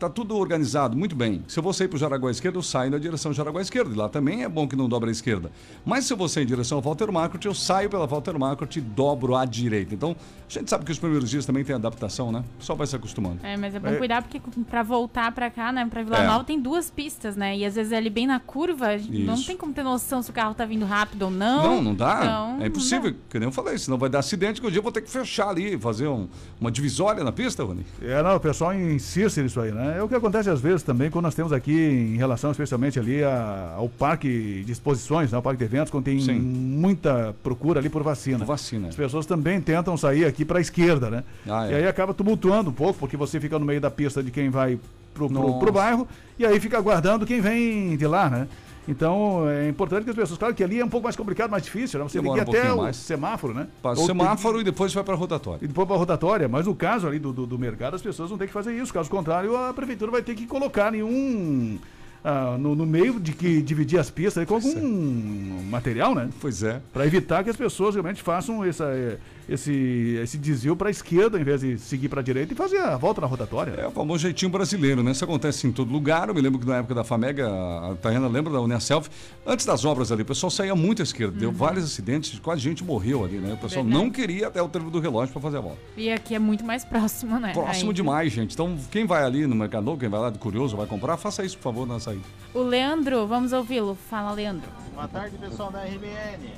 Tá 0.00 0.08
tudo 0.08 0.34
organizado, 0.34 0.96
muito 0.96 1.14
bem. 1.14 1.44
Se 1.46 1.58
eu 1.58 1.62
vou 1.62 1.74
sair 1.74 1.86
para 1.86 1.96
o 1.96 1.98
Jaraguá 1.98 2.30
Esquerda, 2.30 2.56
eu 2.56 2.62
saio 2.62 2.90
na 2.90 2.96
direção 2.96 3.34
Jaraguá 3.34 3.60
Esquerda. 3.60 3.90
E 3.92 3.94
lá 3.94 4.08
também 4.08 4.42
é 4.44 4.48
bom 4.48 4.66
que 4.66 4.74
não 4.74 4.88
dobra 4.88 5.10
à 5.10 5.12
esquerda. 5.12 5.52
Mas 5.84 6.06
se 6.06 6.12
eu 6.14 6.16
vou 6.16 6.26
sair 6.26 6.44
em 6.44 6.46
direção 6.46 6.78
ao 6.78 6.82
Walter 6.82 7.12
Marcot, 7.12 7.46
eu 7.46 7.52
saio 7.52 7.90
pela 7.90 8.06
Walter 8.06 8.38
Marcot 8.38 8.78
e 8.78 8.80
dobro 8.80 9.36
à 9.36 9.44
direita. 9.44 9.94
Então, 9.94 10.16
a 10.48 10.50
gente 10.50 10.70
sabe 10.70 10.86
que 10.86 10.90
os 10.90 10.98
primeiros 10.98 11.28
dias 11.28 11.44
também 11.44 11.62
tem 11.64 11.76
adaptação, 11.76 12.32
né? 12.32 12.42
Só 12.58 12.74
vai 12.74 12.86
se 12.86 12.96
acostumando. 12.96 13.40
É, 13.42 13.58
mas 13.58 13.74
é 13.74 13.78
bom 13.78 13.88
É. 13.88 13.96
cuidar 13.96 14.22
porque 14.22 14.40
pra 14.70 14.82
voltar 14.82 15.30
pra 15.32 15.50
cá, 15.50 15.70
né, 15.70 15.86
pra 15.90 16.02
Vila 16.02 16.16
É. 16.16 16.26
Nova 16.26 16.44
tem 16.44 16.58
duas 16.58 16.88
pistas, 16.90 17.36
né? 17.36 17.54
E 17.58 17.66
às 17.66 17.74
vezes 17.74 17.92
ali 17.92 18.08
bem 18.08 18.26
na 18.26 18.40
curva, 18.40 18.86
não 19.10 19.42
tem 19.42 19.54
como 19.54 19.74
ter 19.74 19.82
noção 19.82 20.22
se 20.22 20.30
o 20.30 20.32
carro 20.32 20.54
tá 20.54 20.64
vindo 20.64 20.86
rápido 20.86 21.24
ou 21.24 21.30
não. 21.30 21.62
Não, 21.62 21.82
não 21.82 21.94
dá. 21.94 22.20
Então, 22.22 22.62
é 22.62 22.68
impossível, 22.68 23.14
que 23.28 23.38
nem 23.38 23.46
eu 23.48 23.52
falei, 23.52 23.76
senão 23.76 23.98
vai 23.98 24.08
dar 24.08 24.20
acidente 24.20 24.62
que 24.62 24.66
um 24.66 24.70
dia 24.70 24.78
eu 24.78 24.82
vou 24.82 24.92
ter 24.92 25.02
que 25.02 25.10
fechar 25.10 25.50
ali, 25.50 25.78
fazer 25.78 26.06
um- 26.08 26.26
uma 26.58 26.70
divisória 26.70 27.22
na 27.22 27.32
pista, 27.32 27.62
Rony. 27.62 27.84
É, 28.00 28.22
não, 28.22 28.34
o 28.36 28.40
pessoal 28.40 28.72
insiste 28.72 29.42
nisso 29.42 29.60
aí, 29.60 29.70
né? 29.70 29.89
É 29.96 30.02
o 30.02 30.08
que 30.08 30.14
acontece 30.14 30.48
às 30.50 30.60
vezes 30.60 30.82
também 30.82 31.10
quando 31.10 31.24
nós 31.24 31.34
temos 31.34 31.52
aqui, 31.52 31.72
em 31.72 32.16
relação 32.16 32.50
especialmente 32.50 32.98
ali 32.98 33.22
a- 33.22 33.74
ao 33.76 33.88
parque 33.88 34.62
de 34.64 34.72
exposições, 34.72 35.32
né? 35.32 35.38
o 35.38 35.42
parque 35.42 35.58
de 35.58 35.64
eventos, 35.64 35.90
quando 35.90 36.04
tem 36.04 36.18
muita 36.40 37.34
procura 37.42 37.80
ali 37.80 37.88
por 37.88 38.02
vacina. 38.02 38.44
vacina. 38.44 38.88
As 38.88 38.96
pessoas 38.96 39.26
também 39.26 39.60
tentam 39.60 39.96
sair 39.96 40.24
aqui 40.24 40.44
para 40.44 40.58
a 40.58 40.60
esquerda, 40.60 41.10
né? 41.10 41.24
Ah, 41.48 41.66
é. 41.68 41.72
E 41.72 41.74
aí 41.76 41.86
acaba 41.86 42.12
tumultuando 42.14 42.70
um 42.70 42.72
pouco, 42.72 42.98
porque 42.98 43.16
você 43.16 43.38
fica 43.40 43.58
no 43.58 43.64
meio 43.64 43.80
da 43.80 43.90
pista 43.90 44.22
de 44.22 44.30
quem 44.30 44.48
vai 44.50 44.78
pro, 45.14 45.28
pro, 45.28 45.58
pro 45.58 45.72
bairro 45.72 46.06
e 46.38 46.46
aí 46.46 46.58
fica 46.60 46.78
aguardando 46.78 47.26
quem 47.26 47.40
vem 47.40 47.96
de 47.96 48.06
lá, 48.06 48.30
né? 48.30 48.46
Então 48.88 49.48
é 49.48 49.68
importante 49.68 50.04
que 50.04 50.10
as 50.10 50.16
pessoas, 50.16 50.38
claro 50.38 50.54
que 50.54 50.64
ali 50.64 50.80
é 50.80 50.84
um 50.84 50.88
pouco 50.88 51.04
mais 51.04 51.14
complicado, 51.16 51.50
mais 51.50 51.62
difícil, 51.62 51.98
né? 52.00 52.08
Você 52.08 52.20
Demora 52.20 52.44
tem 52.44 52.52
que 52.52 52.58
um 52.58 52.60
até 52.62 52.72
o 52.72 52.78
mais. 52.78 52.96
semáforo, 52.96 53.54
né? 53.54 53.66
Passa 53.82 54.00
o 54.02 54.06
semáforo 54.06 54.60
e 54.60 54.64
depois 54.64 54.92
vai 54.92 55.04
para 55.04 55.14
a 55.14 55.16
rotatória. 55.16 55.64
e 55.64 55.68
depois 55.68 55.86
para 55.86 55.96
a 55.96 55.98
rotatória, 55.98 56.48
mas 56.48 56.66
no 56.66 56.74
caso 56.74 57.06
ali 57.06 57.18
do, 57.18 57.32
do, 57.32 57.46
do 57.46 57.58
mercado, 57.58 57.94
as 57.94 58.02
pessoas 58.02 58.30
vão 58.30 58.38
ter 58.38 58.46
que 58.46 58.52
fazer 58.52 58.74
isso. 58.74 58.92
Caso 58.92 59.08
contrário, 59.10 59.56
a 59.56 59.72
prefeitura 59.72 60.10
vai 60.10 60.22
ter 60.22 60.34
que 60.34 60.46
colocar 60.46 60.94
em 60.94 61.02
um. 61.02 61.78
ah, 62.24 62.56
no, 62.58 62.74
no 62.74 62.84
meio 62.86 63.20
de 63.20 63.32
que 63.32 63.62
dividir 63.62 63.98
as 63.98 64.10
pistas 64.10 64.44
com 64.46 64.54
algum 64.54 65.62
material, 65.70 66.14
né? 66.14 66.28
Pois 66.40 66.62
é. 66.62 66.80
Para 66.92 67.06
evitar 67.06 67.44
que 67.44 67.50
as 67.50 67.56
pessoas 67.56 67.94
realmente 67.94 68.22
façam 68.22 68.64
essa, 68.64 68.84
eh, 68.84 69.18
esse, 69.50 70.18
esse 70.22 70.38
desvio 70.38 70.76
para 70.76 70.88
a 70.88 70.90
esquerda, 70.90 71.38
em 71.40 71.42
vez 71.44 71.60
de 71.60 71.76
seguir 71.76 72.08
para 72.08 72.20
a 72.20 72.22
direita 72.22 72.52
e 72.52 72.56
fazer 72.56 72.78
a 72.78 72.96
volta 72.96 73.20
na 73.20 73.26
rotatória. 73.26 73.72
É 73.72 73.86
o 73.86 73.90
famoso 73.90 74.22
jeitinho 74.22 74.50
brasileiro, 74.50 75.02
né? 75.02 75.10
Isso 75.10 75.24
acontece 75.24 75.66
em 75.66 75.72
todo 75.72 75.90
lugar. 75.92 76.28
Eu 76.28 76.34
me 76.34 76.40
lembro 76.40 76.58
que 76.60 76.66
na 76.66 76.76
época 76.76 76.94
da 76.94 77.02
Famega, 77.02 77.48
a 77.48 77.96
Tayana 78.00 78.28
lembra 78.28 78.52
da 78.52 78.60
Uniaself, 78.60 79.10
antes 79.44 79.66
das 79.66 79.84
obras 79.84 80.12
ali, 80.12 80.22
o 80.22 80.26
pessoal 80.26 80.50
saía 80.50 80.74
muito 80.74 81.02
à 81.02 81.02
esquerda. 81.02 81.38
Deu 81.38 81.50
vários 81.50 81.84
acidentes, 81.84 82.38
quase 82.38 82.60
gente 82.60 82.84
morreu 82.84 83.24
ali, 83.24 83.38
né? 83.38 83.54
O 83.54 83.56
pessoal 83.56 83.84
Verdade. 83.84 84.04
não 84.04 84.10
queria 84.10 84.46
até 84.46 84.62
o 84.62 84.68
trevo 84.68 84.90
do 84.90 85.00
relógio 85.00 85.32
para 85.32 85.42
fazer 85.42 85.56
a 85.56 85.60
volta. 85.60 85.78
E 85.96 86.10
aqui 86.12 86.34
é 86.34 86.38
muito 86.38 86.64
mais 86.64 86.84
próximo, 86.86 87.38
né? 87.40 87.52
Próximo 87.52 87.90
Aí. 87.90 87.94
demais, 87.96 88.32
gente. 88.32 88.52
Então, 88.54 88.78
quem 88.90 89.04
vai 89.04 89.24
ali 89.24 89.46
no 89.46 89.56
Mercado 89.56 89.84
Novo, 89.84 89.98
quem 89.98 90.08
vai 90.08 90.20
lá 90.20 90.30
de 90.30 90.38
curioso, 90.38 90.76
vai 90.76 90.86
comprar, 90.86 91.16
faça 91.16 91.44
isso, 91.44 91.56
por 91.56 91.64
favor, 91.64 91.86
na 91.88 91.98
saída. 91.98 92.22
O 92.54 92.60
Leandro, 92.62 93.26
vamos 93.26 93.52
ouvi-lo. 93.52 93.96
Fala, 94.08 94.30
Leandro. 94.32 94.68
Boa 94.94 95.08
tarde, 95.08 95.36
pessoal 95.38 95.72
da 95.72 95.82
RBN. 95.84 96.50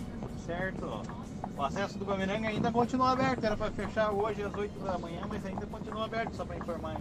Certo? 0.44 1.02
O 1.56 1.62
acesso 1.62 1.98
do 1.98 2.04
Guamiranga 2.04 2.48
ainda 2.48 2.72
continua 2.72 3.12
aberto. 3.12 3.44
Era 3.44 3.56
para 3.56 3.70
fechar 3.70 4.10
hoje 4.10 4.42
às 4.42 4.54
8 4.54 4.78
da 4.80 4.98
manhã, 4.98 5.20
mas 5.28 5.44
ainda 5.44 5.66
continua 5.66 6.04
aberto, 6.04 6.34
só 6.34 6.44
para 6.44 6.56
informar. 6.56 6.96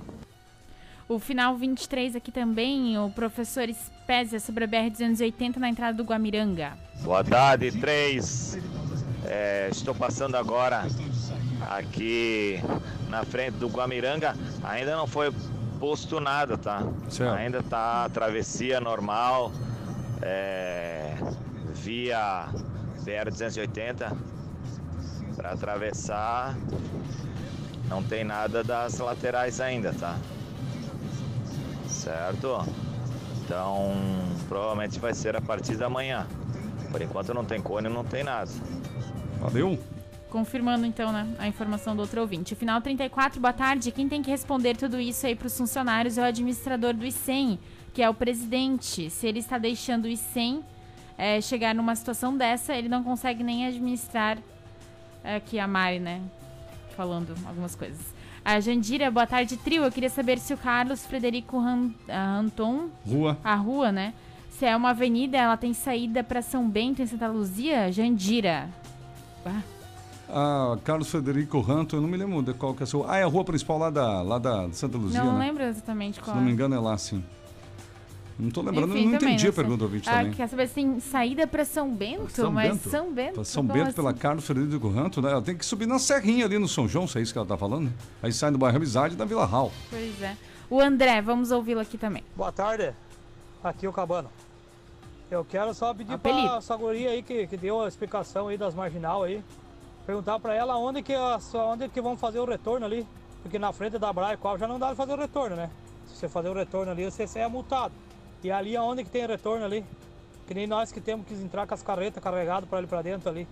O 1.08 1.20
final 1.20 1.58
23 1.58 2.16
aqui 2.16 2.32
também, 2.32 2.98
o 2.98 3.10
professor 3.10 3.68
Spezia 3.74 4.40
sobre 4.40 4.64
a 4.64 4.68
BR-280 4.68 5.58
na 5.58 5.70
entrada 5.70 5.98
do 5.98 6.04
Guamiranga. 6.04 6.78
Boa 7.04 7.24
tarde, 7.24 7.72
três. 7.80 8.58
É, 9.26 9.68
estou 9.70 9.94
passando 9.94 10.36
agora 10.36 10.84
aqui 11.70 12.60
na 13.10 13.26
frente 13.26 13.56
do 13.56 13.68
Guamiranga. 13.68 14.36
Ainda 14.64 14.96
não 14.96 15.06
foi 15.06 15.34
posto 15.80 16.20
nada, 16.20 16.58
tá? 16.58 16.84
Ainda 17.38 17.62
tá 17.64 18.08
travessia 18.10 18.80
normal, 18.80 19.52
é, 20.22 21.16
via 21.74 22.48
BR-280 23.04 24.31
para 25.42 25.54
atravessar. 25.54 26.56
Não 27.90 28.04
tem 28.04 28.24
nada 28.24 28.64
das 28.64 29.00
laterais 29.00 29.60
ainda, 29.60 29.92
tá? 29.92 30.16
Certo? 31.88 32.64
Então, 33.44 33.92
provavelmente 34.48 35.00
vai 35.00 35.16
ser 35.16 35.36
a 35.36 35.42
partir 35.42 35.76
da 35.76 35.90
manhã. 35.90 36.28
Por 36.92 37.02
enquanto 37.02 37.34
não 37.34 37.44
tem 37.44 37.60
cone, 37.60 37.90
não 37.90 38.04
tem 38.04 38.24
nada. 38.24 38.52
Valeu. 39.40 39.80
Confirmando 40.30 40.86
então, 40.86 41.12
né, 41.12 41.28
a 41.40 41.48
informação 41.48 41.96
do 41.96 42.04
outro 42.04 42.22
ouvinte. 42.22 42.56
Final 42.56 42.80
34, 42.80 43.42
boa 43.42 43.52
tarde. 43.52 43.92
Quem 43.92 44.08
tem 44.08 44.22
que 44.22 44.30
responder 44.30 44.78
tudo 44.78 45.00
isso 45.00 45.26
aí 45.26 45.36
para 45.36 45.48
os 45.48 45.58
funcionários 45.58 46.18
é 46.18 46.22
o 46.22 46.26
administrador 46.26 46.94
do 46.94 47.04
ICEM, 47.04 47.60
que 47.94 48.02
é 48.02 48.10
o 48.10 48.14
presidente. 48.14 49.10
Se 49.10 49.28
ele 49.28 49.40
está 49.40 49.58
deixando 49.58 50.06
o 50.06 50.08
ICEM 50.08 50.64
é, 51.18 51.42
chegar 51.42 51.74
numa 51.74 51.96
situação 51.96 52.38
dessa, 52.38 52.76
ele 52.76 52.88
não 52.88 53.04
consegue 53.04 53.44
nem 53.44 53.66
administrar. 53.66 54.38
É, 55.24 55.36
aqui 55.36 55.60
a 55.60 55.68
Mari, 55.68 56.00
né, 56.00 56.22
falando 56.96 57.36
algumas 57.46 57.76
coisas. 57.76 58.00
A 58.44 58.60
Jandira, 58.60 59.12
boa 59.12 59.28
tarde, 59.28 59.56
trio. 59.58 59.84
Eu 59.84 59.92
queria 59.92 60.10
saber 60.10 60.40
se 60.40 60.54
o 60.54 60.58
Carlos 60.58 61.06
Frederico 61.06 61.60
Han, 61.60 61.92
ah, 62.10 62.40
Anton, 62.40 62.88
Rua. 63.08 63.38
a 63.44 63.56
rua, 63.56 63.92
né, 63.92 64.14
se 64.50 64.66
é 64.66 64.76
uma 64.76 64.90
avenida, 64.90 65.38
ela 65.38 65.58
tem 65.58 65.74
saída 65.74 66.24
para 66.24 66.42
São 66.42 66.68
Bento 66.68 67.02
em 67.02 67.06
Santa 67.08 67.28
Luzia? 67.28 67.92
Jandira. 67.92 68.68
Ah. 69.46 69.62
Ah, 70.34 70.78
Carlos 70.86 71.12
Federico 71.12 71.60
Ranto, 71.60 71.98
eu 71.98 72.02
não 72.02 72.08
me 72.08 72.16
lembro 72.16 72.42
de 72.42 72.54
qual 72.54 72.74
que 72.74 72.82
é 72.82 72.86
a 72.86 72.88
sua. 72.88 73.06
Ah, 73.12 73.18
é 73.18 73.24
a 73.24 73.28
rua 73.28 73.44
principal 73.44 73.78
lá 73.78 73.90
da, 73.90 74.22
lá 74.22 74.40
da 74.40 74.72
Santa 74.72 74.98
Luzia, 74.98 75.22
Não 75.24 75.34
né? 75.38 75.46
lembro 75.48 75.64
exatamente 75.64 76.16
Se 76.16 76.22
qual 76.22 76.38
não 76.38 76.44
me 76.44 76.52
é. 76.52 76.54
engano, 76.54 76.74
é 76.74 76.80
lá, 76.80 76.98
sim. 76.98 77.22
Não 78.42 78.50
tô 78.50 78.62
lembrando, 78.62 78.98
Enfim, 78.98 79.06
não 79.06 79.20
também, 79.20 79.36
entendi 79.36 79.46
a 79.46 79.50
não 79.50 79.54
sei. 79.54 79.64
pergunta 79.64 79.78
do 79.78 79.84
ouvinte 79.84 80.10
Ah, 80.10 80.14
também. 80.18 80.32
Quer 80.34 80.48
saber 80.48 80.68
se 80.68 80.74
tem 80.74 81.00
saída 81.00 81.46
pra 81.46 81.64
São 81.64 81.94
Bento? 81.94 82.32
São 82.32 82.52
mas 82.52 82.72
Bento? 82.72 82.90
São 82.90 83.14
Bento? 83.14 83.34
Pra 83.36 83.44
São 83.44 83.64
Bento 83.64 83.82
assim? 83.84 83.94
pela 83.94 84.14
Carlos 84.16 84.44
Frederico 84.48 84.90
Ranto, 84.90 85.22
né? 85.22 85.32
Ela 85.32 85.42
tem 85.44 85.56
que 85.56 85.64
subir 85.64 85.86
na 85.86 86.00
serrinha 86.00 86.46
ali 86.46 86.58
no 86.58 86.68
São 86.68 86.88
João, 86.88 87.08
se 87.08 87.20
é 87.20 87.22
isso 87.22 87.32
que 87.32 87.38
ela 87.38 87.48
tá 87.48 87.56
falando, 87.56 87.86
né? 87.86 87.92
Aí 88.24 88.34
sai 88.34 88.50
do 88.50 88.58
bairro 88.58 88.78
Amizade 88.78 89.16
da 89.16 89.26
Vila 89.26 89.46
Hall. 89.46 89.72
Pois 89.92 90.22
é. 90.24 90.36
O 90.72 90.82
André, 90.82 91.22
vamos 91.22 91.52
ouvi-lo 91.52 91.82
aqui 91.82 91.98
também. 92.00 92.24
Boa 92.36 92.52
tarde, 92.52 92.94
aqui 93.64 93.86
é 93.86 93.90
o 93.90 93.94
Cabano. 93.94 94.30
Eu 95.30 95.46
quero 95.46 95.72
só 95.76 95.94
pedir 95.94 96.18
pra 96.18 96.58
essa 96.58 96.76
guria 96.76 97.12
aí 97.12 97.22
que, 97.22 97.46
que 97.46 97.56
deu 97.56 97.82
a 97.84 97.88
explicação 97.88 98.48
aí 98.48 98.58
das 98.58 98.74
marginal 98.74 99.22
aí, 99.24 99.44
perguntar 100.06 100.40
pra 100.40 100.56
ela 100.56 100.76
onde 100.78 101.04
que, 101.04 101.14
onde 101.16 101.88
que 101.90 102.02
vão 102.02 102.18
fazer 102.18 102.40
o 102.40 102.46
retorno 102.46 102.86
ali, 102.86 103.06
porque 103.44 103.60
na 103.60 103.72
frente 103.72 104.00
da 104.00 104.12
Braia 104.12 104.36
qual 104.36 104.58
já 104.58 104.68
não 104.68 104.80
dá 104.80 104.88
pra 104.88 104.96
fazer 104.96 105.14
o 105.14 105.18
retorno, 105.18 105.56
né? 105.56 105.70
Se 106.08 106.16
você 106.18 106.28
fazer 106.28 106.50
o 106.50 106.54
retorno 106.54 106.92
ali, 106.92 107.06
você 107.10 107.40
é 107.40 107.48
multado. 107.48 107.94
E 108.44 108.52
ali 108.52 108.76
aonde 108.76 109.04
que 109.04 109.10
tem 109.10 109.28
retorno 109.28 109.66
ali? 109.66 109.86
Que 110.48 110.54
nem 110.54 110.66
nós 110.66 110.92
que 110.92 111.00
temos 111.00 111.28
que 111.28 111.34
entrar 111.34 111.68
com 111.68 111.74
as 111.74 111.84
carretas 111.84 112.24
carregadas 112.24 112.68
pra 112.68 112.80
ali 112.80 112.88
pra 112.88 113.02
dentro 113.02 113.30
ali. 113.30 113.48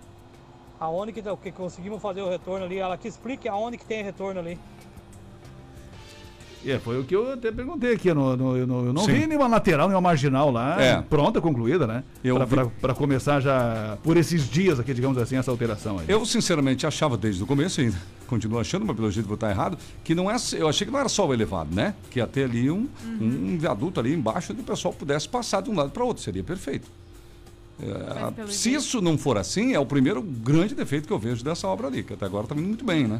Aonde 0.80 1.12
que, 1.12 1.22
que 1.22 1.52
conseguimos 1.52 2.02
fazer 2.02 2.22
o 2.22 2.28
retorno 2.28 2.64
ali? 2.64 2.78
Ela 2.78 2.98
que 2.98 3.06
explique 3.06 3.48
aonde 3.48 3.78
que 3.78 3.84
tem 3.84 4.02
retorno 4.02 4.40
ali. 4.40 4.58
É, 6.66 6.78
foi 6.78 7.00
o 7.00 7.04
que 7.04 7.16
eu 7.16 7.32
até 7.32 7.50
perguntei 7.50 7.94
aqui. 7.94 8.12
No, 8.12 8.36
no- 8.36 8.56
eu 8.56 8.66
não, 8.66 8.84
eu 8.86 8.92
não 8.92 9.04
Sim. 9.04 9.12
vi 9.12 9.26
nenhuma 9.26 9.46
lateral, 9.46 9.88
nenhuma 9.88 10.08
marginal 10.10 10.50
lá, 10.50 10.80
É. 10.80 11.00
pronta, 11.00 11.40
concluída, 11.40 11.86
né? 11.86 12.04
Pra 12.80 12.92
começar 12.94 13.40
já 13.40 13.96
por 14.02 14.16
esses 14.18 14.48
dias 14.48 14.78
aqui, 14.78 14.92
digamos 14.92 15.16
assim, 15.16 15.36
essa 15.36 15.50
alteração 15.50 15.98
aí. 15.98 16.04
Eu, 16.06 16.24
sinceramente, 16.26 16.86
achava 16.86 17.16
desde 17.16 17.42
o 17.42 17.46
começo, 17.46 17.80
e 17.80 17.90
continuo 18.26 18.58
achando, 18.60 18.84
mas 18.84 18.94
pelo 18.94 19.10
jeito 19.10 19.26
vou 19.26 19.36
estar 19.36 19.50
errado, 19.50 19.78
que 20.04 20.14
não 20.14 20.30
é. 20.30 20.36
Eu 20.52 20.68
achei 20.68 20.86
que 20.86 20.92
não 20.92 21.00
era 21.00 21.08
só 21.08 21.26
o 21.26 21.32
elevado, 21.32 21.74
né? 21.74 21.94
Que 22.10 22.18
ia 22.18 22.26
ter 22.26 22.44
ali 22.44 22.70
um, 22.70 22.86
um 23.20 23.56
viaduto 23.58 23.98
ali 23.98 24.12
embaixo 24.14 24.52
onde 24.52 24.60
o 24.60 24.64
pessoal 24.64 24.92
pudesse 24.92 25.26
passar 25.28 25.62
de 25.62 25.70
um 25.70 25.74
lado 25.74 25.90
para 25.90 26.04
outro. 26.04 26.22
Seria 26.22 26.44
perfeito. 26.44 26.86
É, 27.82 28.46
se 28.52 28.74
isso 28.74 29.00
não 29.00 29.16
for 29.16 29.38
assim, 29.38 29.72
é 29.72 29.80
o 29.80 29.86
primeiro 29.86 30.20
grande 30.20 30.74
defeito 30.74 31.06
que 31.06 31.12
eu 31.12 31.18
vejo 31.18 31.42
dessa 31.42 31.66
obra 31.66 31.86
ali, 31.86 32.02
que 32.02 32.12
até 32.12 32.26
agora 32.26 32.44
está 32.44 32.54
vindo 32.54 32.66
muito 32.66 32.84
bem, 32.84 33.06
né? 33.08 33.18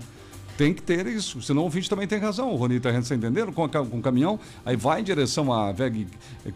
Tem 0.61 0.75
que 0.75 0.83
ter 0.83 1.07
isso, 1.07 1.41
senão 1.41 1.63
o 1.63 1.65
ouvinte 1.65 1.89
também 1.89 2.07
tem 2.07 2.19
razão. 2.19 2.53
O 2.53 2.57
Rony 2.57 2.77
está 2.77 2.91
entendendo? 2.91 3.51
Com, 3.51 3.65
a 3.65 3.69
com 3.71 3.97
o 3.99 4.03
caminhão, 4.03 4.39
aí 4.63 4.77
vai 4.77 5.01
em 5.01 5.03
direção 5.03 5.51
à 5.51 5.73
VEG 5.73 6.07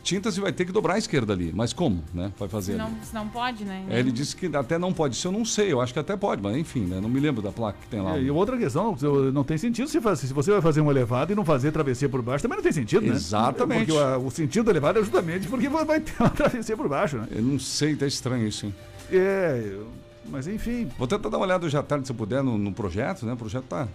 Tintas 0.02 0.36
e 0.36 0.42
vai 0.42 0.52
ter 0.52 0.66
que 0.66 0.72
dobrar 0.72 0.96
a 0.96 0.98
esquerda 0.98 1.32
ali. 1.32 1.50
Mas 1.54 1.72
como, 1.72 2.04
né? 2.12 2.30
Vai 2.38 2.46
fazer 2.46 2.74
não, 2.76 2.90
não 3.14 3.26
pode, 3.28 3.64
né? 3.64 3.82
É, 3.88 3.98
ele 3.98 4.12
disse 4.12 4.36
que 4.36 4.54
até 4.54 4.76
não 4.76 4.92
pode. 4.92 5.14
Isso 5.14 5.26
eu 5.28 5.32
não 5.32 5.42
sei, 5.42 5.72
eu 5.72 5.80
acho 5.80 5.94
que 5.94 5.98
até 5.98 6.14
pode, 6.18 6.42
mas 6.42 6.54
enfim, 6.54 6.80
né? 6.80 7.00
Não 7.00 7.08
me 7.08 7.18
lembro 7.18 7.40
da 7.40 7.50
placa 7.50 7.78
que 7.80 7.86
tem 7.88 8.02
lá. 8.02 8.18
É, 8.18 8.20
E 8.20 8.30
outra 8.30 8.58
questão, 8.58 8.94
não- 9.00 9.32
não 9.32 9.42
tem 9.42 9.56
sentido 9.56 9.88
se, 9.88 9.98
faz- 10.02 10.18
se 10.20 10.34
você 10.34 10.50
vai 10.50 10.60
fazer 10.60 10.82
um 10.82 10.90
elevado 10.90 11.32
e 11.32 11.34
não 11.34 11.42
fazer 11.44 11.72
travessia 11.72 12.06
por 12.10 12.20
baixo, 12.20 12.42
também 12.42 12.56
não 12.58 12.62
tem 12.62 12.72
sentido, 12.72 13.06
né? 13.06 13.14
Exatamente. 13.14 13.86
Porque 13.86 13.98
o, 13.98 14.26
o 14.26 14.30
sentido 14.30 14.64
do 14.64 14.70
elevado 14.70 14.98
é 14.98 15.02
justamente 15.02 15.48
porque 15.48 15.66
vai 15.70 15.98
ter 15.98 16.12
uma 16.20 16.28
travessia 16.30 16.76
por 16.76 16.88
baixo, 16.90 17.16
né? 17.16 17.26
Eu 17.30 17.40
não 17.42 17.58
sei, 17.58 17.96
tá 17.96 18.06
estranho 18.06 18.46
isso, 18.46 18.66
hein? 18.66 18.74
É, 19.10 19.62
eu- 19.64 20.03
mas 20.30 20.46
enfim. 20.46 20.88
Vou 20.98 21.06
tentar 21.06 21.28
dar 21.28 21.36
uma 21.38 21.46
olhada 21.46 21.66
hoje 21.66 21.76
à 21.76 21.82
tarde, 21.82 22.06
se 22.06 22.12
eu 22.12 22.16
puder, 22.16 22.42
no, 22.42 22.56
no 22.58 22.72
projeto, 22.72 23.24
né? 23.26 23.32
O 23.32 23.36
projeto 23.36 23.64
tá. 23.64 23.86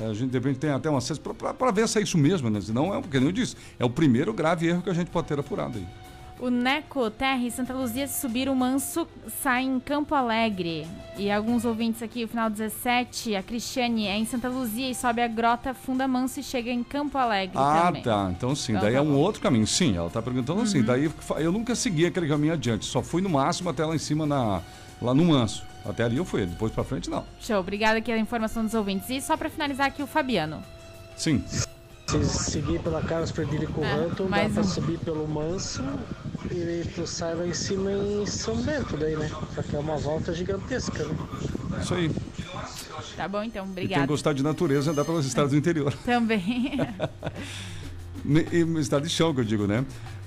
é, 0.00 0.06
a 0.06 0.14
gente 0.14 0.30
de 0.30 0.38
repente 0.38 0.58
tem 0.58 0.70
até 0.70 0.90
um 0.90 0.96
acesso 0.96 1.20
para 1.20 1.70
ver 1.70 1.88
se 1.88 1.98
é 1.98 2.02
isso 2.02 2.16
mesmo, 2.18 2.48
né? 2.50 2.60
Senão 2.60 2.94
é, 2.94 3.00
porque 3.00 3.18
nem 3.18 3.28
eu 3.28 3.32
disse, 3.32 3.56
é 3.78 3.84
o 3.84 3.90
primeiro 3.90 4.32
grave 4.32 4.66
erro 4.68 4.82
que 4.82 4.90
a 4.90 4.94
gente 4.94 5.10
pode 5.10 5.26
ter 5.28 5.38
apurado 5.38 5.78
aí. 5.78 5.86
O 6.42 6.48
Neco 6.48 7.10
Terra 7.10 7.36
e 7.44 7.50
Santa 7.50 7.74
Luzia 7.74 8.06
se 8.08 8.18
subir 8.18 8.48
o 8.48 8.54
Manso 8.56 9.06
sai 9.42 9.62
em 9.64 9.78
Campo 9.78 10.14
Alegre. 10.14 10.86
E 11.18 11.30
alguns 11.30 11.66
ouvintes 11.66 12.02
aqui, 12.02 12.24
o 12.24 12.28
final 12.28 12.48
17, 12.48 13.36
a 13.36 13.42
Cristiane 13.42 14.06
é 14.06 14.16
em 14.16 14.24
Santa 14.24 14.48
Luzia 14.48 14.88
e 14.88 14.94
sobe 14.94 15.20
a 15.20 15.28
Grota 15.28 15.74
Funda 15.74 16.08
Manso 16.08 16.40
e 16.40 16.42
chega 16.42 16.70
em 16.70 16.82
Campo 16.82 17.18
Alegre 17.18 17.58
Ah, 17.58 17.82
também. 17.88 18.02
tá. 18.02 18.32
Então 18.34 18.54
sim, 18.56 18.72
Então 18.72 18.84
daí 18.84 18.92
tá 18.94 18.98
é 19.00 19.02
um 19.02 19.14
outro 19.18 19.42
caminho. 19.42 19.66
Sim, 19.66 19.94
ela 19.98 20.08
tá 20.08 20.22
perguntando 20.22 20.62
assim. 20.62 20.78
Uhum. 20.78 20.84
Daí 20.86 21.08
fa- 21.10 21.42
eu 21.42 21.52
nunca 21.52 21.74
segui 21.74 22.06
aquele 22.06 22.26
caminho 22.26 22.54
adiante. 22.54 22.86
Só 22.86 23.02
fui 23.02 23.20
no 23.20 23.28
máximo 23.28 23.68
até 23.68 23.84
lá 23.84 23.94
em 23.94 23.98
cima, 23.98 24.24
na, 24.24 24.62
lá 25.00 25.14
no 25.14 25.24
Manso. 25.24 25.64
Até 25.84 26.04
ali 26.04 26.16
eu 26.18 26.24
fui. 26.24 26.44
Depois 26.46 26.72
pra 26.72 26.84
frente, 26.84 27.08
não. 27.08 27.24
Show, 27.40 27.56
obrigada 27.58 27.98
aqui 27.98 28.12
a 28.12 28.18
informação 28.18 28.64
dos 28.64 28.74
ouvintes. 28.74 29.08
E 29.10 29.20
só 29.20 29.36
pra 29.36 29.48
finalizar 29.48 29.86
aqui 29.86 30.02
o 30.02 30.06
Fabiano. 30.06 30.62
Sim. 31.16 31.42
Se 32.06 32.24
seguir 32.24 32.80
pela 32.80 33.00
Carlos 33.02 33.30
Frederico 33.30 33.82
É, 33.84 33.94
Ranton, 33.94 34.26
dá 34.28 34.48
pra 34.48 34.60
um. 34.62 34.64
subir 34.64 34.98
pelo 34.98 35.28
Manso 35.28 35.82
e 36.50 36.84
tu 36.94 37.06
sai 37.06 37.34
lá 37.36 37.46
em 37.46 37.54
cima 37.54 37.92
em 37.92 38.26
São 38.26 38.56
Bento 38.56 38.96
daí, 38.96 39.14
né? 39.16 39.30
Só 39.54 39.62
que 39.62 39.76
é 39.76 39.78
uma 39.78 39.96
volta 39.96 40.34
gigantesca, 40.34 41.04
né? 41.04 41.14
Isso 41.80 41.94
aí. 41.94 42.10
Tá 43.16 43.28
bom, 43.28 43.42
então, 43.44 43.62
E 43.64 43.66
quem 43.66 43.72
obrigada. 43.84 44.06
gostar 44.06 44.32
de 44.32 44.42
natureza 44.42 44.90
andar 44.90 45.04
pelos 45.04 45.24
estados 45.24 45.52
do 45.52 45.56
interior. 45.56 45.92
Também. 46.04 46.78
E 48.52 48.64
no 48.64 48.78
estado 48.78 49.04
de 49.04 49.08
chão, 49.08 49.32
que 49.34 49.40
eu 49.40 49.44
digo, 49.44 49.66
né? 49.66 49.84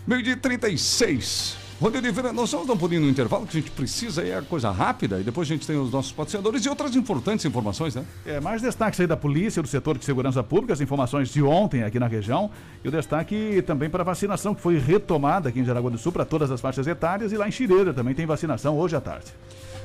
Meio 0.08 0.24
dia 0.24 0.36
36. 0.36 1.56
Rodrigo 1.82 2.06
Oliveira, 2.06 2.32
nós 2.32 2.52
vamos 2.52 2.68
dar 2.68 2.74
um 2.74 2.78
pouquinho 2.78 3.02
no 3.02 3.10
intervalo, 3.10 3.46
que 3.46 3.58
a 3.58 3.60
gente 3.60 3.72
precisa 3.72 4.26
é 4.26 4.42
coisa 4.42 4.72
rápida, 4.72 5.20
e 5.20 5.24
depois 5.24 5.48
a 5.48 5.54
gente 5.54 5.66
tem 5.66 5.76
os 5.76 5.92
nossos 5.92 6.12
patrocinadores 6.12 6.64
e 6.66 6.70
outras 6.70 6.96
importantes 6.96 7.46
informações, 7.46 7.96
né? 7.96 8.06
É, 8.26 8.40
mais 8.40 8.62
destaques 8.62 9.00
aí 9.00 9.08
da 9.08 9.18
polícia, 9.18 9.62
do 9.62 9.68
setor 9.68 9.98
de 9.98 10.06
segurança 10.06 10.44
pública, 10.44 10.74
as 10.74 10.82
informações 10.82 11.30
de 11.30 11.42
ontem 11.42 11.84
aqui 11.84 12.00
na 12.00 12.08
região. 12.08 12.50
E 12.84 12.88
o 12.88 12.92
destaque 12.92 13.62
também 13.66 13.90
para 13.90 14.02
a 14.02 14.06
vacinação, 14.06 14.54
que 14.56 14.62
foi 14.62 14.78
retomada 14.78 15.50
aqui 15.50 15.60
em 15.60 15.66
Jaraguá 15.66 15.90
do 15.90 15.98
Sul 15.98 16.12
para 16.12 16.26
todas 16.26 16.52
as 16.52 16.62
faixas 16.62 16.88
etárias. 16.88 17.32
E 17.32 17.38
lá 17.38 17.48
em 17.48 17.52
Xireira 17.52 17.94
também 17.94 18.14
tem 18.14 18.26
vacinação 18.26 18.78
hoje 18.78 18.96
à 18.96 19.02
tarde. 19.02 19.34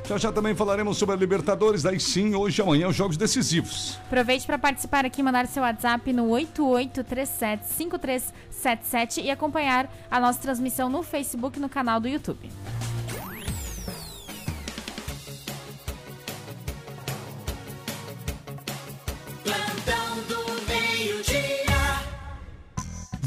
Já 0.09 0.17
já 0.17 0.33
também 0.33 0.55
falaremos 0.55 0.97
sobre 0.97 1.15
a 1.15 1.19
Libertadores, 1.19 1.83
daí 1.83 2.01
sim, 2.01 2.35
hoje 2.35 2.63
e 2.63 2.65
amanhã, 2.65 2.89
os 2.89 2.97
jogos 2.97 3.19
decisivos. 3.19 3.99
Aproveite 4.07 4.47
para 4.47 4.59
participar 4.59 5.05
aqui, 5.05 5.23
mandar 5.23 5.47
seu 5.47 5.63
WhatsApp 5.63 6.11
no 6.15 6.29
88375377 6.29 9.25
e 9.25 9.31
acompanhar 9.31 9.95
a 10.11 10.19
nossa 10.19 10.41
transmissão 10.41 10.89
no 10.89 11.03
Facebook 11.03 11.59
e 11.59 11.61
no 11.61 11.69
canal 11.69 12.01
do 12.01 12.09
YouTube. 12.09 12.51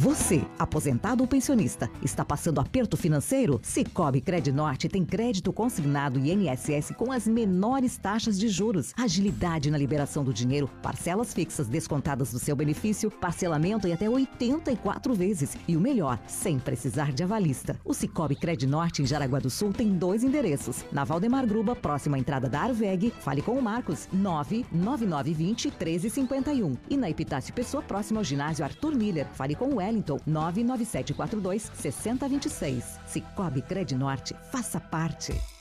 Você, 0.01 0.41
aposentado 0.57 1.21
ou 1.21 1.27
pensionista, 1.27 1.87
está 2.01 2.25
passando 2.25 2.59
aperto 2.59 2.97
financeiro? 2.97 3.59
Cicobi 3.61 4.19
Credinorte 4.19 4.89
tem 4.89 5.05
crédito 5.05 5.53
consignado 5.53 6.17
e 6.17 6.31
INSS 6.31 6.95
com 6.97 7.11
as 7.11 7.27
menores 7.27 7.99
taxas 7.99 8.39
de 8.39 8.49
juros, 8.49 8.95
agilidade 8.97 9.69
na 9.69 9.77
liberação 9.77 10.23
do 10.23 10.33
dinheiro, 10.33 10.67
parcelas 10.81 11.35
fixas 11.35 11.67
descontadas 11.67 12.31
do 12.31 12.39
seu 12.39 12.55
benefício, 12.55 13.11
parcelamento 13.11 13.87
em 13.87 13.93
até 13.93 14.09
84 14.09 15.13
vezes 15.13 15.55
e 15.67 15.77
o 15.77 15.79
melhor, 15.79 16.19
sem 16.25 16.57
precisar 16.57 17.11
de 17.11 17.21
avalista. 17.21 17.79
O 17.85 17.93
Cicobi 17.93 18.35
Credinorte 18.35 19.03
em 19.03 19.05
Jaraguá 19.05 19.37
do 19.37 19.51
Sul 19.51 19.71
tem 19.71 19.89
dois 19.89 20.23
endereços. 20.23 20.83
Na 20.91 21.03
Valdemar 21.03 21.45
Gruba, 21.45 21.75
próxima 21.75 22.17
à 22.17 22.19
entrada 22.19 22.49
da 22.49 22.61
Arveg, 22.61 23.13
fale 23.19 23.43
com 23.43 23.51
o 23.51 23.61
Marcos, 23.61 24.09
99920 24.11 25.67
1351. 25.67 26.75
E 26.89 26.97
na 26.97 27.07
Epitácio 27.07 27.53
Pessoa, 27.53 27.83
próximo 27.83 28.17
ao 28.17 28.25
ginásio 28.25 28.65
Arthur 28.65 28.95
Miller, 28.95 29.27
fale 29.33 29.53
com 29.53 29.75
o 29.75 29.90
Wellington, 29.91 30.19
99742 30.25 31.69
6026. 31.73 32.99
Cicobi 33.05 33.61
Credinorte, 33.61 34.35
faça 34.49 34.79
parte. 34.79 35.60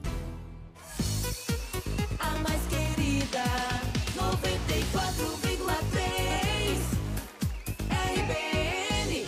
94,3 4.81 6.77
RBN. 7.89 9.27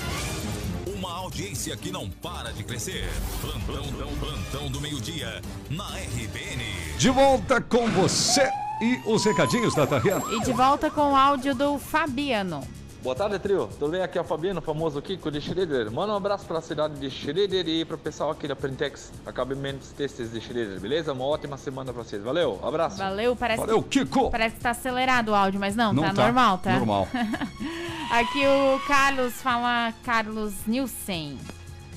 Uma 0.98 1.14
audiência 1.18 1.78
que 1.78 1.92
não 1.92 2.10
para 2.10 2.52
de 2.52 2.64
crescer. 2.64 3.08
Plantão, 3.40 3.84
plantão 4.20 4.72
do 4.72 4.82
meio-dia 4.82 5.42
na 5.70 5.88
RBN. 5.90 6.98
De 6.98 7.10
volta 7.10 7.62
com 7.62 7.88
você 7.92 8.50
e 8.82 9.00
os 9.06 9.24
recadinhos 9.24 9.76
da 9.76 9.86
Tarriana. 9.86 10.26
E 10.34 10.42
de 10.42 10.52
volta 10.52 10.90
com 10.90 11.12
o 11.12 11.16
áudio 11.16 11.54
do 11.54 11.78
Fabiano. 11.78 12.68
Boa 13.04 13.14
tarde, 13.14 13.38
trio. 13.38 13.68
Tudo 13.78 13.92
bem? 13.92 14.02
Aqui 14.02 14.18
é 14.18 14.22
o 14.22 14.24
Fabiano, 14.24 14.62
famoso 14.62 15.02
Kiko 15.02 15.30
de 15.30 15.42
Schroeder. 15.42 15.92
Manda 15.92 16.14
um 16.14 16.16
abraço 16.16 16.46
para 16.46 16.60
a 16.60 16.62
cidade 16.62 16.98
de 16.98 17.12
Schroeder 17.12 17.68
e 17.68 17.84
para 17.84 17.96
o 17.96 18.00
pessoal 18.00 18.32
aqui 18.32 18.48
da 18.48 18.56
Printex, 18.56 19.12
acabamentos 19.26 19.90
textos 19.90 20.32
de 20.32 20.40
Schroeder, 20.40 20.80
beleza? 20.80 21.12
Uma 21.12 21.26
ótima 21.26 21.58
semana 21.58 21.92
para 21.92 22.02
vocês. 22.02 22.24
Valeu, 22.24 22.62
abraço. 22.64 22.98
Valeu, 23.00 23.36
parece 23.36 23.60
Valeu, 23.60 23.84
que, 23.84 24.06
Kiko. 24.06 24.32
Parece 24.32 24.56
que 24.56 24.62
tá 24.62 24.70
acelerado 24.70 25.32
o 25.32 25.36
áudio, 25.36 25.60
mas 25.60 25.76
não, 25.76 25.92
Não 25.92 26.04
tá, 26.04 26.14
tá, 26.14 26.24
normal, 26.24 26.58
tá? 26.60 26.72
normal. 26.78 27.08
Aqui 28.10 28.48
o 28.48 28.80
Carlos 28.88 29.34
fala 29.34 29.94
Carlos 30.06 30.54
Nilsen. 30.66 31.38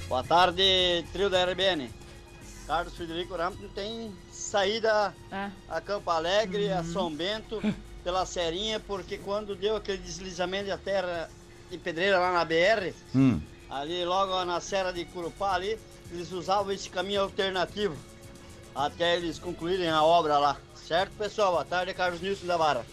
Boa 0.09 0.25
tarde, 0.25 1.05
trio 1.13 1.31
da 1.31 1.45
RBN. 1.45 1.89
Carlos 2.67 2.97
Frederico 2.97 3.37
Ramos 3.37 3.61
tem 3.77 4.13
saída 4.33 5.15
a 5.69 5.81
Campo 5.81 6.11
Alegre, 6.11 6.73
a 6.73 6.83
São 6.83 7.15
Bento, 7.15 7.63
pela 8.07 8.25
Serinha, 8.25 8.79
porque 8.79 9.19
quando 9.19 9.57
deu 9.57 9.75
aquele 9.75 9.99
deslizamento 9.99 10.69
da 10.69 10.79
terra 10.79 11.29
de 11.69 11.77
pedreira 11.77 12.21
lá 12.21 12.33
na 12.33 12.45
BR, 12.45 12.95
Hum. 13.13 13.41
ali 13.69 14.05
logo 14.05 14.45
na 14.45 14.61
Serra 14.61 14.93
de 14.93 15.05
Curupá 15.07 15.55
ali, 15.55 15.77
eles 16.13 16.31
usavam 16.31 16.71
esse 16.73 16.89
caminho 16.89 17.23
alternativo 17.23 17.97
até 18.73 19.17
eles 19.17 19.41
concluírem 19.41 19.89
a 19.89 20.05
obra 20.05 20.39
lá. 20.39 20.57
Certo, 20.87 21.11
pessoal? 21.19 21.51
Boa 21.51 21.65
tarde, 21.65 21.93
Carlos 21.95 22.21
Nilson 22.21 22.47
da 22.47 22.57
Vara. 22.57 22.87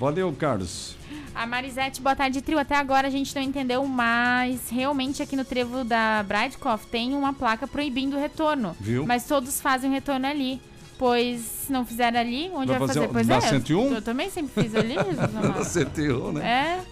Valeu, 0.00 0.34
Carlos. 0.38 0.96
A 1.34 1.46
Marisete, 1.46 2.00
boa 2.00 2.16
tarde, 2.16 2.40
trio. 2.40 2.58
Até 2.58 2.76
agora 2.76 3.08
a 3.08 3.10
gente 3.10 3.34
não 3.34 3.42
entendeu, 3.42 3.84
mas 3.86 4.70
realmente 4.70 5.22
aqui 5.22 5.36
no 5.36 5.44
trevo 5.44 5.84
da 5.84 6.22
Bradcoff 6.22 6.86
tem 6.86 7.14
uma 7.14 7.34
placa 7.34 7.66
proibindo 7.66 8.16
o 8.16 8.20
retorno. 8.20 8.74
Viu? 8.80 9.04
Mas 9.04 9.26
todos 9.26 9.60
fazem 9.60 9.90
o 9.90 9.92
retorno 9.92 10.26
ali. 10.26 10.62
Pois 10.98 11.40
se 11.40 11.72
não 11.72 11.84
fizer 11.84 12.16
ali, 12.16 12.50
onde 12.54 12.68
Vai 12.68 12.78
vai, 12.78 12.88
fazer 12.88 13.00
fazer? 13.00 13.12
Pois 13.12 13.26
na 13.26 13.36
é, 13.36 13.40
101? 13.40 13.94
eu 13.94 14.02
também 14.02 14.30
sempre 14.30 14.62
fiz 14.62 14.74
ali. 14.74 14.94
Jesus 14.94 15.18
amado. 15.36 15.58
Você 15.58 15.86
errou, 15.98 16.32
né? 16.32 16.44
É, 16.46 16.84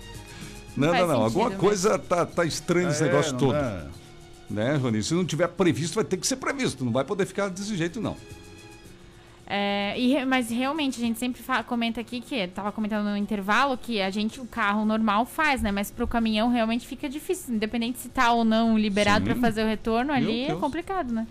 Não, 0.76 0.88
faz 0.90 1.00
não, 1.00 1.08
não. 1.14 1.22
Alguma 1.24 1.50
coisa 1.52 1.98
tá, 1.98 2.26
tá 2.26 2.44
estranha 2.44 2.88
nesse 2.88 3.02
É, 3.02 3.06
negócio 3.06 3.32
não 3.32 3.38
todo. 3.38 3.52
dá. 3.52 3.86
Né, 4.50 4.76
Rony? 4.76 5.02
Se 5.02 5.14
não 5.14 5.24
tiver 5.24 5.48
previsto, 5.48 5.94
vai 5.94 6.04
ter 6.04 6.18
que 6.18 6.26
ser 6.26 6.36
previsto. 6.36 6.84
Não 6.84 6.92
vai 6.92 7.02
poder 7.04 7.24
ficar 7.26 7.48
desse 7.48 7.74
jeito, 7.76 7.98
não. 8.00 8.14
É, 9.46 9.94
e 9.98 10.24
mas 10.24 10.48
realmente, 10.50 10.98
a 10.98 11.04
gente 11.04 11.18
sempre 11.18 11.42
fa- 11.42 11.62
comenta 11.62 12.00
aqui 12.00 12.20
que, 12.20 12.46
tava 12.48 12.72
comentando 12.72 13.04
no 13.04 13.16
intervalo, 13.16 13.76
que 13.76 14.00
a 14.00 14.08
gente, 14.10 14.40
o 14.40 14.46
carro 14.46 14.86
normal 14.86 15.26
faz, 15.26 15.60
né? 15.60 15.70
Mas 15.70 15.90
pro 15.90 16.06
caminhão 16.08 16.48
realmente 16.48 16.86
fica 16.86 17.08
difícil, 17.10 17.54
independente 17.54 17.98
se 17.98 18.08
tá 18.08 18.32
ou 18.32 18.42
não 18.44 18.78
liberado 18.78 19.24
para 19.26 19.34
fazer 19.36 19.62
o 19.64 19.66
retorno 19.66 20.12
Meu 20.14 20.16
ali, 20.16 20.44
é 20.44 20.46
Deus. 20.48 20.60
complicado, 20.60 21.12
né? 21.12 21.26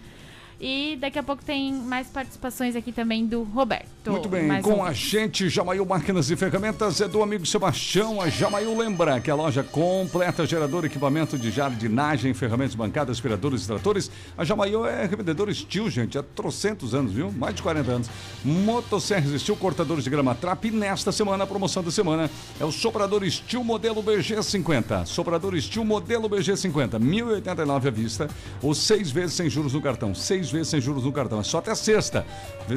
E 0.65 0.95
daqui 0.95 1.19
a 1.19 1.23
pouco 1.23 1.43
tem 1.43 1.73
mais 1.73 2.07
participações 2.07 2.73
aqui 2.73 2.93
também 2.93 3.25
do 3.25 3.43
Roberto. 3.43 4.11
Muito 4.11 4.29
bem, 4.29 4.47
Mais 4.47 4.63
com 4.63 4.75
um. 4.75 4.85
a 4.85 4.93
gente, 4.93 5.49
Jamail 5.49 5.85
Máquinas 5.85 6.31
e 6.31 6.37
Ferramentas, 6.37 7.01
é 7.01 7.07
do 7.07 7.21
amigo 7.21 7.45
Sebastião. 7.45 8.21
A 8.21 8.29
Jamail 8.29 8.77
lembra 8.77 9.19
que 9.19 9.29
a 9.29 9.35
loja 9.35 9.61
completa 9.61 10.45
gerador, 10.45 10.85
equipamento 10.85 11.37
de 11.37 11.51
jardinagem, 11.51 12.33
ferramentas 12.33 12.75
bancadas, 12.75 13.17
aspiradores 13.17 13.63
e 13.65 13.67
tratores. 13.67 14.09
A 14.37 14.45
Jamail 14.45 14.85
é 14.85 15.05
revendedor 15.05 15.53
Steel, 15.53 15.89
gente, 15.89 16.17
há 16.17 16.23
trocentos 16.23 16.95
anos, 16.95 17.11
viu? 17.11 17.29
Mais 17.29 17.53
de 17.55 17.61
40 17.61 17.91
anos. 17.91 18.09
Motosserras 18.45 19.41
Steel, 19.41 19.57
cortadores 19.57 20.05
de 20.05 20.09
grama 20.09 20.33
Trap. 20.33 20.63
E 20.63 20.71
nesta 20.71 21.11
semana, 21.11 21.43
a 21.43 21.47
promoção 21.47 21.83
da 21.83 21.91
semana 21.91 22.31
é 22.57 22.63
o 22.63 22.71
soprador 22.71 23.29
Steel 23.29 23.65
modelo 23.65 24.01
BG50. 24.01 25.07
Soprador 25.07 25.59
Steel 25.59 25.83
modelo 25.83 26.29
BG50, 26.29 26.91
1.089 27.01 27.87
à 27.87 27.91
vista 27.91 28.29
ou 28.61 28.73
seis 28.73 29.11
vezes 29.11 29.35
sem 29.35 29.49
juros 29.49 29.73
no 29.73 29.81
cartão. 29.81 30.15
Seis 30.15 30.52
vezes 30.53 30.69
sem 30.69 30.79
juros 30.79 31.03
no 31.03 31.11
cartão. 31.11 31.39
É 31.39 31.43
só 31.43 31.57
até 31.57 31.75
sexta. 31.75 32.25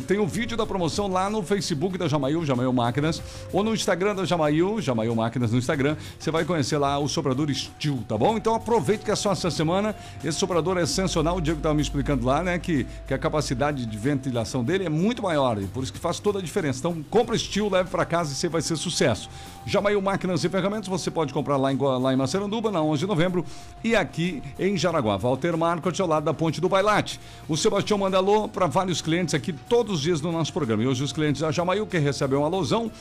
Tem 0.08 0.18
o 0.18 0.26
vídeo 0.26 0.56
da 0.56 0.66
promoção 0.66 1.06
lá 1.06 1.30
no 1.30 1.42
Facebook 1.42 1.96
da 1.96 2.08
Jamail, 2.08 2.44
Jamail 2.44 2.72
Máquinas, 2.72 3.22
ou 3.52 3.62
no 3.62 3.72
Instagram 3.72 4.16
da 4.16 4.24
Jamail, 4.24 4.80
Jamail 4.80 5.14
Máquinas 5.14 5.52
no 5.52 5.58
Instagram. 5.58 5.96
Você 6.18 6.30
vai 6.30 6.44
conhecer 6.44 6.78
lá 6.78 6.98
o 6.98 7.06
soprador 7.08 7.52
Steel, 7.54 8.02
tá 8.08 8.18
bom? 8.18 8.36
Então 8.36 8.54
aproveite 8.54 9.04
que 9.04 9.10
é 9.10 9.16
só 9.16 9.30
essa 9.30 9.50
semana. 9.50 9.94
Esse 10.24 10.38
soprador 10.38 10.78
é 10.78 10.86
sensacional. 10.86 11.36
O 11.36 11.40
Diego 11.40 11.60
estava 11.60 11.74
me 11.74 11.82
explicando 11.82 12.26
lá, 12.26 12.42
né, 12.42 12.58
que, 12.58 12.86
que 13.06 13.14
a 13.14 13.18
capacidade 13.18 13.86
de 13.86 13.96
ventilação 13.96 14.64
dele 14.64 14.84
é 14.84 14.88
muito 14.88 15.22
maior. 15.22 15.60
E 15.60 15.66
por 15.66 15.84
isso 15.84 15.92
que 15.92 15.98
faz 15.98 16.18
toda 16.18 16.38
a 16.38 16.42
diferença. 16.42 16.80
Então 16.80 17.04
compra 17.10 17.38
Steel, 17.38 17.70
leve 17.70 17.90
para 17.90 18.04
casa 18.04 18.32
e 18.32 18.34
você 18.34 18.48
vai 18.48 18.62
ser 18.62 18.76
sucesso. 18.76 19.28
Jamail 19.66 20.00
Máquinas 20.00 20.44
e 20.44 20.48
Ferramentas, 20.48 20.86
você 20.86 21.10
pode 21.10 21.34
comprar 21.34 21.56
lá 21.56 21.72
em, 21.72 21.76
lá 21.76 22.12
em 22.12 22.16
Maceranduba, 22.16 22.70
na 22.70 22.80
11 22.80 23.00
de 23.00 23.06
novembro, 23.06 23.44
e 23.82 23.96
aqui 23.96 24.40
em 24.60 24.76
Jaraguá. 24.76 25.16
Walter 25.16 25.56
Marcos, 25.56 26.00
ao 26.00 26.06
lado 26.06 26.22
da 26.22 26.32
Ponte 26.32 26.60
do 26.60 26.68
Bailate. 26.68 27.18
O 27.48 27.56
Sebastião 27.56 27.98
manda 27.98 28.16
alô 28.16 28.48
para 28.48 28.68
vários 28.68 29.02
clientes 29.02 29.34
aqui 29.34 29.52
todos 29.52 29.96
os 29.96 30.00
dias 30.02 30.20
no 30.20 30.30
nosso 30.30 30.52
programa. 30.52 30.84
E 30.84 30.86
hoje 30.86 31.02
os 31.02 31.12
clientes 31.12 31.40
da 31.40 31.50
Jamail, 31.50 31.84
que 31.84 31.98
recebem 31.98 32.38
um 32.38 32.44
alôzão, 32.44 32.92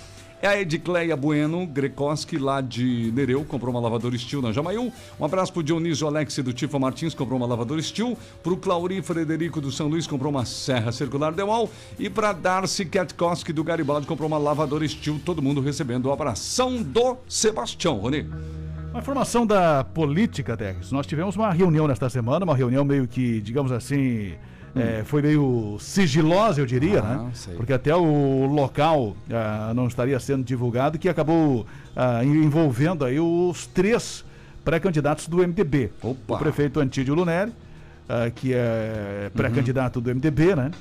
é 0.41 0.47
a 0.47 0.59
Edicleia 0.59 1.15
Bueno 1.15 1.65
Grekoski, 1.65 2.37
lá 2.37 2.61
de 2.61 3.11
Nereu, 3.13 3.43
comprou 3.43 3.73
uma 3.73 3.79
lavadora 3.79 4.17
Steel 4.17 4.41
na 4.41 4.51
Jamail. 4.51 4.91
Um 5.19 5.25
abraço 5.25 5.51
pro 5.51 5.63
Dionísio 5.63 6.07
Alex 6.07 6.37
do 6.37 6.53
Tifa 6.53 6.77
Martins, 6.77 7.13
comprou 7.13 7.37
uma 7.37 7.47
lavadora 7.47 7.81
Steel. 7.81 8.17
Pro 8.43 8.57
Clauri 8.57 9.01
Frederico 9.01 9.59
do 9.59 9.71
São 9.71 9.87
Luís, 9.87 10.05
comprou 10.05 10.31
uma 10.31 10.45
serra 10.45 10.91
circular 10.91 11.33
Dewal. 11.33 11.69
E 11.97 12.09
pra 12.09 12.33
Darcy 12.33 12.85
Katkoski 12.85 13.51
do 13.51 13.63
Garibaldi, 13.63 14.05
comprou 14.05 14.27
uma 14.27 14.37
lavadora 14.37 14.87
Steel. 14.87 15.19
Todo 15.25 15.41
mundo 15.41 15.61
recebendo 15.61 16.07
o 16.07 16.11
abração 16.11 16.81
do 16.81 17.17
Sebastião, 17.27 17.97
Rony. 17.97 18.27
Uma 18.91 18.99
informação 18.99 19.45
da 19.45 19.83
política, 19.83 20.55
Tex. 20.55 20.91
Nós 20.91 21.05
tivemos 21.05 21.35
uma 21.35 21.51
reunião 21.51 21.87
nesta 21.87 22.09
semana, 22.09 22.45
uma 22.45 22.55
reunião 22.55 22.85
meio 22.85 23.07
que, 23.07 23.41
digamos 23.41 23.71
assim, 23.71 24.35
é, 24.75 25.03
foi 25.05 25.21
meio 25.21 25.77
sigilosa, 25.79 26.59
eu 26.61 26.65
diria, 26.65 26.99
Ah, 26.99 27.17
né? 27.23 27.29
sei. 27.33 27.55
Porque 27.55 27.71
até 27.73 27.95
o 27.95 28.45
local 28.45 29.15
ah, 29.31 29.71
não 29.73 29.87
estaria 29.87 30.19
sendo 30.19 30.43
divulgado, 30.43 30.99
que 30.99 31.07
acabou 31.07 31.65
ah, 31.95 32.23
envolvendo 32.23 33.05
aí 33.05 33.19
os 33.19 33.65
três 33.67 34.23
pré-candidatos 34.63 35.27
do 35.27 35.37
MDB. 35.37 35.91
O 36.03 36.15
prefeito 36.37 36.79
Antídio 36.79 37.13
Lunelli, 37.15 37.53
ah, 38.09 38.29
que 38.33 38.53
é 38.53 39.31
pré-candidato 39.33 40.01
do 40.01 40.09
MDB, 40.13 40.55
né? 40.55 40.71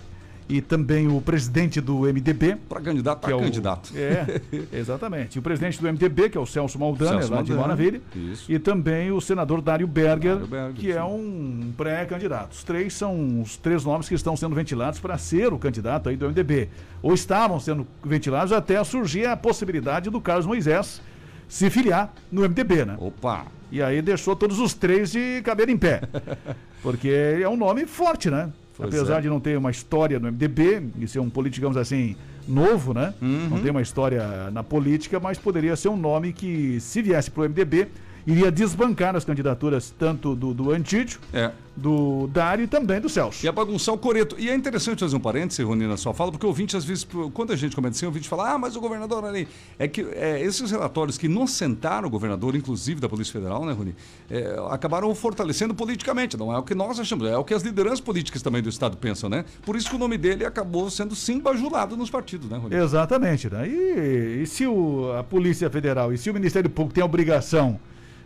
E 0.46 0.60
também 0.60 1.08
o 1.08 1.20
presidente 1.22 1.80
do 1.80 2.00
MDB. 2.00 2.56
Para 2.68 2.80
candidato, 2.80 3.20
que 3.20 3.26
é 3.26 3.28
para 3.30 3.36
o- 3.38 3.40
candidato. 3.40 3.92
É, 3.96 4.40
exatamente. 4.78 5.38
O 5.38 5.42
presidente 5.42 5.80
do 5.80 5.88
MDB, 5.88 6.28
que 6.28 6.36
é 6.36 6.40
o 6.40 6.44
Celso 6.44 6.78
Maldanha, 6.78 7.12
Celso 7.12 7.32
lá 7.32 7.40
de 7.42 7.52
Maldanha, 7.52 7.60
Maravilha. 7.60 8.02
isso. 8.14 8.52
E 8.52 8.58
também 8.58 9.10
o 9.10 9.20
senador 9.22 9.62
Dário 9.62 9.86
Berger, 9.86 10.32
Dário 10.34 10.46
Berger, 10.46 10.74
que 10.74 10.92
é 10.92 11.02
um 11.02 11.72
pré-candidato. 11.76 12.52
Os 12.52 12.62
três 12.62 12.92
são 12.92 13.40
os 13.40 13.56
três 13.56 13.84
nomes 13.86 14.06
que 14.06 14.14
estão 14.14 14.36
sendo 14.36 14.54
ventilados 14.54 15.00
para 15.00 15.16
ser 15.16 15.50
o 15.52 15.58
candidato 15.58 16.10
aí 16.10 16.16
do 16.16 16.26
MDB. 16.28 16.68
Ou 17.02 17.14
estavam 17.14 17.58
sendo 17.58 17.86
ventilados 18.04 18.52
até 18.52 18.82
surgir 18.84 19.26
a 19.26 19.36
possibilidade 19.36 20.10
do 20.10 20.20
Carlos 20.20 20.44
Moisés 20.44 21.00
se 21.48 21.70
filiar 21.70 22.12
no 22.30 22.42
MDB, 22.42 22.84
né? 22.84 22.96
Opa! 22.98 23.46
E 23.72 23.82
aí 23.82 24.02
deixou 24.02 24.36
todos 24.36 24.58
os 24.58 24.74
três 24.74 25.10
de 25.10 25.40
cabelo 25.42 25.70
em 25.70 25.76
pé. 25.78 26.02
Porque 26.82 27.08
é 27.42 27.48
um 27.48 27.56
nome 27.56 27.86
forte, 27.86 28.30
né? 28.30 28.50
Pois 28.76 28.88
Apesar 28.88 29.18
é. 29.18 29.20
de 29.22 29.28
não 29.28 29.38
ter 29.38 29.56
uma 29.56 29.70
história 29.70 30.18
no 30.18 30.28
MDB, 30.28 30.82
e 30.98 31.06
ser 31.06 31.20
um 31.20 31.30
político, 31.30 31.56
digamos 31.56 31.76
assim, 31.76 32.16
novo, 32.46 32.92
né? 32.92 33.14
Uhum. 33.22 33.48
Não 33.50 33.60
tem 33.60 33.70
uma 33.70 33.82
história 33.82 34.50
na 34.50 34.62
política, 34.62 35.20
mas 35.20 35.38
poderia 35.38 35.76
ser 35.76 35.88
um 35.88 35.96
nome 35.96 36.32
que, 36.32 36.80
se 36.80 37.00
viesse 37.00 37.30
para 37.30 37.42
o 37.42 37.44
MDB, 37.44 37.88
iria 38.26 38.50
desbancar 38.50 39.14
as 39.16 39.24
candidaturas 39.24 39.94
tanto 39.98 40.34
do, 40.34 40.54
do 40.54 40.70
Antídio, 40.70 41.20
É. 41.32 41.50
do 41.76 42.26
Dário 42.28 42.64
e 42.64 42.66
também 42.66 43.00
do 43.00 43.08
Celso. 43.08 43.44
E 43.44 43.48
a 43.48 43.52
bagunçar 43.52 43.94
o 43.94 43.98
coreto. 43.98 44.36
E 44.38 44.48
é 44.48 44.54
interessante 44.54 45.00
fazer 45.00 45.16
um 45.16 45.20
parêntese, 45.20 45.62
Rony, 45.62 45.86
na 45.86 45.96
sua 45.96 46.14
fala, 46.14 46.30
porque 46.30 46.46
o 46.46 46.48
ouvinte, 46.48 46.76
às 46.76 46.84
vezes, 46.84 47.06
quando 47.32 47.52
a 47.52 47.56
gente 47.56 47.74
comenta 47.74 47.96
assim, 47.96 48.06
o 48.06 48.08
ouvinte 48.08 48.28
fala, 48.28 48.52
ah, 48.52 48.58
mas 48.58 48.76
o 48.76 48.80
governador 48.80 49.24
ali. 49.24 49.46
É 49.78 49.86
que 49.88 50.00
é, 50.12 50.40
esses 50.42 50.70
relatórios 50.70 51.18
que 51.18 51.26
inocentaram 51.26 52.06
o 52.08 52.10
governador, 52.10 52.54
inclusive 52.56 53.00
da 53.00 53.08
Polícia 53.08 53.32
Federal, 53.32 53.64
né, 53.64 53.72
Rony, 53.72 53.94
é, 54.30 54.56
acabaram 54.70 55.12
fortalecendo 55.14 55.74
politicamente. 55.74 56.36
Não 56.36 56.52
é 56.52 56.58
o 56.58 56.62
que 56.62 56.74
nós 56.74 56.98
achamos, 56.98 57.28
é 57.28 57.36
o 57.36 57.44
que 57.44 57.52
as 57.52 57.62
lideranças 57.62 58.00
políticas 58.00 58.40
também 58.40 58.62
do 58.62 58.68
Estado 58.68 58.96
pensam, 58.96 59.28
né? 59.28 59.44
Por 59.66 59.76
isso 59.76 59.90
que 59.90 59.96
o 59.96 59.98
nome 59.98 60.16
dele 60.16 60.44
acabou 60.46 60.88
sendo 60.90 61.14
sim 61.14 61.40
bajulado 61.40 61.96
nos 61.96 62.08
partidos, 62.08 62.48
né, 62.48 62.56
Rony? 62.56 62.74
Exatamente, 62.76 63.50
né? 63.50 63.68
E, 63.68 64.42
e 64.42 64.46
se 64.46 64.66
o, 64.66 65.12
a 65.18 65.24
Polícia 65.24 65.68
Federal 65.68 66.12
e 66.12 66.18
se 66.18 66.30
o 66.30 66.34
Ministério 66.34 66.70
Público 66.70 66.94
tem 66.94 67.02
a 67.02 67.06
obrigação 67.06 67.78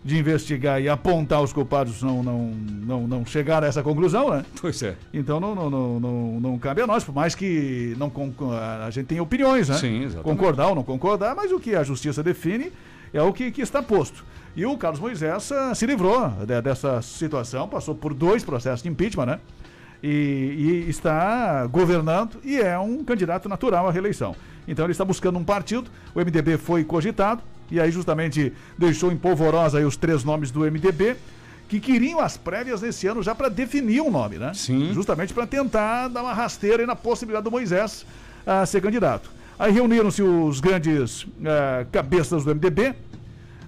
de 0.04 0.16
investigar 0.16 0.80
e 0.80 0.88
apontar 0.88 1.42
os 1.42 1.52
culpados 1.52 2.02
não, 2.02 2.22
não, 2.22 2.42
não, 2.50 3.08
não 3.08 3.26
chegar 3.26 3.62
a 3.64 3.66
essa 3.66 3.82
conclusão, 3.82 4.30
né? 4.30 4.44
Pois 4.60 4.82
é. 4.82 4.94
Então 5.12 5.40
não, 5.40 5.54
não, 5.54 5.68
não, 5.68 6.00
não, 6.00 6.40
não 6.40 6.58
cabe 6.58 6.80
a 6.80 6.86
nós, 6.86 7.02
por 7.04 7.14
mais 7.14 7.34
que 7.34 7.94
não 7.98 8.10
a 8.84 8.90
gente 8.90 9.06
tenha 9.06 9.22
opiniões, 9.22 9.68
né? 9.68 9.74
Sim, 9.76 10.04
exatamente. 10.04 10.22
Concordar 10.24 10.68
ou 10.68 10.74
não 10.74 10.82
concordar, 10.84 11.34
mas 11.34 11.50
o 11.52 11.58
que 11.58 11.74
a 11.74 11.82
justiça 11.82 12.22
define 12.22 12.72
é 13.12 13.20
o 13.22 13.32
que, 13.32 13.50
que 13.50 13.60
está 13.60 13.82
posto. 13.82 14.24
E 14.56 14.64
o 14.64 14.76
Carlos 14.76 15.00
Moisés 15.00 15.52
ah, 15.52 15.74
se 15.74 15.84
livrou 15.86 16.28
de- 16.46 16.62
dessa 16.62 17.02
situação, 17.02 17.68
passou 17.68 17.94
por 17.94 18.14
dois 18.14 18.42
processos 18.44 18.82
de 18.82 18.88
impeachment, 18.88 19.26
né? 19.26 19.40
E, 20.02 20.84
e 20.86 20.90
está 20.90 21.66
governando 21.66 22.38
e 22.44 22.56
é 22.60 22.78
um 22.78 23.02
candidato 23.02 23.48
natural 23.48 23.88
à 23.88 23.90
reeleição. 23.90 24.34
Então 24.66 24.84
ele 24.84 24.92
está 24.92 25.04
buscando 25.04 25.38
um 25.38 25.44
partido, 25.44 25.90
o 26.14 26.20
MDB 26.20 26.56
foi 26.56 26.84
cogitado, 26.84 27.42
e 27.70 27.80
aí 27.80 27.90
justamente 27.90 28.52
deixou 28.76 29.12
em 29.12 29.16
polvorosa 29.16 29.84
os 29.86 29.96
três 29.96 30.24
nomes 30.24 30.50
do 30.50 30.60
MDB, 30.60 31.16
que 31.68 31.78
queriam 31.78 32.18
as 32.20 32.36
prévias 32.36 32.80
nesse 32.80 33.06
ano 33.06 33.22
já 33.22 33.34
para 33.34 33.48
definir 33.48 34.00
um 34.00 34.10
nome, 34.10 34.38
né? 34.38 34.52
Sim. 34.54 34.92
Justamente 34.94 35.34
para 35.34 35.46
tentar 35.46 36.08
dar 36.08 36.22
uma 36.22 36.32
rasteira 36.32 36.82
aí 36.82 36.86
na 36.86 36.96
possibilidade 36.96 37.44
do 37.44 37.50
Moisés 37.50 38.06
ah, 38.46 38.64
ser 38.64 38.80
candidato. 38.80 39.30
Aí 39.58 39.70
reuniram-se 39.70 40.22
os 40.22 40.60
grandes 40.60 41.26
ah, 41.44 41.84
cabeças 41.92 42.44
do 42.44 42.54
MDB, 42.54 42.94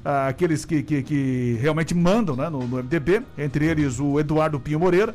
ah, 0.02 0.28
aqueles 0.28 0.64
que, 0.64 0.82
que, 0.82 1.02
que 1.02 1.58
realmente 1.60 1.94
mandam 1.94 2.34
né, 2.34 2.48
no, 2.48 2.66
no 2.66 2.82
MDB, 2.82 3.22
entre 3.36 3.66
eles 3.66 4.00
o 4.00 4.18
Eduardo 4.18 4.58
Pinho 4.58 4.80
Moreira, 4.80 5.14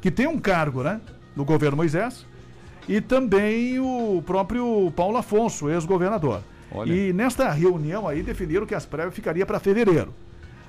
que 0.00 0.10
tem 0.10 0.26
um 0.26 0.38
cargo 0.38 0.82
né, 0.82 1.00
no 1.36 1.44
governo 1.44 1.76
Moisés, 1.76 2.26
e 2.88 3.00
também 3.00 3.78
o 3.78 4.22
próprio 4.26 4.92
Paulo 4.96 5.16
Afonso, 5.16 5.70
ex-governador. 5.70 6.42
Olha. 6.74 6.92
E 6.92 7.12
nesta 7.12 7.50
reunião 7.50 8.06
aí 8.08 8.22
definiram 8.22 8.66
que 8.66 8.74
as 8.74 8.84
prévias 8.84 9.14
ficaria 9.14 9.46
para 9.46 9.60
fevereiro. 9.60 10.12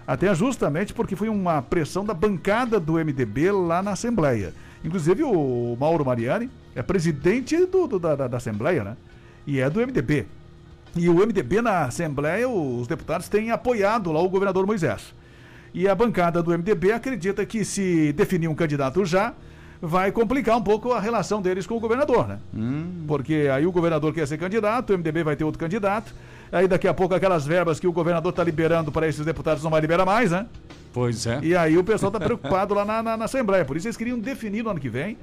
Até 0.07 0.33
justamente 0.35 0.93
porque 0.93 1.15
foi 1.15 1.29
uma 1.29 1.61
pressão 1.63 2.05
da 2.05 2.13
bancada 2.13 2.79
do 2.79 2.93
MDB 2.93 3.51
lá 3.51 3.81
na 3.81 3.91
Assembleia. 3.91 4.53
Inclusive 4.83 5.23
o 5.23 5.75
Mauro 5.79 6.05
Mariani 6.05 6.49
é 6.75 6.83
presidente 6.83 7.65
do, 7.65 7.87
do- 7.87 7.99
da, 7.99 8.15
da- 8.27 8.37
Assembleia, 8.37 8.83
né? 8.83 8.97
E 9.47 9.59
é 9.59 9.67
do 9.69 9.79
MDB. 9.81 10.27
E 10.95 11.09
o 11.09 11.15
MDB 11.15 11.61
na 11.61 11.85
Assembleia, 11.85 12.47
os 12.47 12.87
deputados 12.87 13.27
têm 13.27 13.49
apoiado 13.49 14.11
lá 14.11 14.21
o 14.21 14.29
governador 14.29 14.65
Moisés. 14.67 15.13
E 15.73 15.87
a 15.89 15.95
bancada 15.95 16.41
do 16.43 16.51
MDB 16.51 16.91
acredita 16.91 17.45
que 17.45 17.65
se 17.65 18.13
definir 18.13 18.47
um 18.47 18.55
candidato 18.55 19.03
já, 19.05 19.33
vai 19.81 20.11
complicar 20.11 20.57
um 20.57 20.61
pouco 20.61 20.91
a 20.93 20.99
relação 20.99 21.41
deles 21.41 21.67
com 21.67 21.75
o 21.75 21.79
governador, 21.79 22.27
né? 22.27 22.39
Porque 23.07 23.49
aí 23.53 23.65
o 23.65 23.71
governador 23.71 24.13
quer 24.13 24.27
ser 24.27 24.37
candidato, 24.37 24.91
o 24.93 24.97
MDB 24.97 25.23
vai 25.23 25.35
ter 25.35 25.43
outro 25.43 25.59
candidato. 25.59 26.13
Aí 26.51 26.67
daqui 26.67 26.87
a 26.87 26.93
pouco 26.93 27.13
aquelas 27.13 27.45
verbas 27.45 27.79
que 27.79 27.87
o 27.87 27.91
governador 27.91 28.29
está 28.29 28.43
liberando 28.43 28.91
para 28.91 29.07
esses 29.07 29.25
deputados 29.25 29.63
não 29.63 29.71
vai 29.71 29.81
liberar 29.81 30.05
mais, 30.05 30.31
né? 30.31 30.45
Pois 30.93 31.25
é. 31.27 31.39
E 31.43 31.55
aí 31.55 31.77
o 31.77 31.83
pessoal 31.83 32.09
está 32.09 32.19
preocupado 32.23 32.73
lá 32.73 32.85
na, 32.85 33.03
na- 33.03 33.17
na 33.17 33.25
Assembleia. 33.25 33.65
Por 33.65 33.75
isso 33.75 33.87
eles 33.87 33.97
queriam 33.97 34.17
definir 34.17 34.63
no 34.63 34.69
ano 34.69 34.79
que 34.79 34.87
vem 34.89 35.17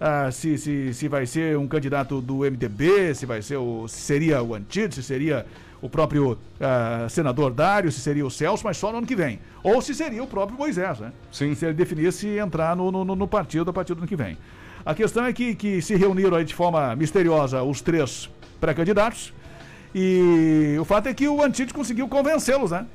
ah, 0.00 0.28
se, 0.30 0.58
se, 0.58 0.92
se 0.92 1.08
vai 1.08 1.24
ser 1.24 1.56
um 1.56 1.66
candidato 1.66 2.20
do 2.20 2.38
MDB, 2.40 3.14
se 3.14 3.24
vai 3.24 3.40
ser 3.40 3.56
o. 3.56 3.86
se 3.88 4.00
seria 4.00 4.42
o 4.42 4.54
Antídoto, 4.54 4.96
se 4.96 5.02
seria 5.02 5.46
o 5.84 5.88
próprio 5.90 6.38
ah, 6.58 7.06
senador 7.10 7.52
Dário, 7.52 7.92
se 7.92 8.00
seria 8.00 8.24
o 8.24 8.30
Celso, 8.30 8.64
mas 8.64 8.78
só 8.78 8.90
no 8.90 8.96
ano 8.96 9.06
que 9.06 9.14
vem. 9.14 9.38
Ou 9.62 9.82
se 9.82 9.94
seria 9.94 10.22
o 10.22 10.26
próprio 10.26 10.56
Moisés, 10.56 10.98
né? 10.98 11.12
Sim. 11.30 11.54
Se 11.54 11.66
ele 11.66 11.74
definisse 11.74 12.26
entrar 12.38 12.74
no, 12.74 12.90
no, 12.90 13.04
no 13.04 13.28
partido 13.28 13.68
a 13.68 13.72
partir 13.72 13.92
do 13.92 13.98
ano 13.98 14.06
que 14.06 14.16
vem. 14.16 14.38
A 14.82 14.94
questão 14.94 15.26
é 15.26 15.32
que, 15.34 15.54
que 15.54 15.82
se 15.82 15.94
reuniram 15.94 16.38
aí 16.38 16.44
de 16.44 16.54
forma 16.54 16.96
misteriosa 16.96 17.62
os 17.62 17.82
três 17.82 18.30
pré-candidatos. 18.58 19.34
E 19.94 20.74
o 20.80 20.86
fato 20.86 21.06
é 21.10 21.12
que 21.12 21.28
o 21.28 21.42
Antídoto 21.42 21.74
conseguiu 21.74 22.08
convencê-los, 22.08 22.70
né? 22.70 22.86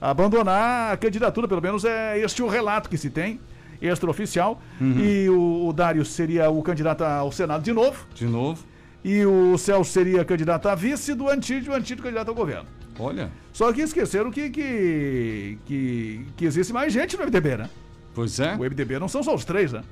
A 0.00 0.08
abandonar 0.08 0.94
a 0.94 0.96
candidatura, 0.96 1.46
pelo 1.46 1.60
menos 1.60 1.84
é 1.84 2.18
este 2.18 2.42
o 2.42 2.48
relato 2.48 2.88
que 2.88 2.96
se 2.96 3.10
tem, 3.10 3.38
extraoficial. 3.78 4.58
Uhum. 4.80 4.98
E 4.98 5.28
o, 5.28 5.68
o 5.68 5.72
Dário 5.74 6.02
seria 6.02 6.48
o 6.48 6.62
candidato 6.62 7.04
ao 7.04 7.30
Senado 7.30 7.62
de 7.62 7.74
novo. 7.74 8.06
De 8.14 8.24
novo. 8.24 8.64
E 9.04 9.24
o 9.24 9.56
Celso 9.56 9.92
seria 9.92 10.24
candidato 10.24 10.68
a 10.68 10.74
vice 10.74 11.14
do 11.14 11.28
Antídio 11.28 11.72
o 11.72 11.76
Antídio 11.76 12.02
candidato 12.02 12.28
ao 12.28 12.34
governo. 12.34 12.66
Olha. 12.98 13.30
Só 13.52 13.72
que 13.72 13.80
esqueceram 13.80 14.30
que, 14.30 14.50
que, 14.50 15.58
que, 15.64 16.26
que 16.36 16.44
existe 16.44 16.72
mais 16.72 16.92
gente 16.92 17.16
no 17.16 17.24
MDB, 17.24 17.56
né? 17.56 17.70
Pois 18.14 18.40
é. 18.40 18.56
O 18.56 18.60
MDB 18.60 18.98
não 18.98 19.08
são 19.08 19.22
só 19.22 19.34
os 19.34 19.44
três, 19.44 19.72
né? 19.72 19.82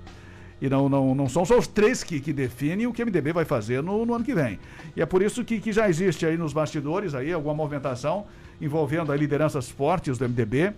E 0.60 0.68
não, 0.68 0.88
não, 0.88 1.14
não 1.14 1.28
são 1.28 1.44
só 1.44 1.58
os 1.58 1.66
três 1.66 2.02
que, 2.02 2.18
que 2.18 2.32
definem 2.32 2.86
o 2.86 2.92
que 2.92 3.02
o 3.02 3.06
MDB 3.06 3.32
vai 3.32 3.44
fazer 3.44 3.82
no, 3.82 4.06
no 4.06 4.14
ano 4.14 4.24
que 4.24 4.34
vem. 4.34 4.58
E 4.96 5.02
é 5.02 5.06
por 5.06 5.22
isso 5.22 5.44
que, 5.44 5.60
que 5.60 5.70
já 5.70 5.88
existe 5.88 6.24
aí 6.24 6.36
nos 6.36 6.52
bastidores 6.52 7.14
aí 7.14 7.32
alguma 7.32 7.54
movimentação 7.54 8.26
envolvendo 8.60 9.12
aí 9.12 9.18
lideranças 9.18 9.68
fortes 9.68 10.16
do 10.18 10.28
MDB. 10.28 10.72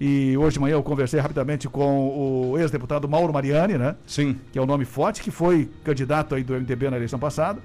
E 0.00 0.34
hoje 0.38 0.54
de 0.54 0.60
manhã 0.60 0.72
eu 0.72 0.82
conversei 0.82 1.20
rapidamente 1.20 1.68
com 1.68 2.50
o 2.52 2.58
ex-deputado 2.58 3.06
Mauro 3.06 3.32
Mariani, 3.34 3.76
né? 3.76 3.96
Sim. 4.06 4.38
Que 4.50 4.58
é 4.58 4.62
o 4.62 4.64
nome 4.64 4.86
forte, 4.86 5.20
que 5.22 5.30
foi 5.30 5.68
candidato 5.84 6.34
aí 6.34 6.42
do 6.42 6.54
MDB 6.54 6.88
na 6.88 6.96
eleição 6.96 7.18
passada. 7.18 7.60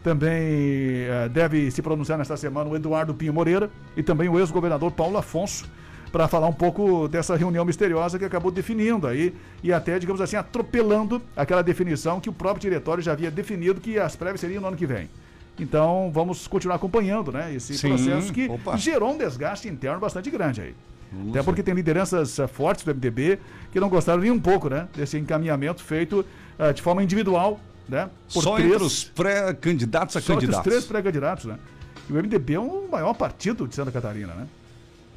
Também 0.00 0.30
eh, 0.30 1.28
deve 1.32 1.68
se 1.70 1.82
pronunciar 1.82 2.16
nesta 2.16 2.36
semana 2.36 2.70
o 2.70 2.76
Eduardo 2.76 3.12
Pinho 3.12 3.34
Moreira 3.34 3.68
e 3.96 4.04
também 4.04 4.28
o 4.28 4.38
ex-governador 4.38 4.92
Paulo 4.92 5.18
Afonso 5.18 5.68
para 6.12 6.28
falar 6.28 6.46
um 6.46 6.52
pouco 6.52 7.08
dessa 7.08 7.36
reunião 7.36 7.64
misteriosa 7.64 8.18
que 8.18 8.24
acabou 8.24 8.50
definindo 8.52 9.06
aí 9.06 9.34
e 9.62 9.72
até, 9.72 9.98
digamos 9.98 10.20
assim, 10.20 10.36
atropelando 10.36 11.20
aquela 11.36 11.62
definição 11.62 12.20
que 12.20 12.28
o 12.28 12.32
próprio 12.32 12.60
diretório 12.62 13.02
já 13.02 13.12
havia 13.12 13.30
definido 13.30 13.80
que 13.80 13.98
as 13.98 14.14
prévias 14.14 14.40
seriam 14.40 14.60
no 14.62 14.68
ano 14.68 14.76
que 14.76 14.86
vem. 14.86 15.08
Então 15.58 16.10
vamos 16.14 16.46
continuar 16.46 16.76
acompanhando, 16.76 17.30
né? 17.32 17.52
Esse 17.52 17.76
Sim, 17.76 17.88
processo 17.88 18.32
que 18.32 18.48
opa. 18.48 18.76
gerou 18.76 19.12
um 19.12 19.18
desgaste 19.18 19.68
interno 19.68 20.00
bastante 20.00 20.30
grande 20.30 20.60
aí. 20.62 20.74
Até 21.30 21.42
porque 21.42 21.62
tem 21.62 21.74
lideranças 21.74 22.38
eh, 22.38 22.46
fortes 22.46 22.84
do 22.84 22.94
MDB 22.94 23.38
que 23.72 23.80
não 23.80 23.88
gostaram 23.88 24.20
nem 24.20 24.30
um 24.30 24.38
pouco, 24.38 24.68
né? 24.68 24.88
Desse 24.94 25.18
encaminhamento 25.18 25.82
feito 25.82 26.24
eh, 26.58 26.72
de 26.72 26.80
forma 26.80 27.02
individual, 27.02 27.60
né? 27.88 28.08
Só 28.28 28.58
entre 28.58 28.82
os 28.82 29.04
pré-candidatos 29.04 30.16
a 30.16 30.20
só 30.20 30.34
entre 30.34 30.46
os 30.46 30.54
candidatos. 30.54 30.70
três 30.70 30.84
pré-candidatos, 30.84 31.44
né? 31.46 31.58
E 32.08 32.12
o 32.12 32.16
MDB 32.16 32.54
é 32.54 32.60
o 32.60 32.88
maior 32.90 33.14
partido 33.14 33.66
de 33.66 33.74
Santa 33.74 33.90
Catarina, 33.90 34.34
né? 34.34 34.46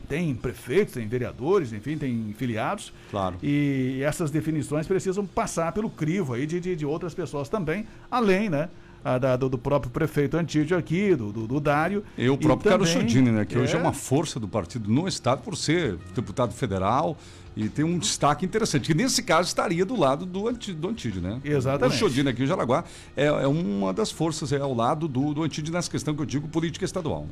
Tem 0.10 0.34
prefeitos, 0.36 0.96
tem 0.96 1.08
vereadores, 1.08 1.72
enfim, 1.72 1.98
tem 1.98 2.36
filiados. 2.38 2.92
Claro. 3.10 3.38
E 3.42 4.02
essas 4.04 4.30
definições 4.30 4.86
precisam 4.86 5.26
passar 5.26 5.72
pelo 5.72 5.90
crivo 5.90 6.34
aí 6.34 6.46
de, 6.46 6.60
de, 6.60 6.76
de 6.76 6.86
outras 6.86 7.14
pessoas 7.14 7.50
também, 7.50 7.88
além, 8.12 8.50
né? 8.50 8.70
A 9.04 9.18
da- 9.18 9.36
do, 9.36 9.50
do 9.50 9.58
próprio 9.58 9.92
prefeito 9.92 10.38
Antídio 10.38 10.78
aqui, 10.78 11.16
do, 11.16 11.32
do, 11.32 11.48
do 11.48 11.60
Dário. 11.60 12.04
E 12.18 12.30
o 12.30 12.38
próprio 12.38 12.70
Carlos 12.72 12.90
Chodini, 12.90 13.32
né? 13.32 13.46
Que 13.46 13.58
hoje 13.58 13.76
é 13.76 13.80
uma 13.80 13.94
força 13.94 14.40
do 14.40 14.48
partido 14.48 14.90
no 14.92 15.08
Estado 15.08 15.42
por 15.42 15.56
ser 15.58 15.98
deputado 16.16 16.54
federal 16.54 17.18
e 17.56 17.70
tem 17.70 17.86
um 17.86 18.00
destaque 18.00 18.46
interessante. 18.46 18.88
Que 18.88 18.94
nesse 18.94 19.22
caso 19.22 19.48
estaria 19.48 19.86
do 19.86 19.96
lado 20.00 20.26
do, 20.26 20.48
Anti, 20.48 20.74
do 20.74 20.88
Antídio, 20.90 21.22
né? 21.22 21.40
Exatamente. 21.44 21.96
O 21.96 22.00
Chodini 22.00 22.30
aqui 22.30 22.44
em 22.44 22.48
Jaraguá 22.48 22.84
é, 23.16 23.26
é 23.26 23.48
uma 23.48 23.94
das 23.94 24.12
forças 24.12 24.52
é 24.52 24.58
ao 24.60 24.74
lado 24.74 25.08
do, 25.08 25.34
do 25.34 25.44
Antídio 25.44 25.74
nessa 25.74 25.90
questão 25.92 26.16
que 26.16 26.22
eu 26.22 26.26
digo 26.26 26.48
política 26.48 26.86
estadual. 26.86 27.28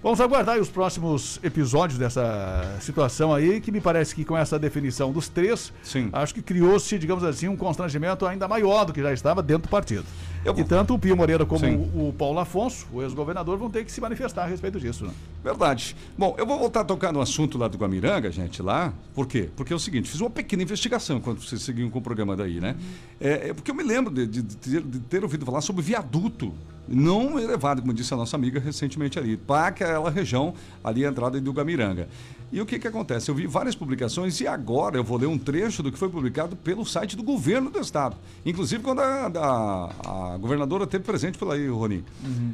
Vamos 0.00 0.20
aguardar 0.20 0.54
aí 0.54 0.60
os 0.60 0.68
próximos 0.68 1.40
episódios 1.42 1.98
dessa 1.98 2.76
situação 2.80 3.34
aí, 3.34 3.60
que 3.60 3.72
me 3.72 3.80
parece 3.80 4.14
que 4.14 4.24
com 4.24 4.38
essa 4.38 4.56
definição 4.56 5.10
dos 5.10 5.28
três, 5.28 5.72
acho 6.12 6.32
que 6.32 6.40
criou-se, 6.40 6.96
digamos 6.96 7.24
assim, 7.24 7.48
um 7.48 7.56
constrangimento 7.56 8.24
ainda 8.24 8.46
maior 8.46 8.84
do 8.84 8.92
que 8.92 9.02
já 9.02 9.12
estava 9.12 9.42
dentro 9.42 9.64
do 9.64 9.68
partido. 9.68 10.04
E 10.56 10.64
tanto 10.64 10.94
o 10.94 10.98
Pio 11.00 11.16
Moreira 11.16 11.44
como 11.44 11.58
Sim. 11.60 11.90
o, 11.94 12.14
Paulo 12.16 12.38
Afonso, 12.38 12.86
o 12.92 13.02
ex-governador, 13.02 13.58
vão 13.58 13.68
ter 13.68 13.84
que 13.84 13.90
se 13.90 14.00
manifestar 14.00 14.44
a 14.44 14.46
respeito 14.46 14.78
disso. 14.78 15.04
Né? 15.04 15.10
Verdade. 15.42 15.96
Bom, 16.16 16.34
eu 16.38 16.46
vou 16.46 16.58
voltar 16.60 16.80
a 16.82 16.84
tocar 16.84 17.12
no 17.12 17.20
assunto 17.20 17.58
lá 17.58 17.66
do 17.66 17.76
Guamiranga, 17.76 18.30
gente, 18.30 18.62
lá. 18.62 18.92
Por 19.16 19.26
quê? 19.26 19.50
Porque 19.56 19.72
é 19.72 19.76
o 19.76 19.80
seguinte, 19.80 20.08
fiz 20.08 20.20
uma 20.20 20.30
pequena 20.30 20.62
investigação 20.62 21.16
enquanto 21.16 21.42
vocês 21.42 21.60
seguiam 21.62 21.90
com 21.90 21.98
o 21.98 22.02
programa 22.02 22.36
daí, 22.36 22.60
né? 22.60 22.76
É, 23.20 23.48
é 23.48 23.52
porque 23.52 23.70
eu 23.72 23.74
me 23.74 23.82
lembro 23.82 24.14
de, 24.14 24.26
de- 24.28 24.42
de 24.42 24.56
ter, 24.56 24.80
de 24.80 25.00
ter 25.00 25.22
ouvido 25.24 25.44
falar 25.44 25.60
sobre 25.60 25.82
viaduto 25.82 26.54
não 26.88 27.38
elevado, 27.38 27.80
como 27.82 27.92
disse 27.92 28.12
a 28.14 28.16
nossa 28.16 28.36
amiga 28.36 28.58
recentemente 28.60 29.18
ali, 29.18 29.36
para 29.36 29.66
aquela 29.68 30.10
região 30.10 30.54
ali, 30.82 31.04
a 31.04 31.08
entrada 31.10 31.40
do 31.40 31.52
Guamiranga. 31.52 32.08
E 32.50 32.62
o 32.62 32.64
que 32.66 32.78
que 32.78 32.88
acontece? 32.88 33.30
Eu 33.30 33.34
vi 33.34 33.46
várias 33.46 33.74
publicações 33.74 34.40
e 34.40 34.46
agora 34.46 34.96
eu 34.96 35.04
vou 35.04 35.18
ler 35.18 35.26
um 35.26 35.36
trecho 35.36 35.82
do 35.82 35.92
que 35.92 35.98
foi 35.98 36.08
publicado 36.08 36.56
pelo 36.56 36.82
site 36.86 37.14
do 37.14 37.22
governo 37.22 37.68
do 37.70 37.78
estado. 37.78 38.16
Inclusive 38.46 38.82
quando 38.82 39.00
a, 39.00 39.26
a- 39.26 40.32
a 40.34 40.38
governadora 40.38 40.86
teve 40.86 41.04
presente 41.04 41.36
por 41.36 41.52
aí, 41.52 41.68
Rony. 41.68 42.02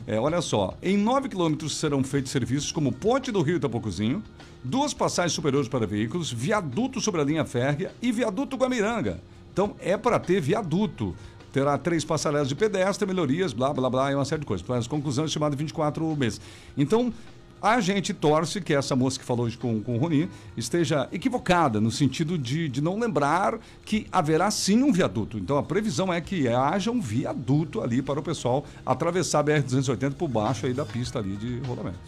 É, 0.05 0.19
olha 0.19 0.41
só, 0.41 0.77
em 0.83 0.97
9 0.97 1.29
quilômetros 1.29 1.77
serão 1.77 2.03
feitos 2.03 2.33
serviços 2.33 2.73
como 2.73 2.91
Ponte 2.91 3.31
do 3.31 3.41
Rio 3.41 3.57
Itapocuzinho, 3.57 4.21
duas 4.65 4.93
passagens 4.93 5.33
superiores 5.33 5.69
para 5.69 5.87
veículos, 5.87 6.33
viaduto 6.33 7.01
sobre 7.01 7.21
a 7.21 7.25
linha 7.25 7.45
férrea 7.45 7.93
e 8.03 8.11
viaduto 8.11 8.57
Guamiranga. 8.57 9.21
Então 9.53 9.77
é 9.79 9.97
para 9.97 10.19
ter 10.19 10.41
viaduto. 10.41 11.15
Terá 11.55 11.79
três 11.79 12.05
passarelas 12.05 12.49
de 12.49 12.57
pedestre, 12.57 13.07
melhorias, 13.07 13.53
blá, 13.53 13.73
blá, 13.73 13.89
blá, 13.89 14.11
e 14.11 14.15
uma 14.17 14.25
série 14.25 14.41
de 14.41 14.47
coisas. 14.47 14.67
Para 14.67 14.77
as 14.77 14.89
conclusões, 14.89 15.29
estimado 15.29 15.57
24 15.57 16.05
meses. 16.17 16.41
Então, 16.77 17.15
a 17.63 17.81
gente 17.81 18.13
torce 18.13 18.61
que 18.61 18.75
essa 18.75 18.97
moça 18.97 19.21
que 19.21 19.25
falou 19.25 19.47
hoje 19.47 19.57
com, 19.57 19.81
com 19.81 19.95
o 19.95 19.99
Rony 19.99 20.29
esteja 20.57 21.09
equivocada, 21.13 21.81
no 21.81 21.93
sentido 21.93 22.37
de, 22.37 22.69
de 22.69 22.81
não 22.81 22.99
lembrar 22.99 23.61
que 23.85 24.05
haverá 24.11 24.51
sim 24.51 24.83
um 24.83 24.91
viaduto. 24.91 25.39
Então, 25.39 25.57
a 25.57 25.63
previsão 25.63 26.13
é 26.13 26.21
que 26.21 26.49
haja 26.49 26.91
um 26.91 27.01
viaduto 27.01 27.81
ali 27.81 28.03
para 28.03 28.19
o 28.19 28.23
pessoal 28.25 28.65
atravessar 28.85 29.39
a 29.39 29.45
BR-280 29.45 30.15
por 30.15 30.27
baixo 30.27 30.67
aí 30.67 30.75
da 30.75 30.85
pista 30.85 31.21
ali 31.21 31.37
de 31.37 31.61
rolamento. 31.69 32.01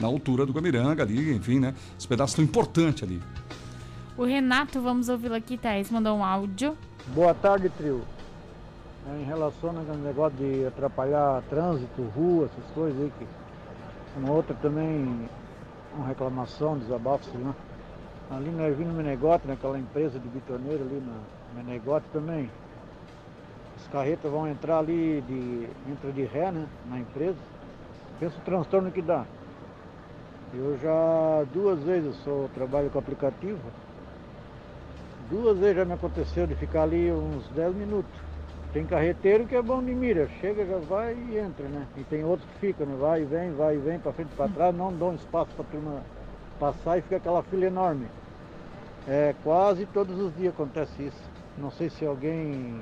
Na 0.00 0.08
altura 0.08 0.46
do 0.46 0.52
Guamiranga 0.54 1.02
ali, 1.02 1.36
enfim, 1.36 1.60
né? 1.60 1.74
Esse 1.98 2.08
pedaço 2.08 2.36
tão 2.36 2.44
importante 2.46 3.04
ali. 3.04 3.20
O 4.16 4.24
Renato, 4.24 4.80
vamos 4.80 5.10
ouvi-lo 5.10 5.34
aqui, 5.34 5.58
Thaís, 5.58 5.90
mandou 5.90 6.16
um 6.16 6.24
áudio. 6.24 6.74
Boa 7.14 7.34
tarde, 7.34 7.68
trio. 7.68 8.00
É, 9.04 9.20
em 9.20 9.24
relação 9.24 9.70
ao 9.70 9.96
negócio 9.96 10.38
de 10.38 10.64
atrapalhar 10.64 11.42
trânsito, 11.50 12.02
rua, 12.14 12.44
essas 12.44 12.70
coisas 12.72 13.00
aí, 13.00 13.12
que 13.18 13.26
uma 14.16 14.30
outra 14.30 14.54
também, 14.62 15.28
uma 15.96 16.06
reclamação, 16.06 16.78
desabafo, 16.78 17.24
sei 17.24 17.40
lá. 17.40 17.54
Ali 18.30 18.50
na 18.50 18.68
Ervino 18.68 18.94
Menegote, 18.94 19.46
naquela 19.48 19.78
empresa 19.78 20.18
de 20.20 20.28
bitoneiro 20.28 20.84
ali 20.84 21.02
na 21.04 21.62
Menegote 21.62 22.06
também. 22.12 22.48
As 23.76 23.88
carretas 23.88 24.30
vão 24.30 24.48
entrar 24.48 24.78
ali, 24.78 25.20
de, 25.26 25.68
entra 25.90 26.12
de 26.12 26.22
ré, 26.22 26.52
né, 26.52 26.66
na 26.88 27.00
empresa. 27.00 27.38
Pensa 28.20 28.38
o 28.38 28.42
transtorno 28.42 28.92
que 28.92 29.02
dá. 29.02 29.24
Eu 30.54 30.78
já 30.78 31.44
duas 31.52 31.82
vezes 31.82 32.14
sou, 32.22 32.48
trabalho 32.54 32.88
com 32.90 33.00
aplicativo. 33.00 33.58
Duas 35.28 35.58
vezes 35.58 35.76
já 35.76 35.84
me 35.84 35.94
aconteceu 35.94 36.46
de 36.46 36.54
ficar 36.54 36.82
ali 36.82 37.10
uns 37.10 37.48
10 37.48 37.74
minutos. 37.74 38.21
Tem 38.72 38.86
carreteiro 38.86 39.46
que 39.46 39.54
é 39.54 39.60
bom 39.60 39.82
de 39.82 39.94
mira, 39.94 40.28
chega, 40.40 40.64
vai 40.88 41.14
e 41.14 41.36
entra, 41.36 41.68
né? 41.68 41.86
E 41.94 42.04
tem 42.04 42.24
outros 42.24 42.48
que 42.52 42.68
ficam, 42.68 42.86
né? 42.86 42.96
Vai 42.98 43.22
e 43.22 43.24
vem, 43.26 43.52
vai 43.52 43.74
e 43.74 43.78
vem, 43.78 43.98
pra 43.98 44.12
frente 44.14 44.30
e 44.32 44.36
pra 44.36 44.48
trás, 44.48 44.74
não 44.74 44.90
dão 44.90 45.14
espaço 45.14 45.50
pra 45.54 45.64
turma 45.64 46.02
passar 46.58 46.96
e 46.96 47.02
fica 47.02 47.16
aquela 47.16 47.42
fila 47.42 47.66
enorme. 47.66 48.06
É, 49.06 49.34
quase 49.42 49.84
todos 49.86 50.18
os 50.18 50.34
dias 50.36 50.54
acontece 50.54 51.02
isso. 51.02 51.22
Não 51.58 51.70
sei 51.70 51.90
se 51.90 52.06
alguém 52.06 52.80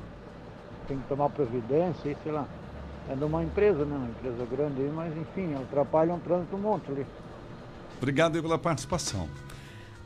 tem 0.86 0.99
que 0.99 1.09
tomar 1.09 1.28
providência, 1.30 2.16
sei 2.22 2.32
lá. 2.32 2.47
É 3.09 3.16
de 3.16 3.24
uma 3.24 3.43
empresa, 3.43 3.84
né? 3.84 3.97
Uma 3.97 4.09
empresa 4.09 4.47
grande 4.49 4.82
aí, 4.82 4.93
mas 4.95 5.16
enfim, 5.16 5.55
atrapalha 5.55 6.14
um 6.14 6.20
trânsito 6.20 6.55
um 6.55 6.61
monte 6.61 6.88
ali. 6.93 7.05
Obrigado 7.99 8.41
pela 8.41 8.59
participação. 8.59 9.28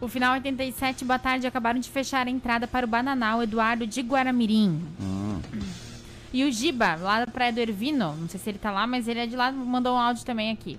O 0.05 0.09
final 0.09 0.34
87, 0.34 1.02
boa 1.02 1.18
tarde, 1.18 1.46
acabaram 1.46 1.80
de 1.80 1.88
fechar 1.88 2.26
a 2.26 2.30
entrada 2.30 2.68
para 2.68 2.84
o 2.84 2.88
Bananal, 2.88 3.42
Eduardo 3.42 3.86
de 3.86 4.02
Guaramirim. 4.02 4.86
E 6.30 6.44
o 6.44 6.52
Giba, 6.52 6.94
lá 6.96 7.24
da 7.24 7.26
Praia 7.26 7.50
do 7.50 7.59
Ervino, 7.59 8.14
não 8.14 8.28
sei 8.28 8.38
se 8.38 8.50
ele 8.50 8.59
tá 8.59 8.70
lá, 8.70 8.86
mas 8.86 9.09
ele 9.09 9.20
é 9.20 9.26
de 9.26 9.34
lá, 9.34 9.50
mandou 9.50 9.94
um 9.94 9.98
áudio 9.98 10.22
também 10.26 10.52
aqui. 10.52 10.78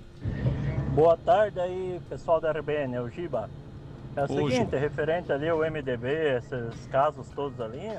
Boa 0.94 1.16
tarde 1.16 1.58
aí, 1.58 2.00
pessoal 2.08 2.40
da 2.40 2.52
RBN, 2.52 2.94
é 2.94 3.00
o 3.00 3.10
Giba. 3.10 3.50
É 4.14 4.20
o 4.20 4.24
Ô, 4.26 4.28
seguinte, 4.28 4.66
Giba. 4.66 4.78
referente 4.78 5.32
ali 5.32 5.48
ao 5.48 5.58
MDB, 5.58 6.36
esses 6.36 6.86
casos 6.86 7.28
todos 7.30 7.60
ali, 7.60 7.90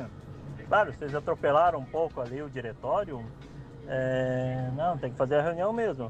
claro, 0.69 0.93
vocês 0.93 1.13
atropelaram 1.13 1.79
um 1.79 1.85
pouco 1.85 2.21
ali 2.21 2.41
o 2.41 2.49
diretório, 2.49 3.21
é, 3.85 4.69
não, 4.77 4.97
tem 4.97 5.11
que 5.11 5.17
fazer 5.17 5.35
a 5.35 5.41
reunião 5.41 5.73
mesmo. 5.73 6.09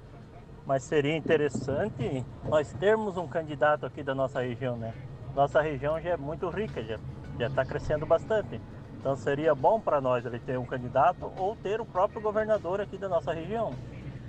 Mas 0.67 0.83
seria 0.83 1.15
interessante 1.15 2.25
nós 2.43 2.73
termos 2.73 3.15
um 3.15 3.25
candidato 3.25 3.85
aqui 3.85 4.03
da 4.03 4.13
nossa 4.13 4.41
região, 4.41 4.75
né? 4.75 4.93
Nossa 5.33 5.61
região 5.61 5.99
já 5.99 6.09
é 6.09 6.17
muito 6.17 6.49
rica, 6.49 6.83
já 6.83 6.99
já 7.39 7.47
está 7.47 7.63
crescendo 7.63 8.05
bastante. 8.05 8.59
Então 8.99 9.15
seria 9.15 9.55
bom 9.55 9.79
para 9.79 10.01
nós 10.01 10.25
ali 10.25 10.39
ter 10.39 10.59
um 10.59 10.65
candidato 10.65 11.31
ou 11.37 11.55
ter 11.55 11.79
o 11.79 11.85
próprio 11.85 12.19
governador 12.19 12.81
aqui 12.81 12.97
da 12.97 13.07
nossa 13.07 13.31
região. 13.31 13.73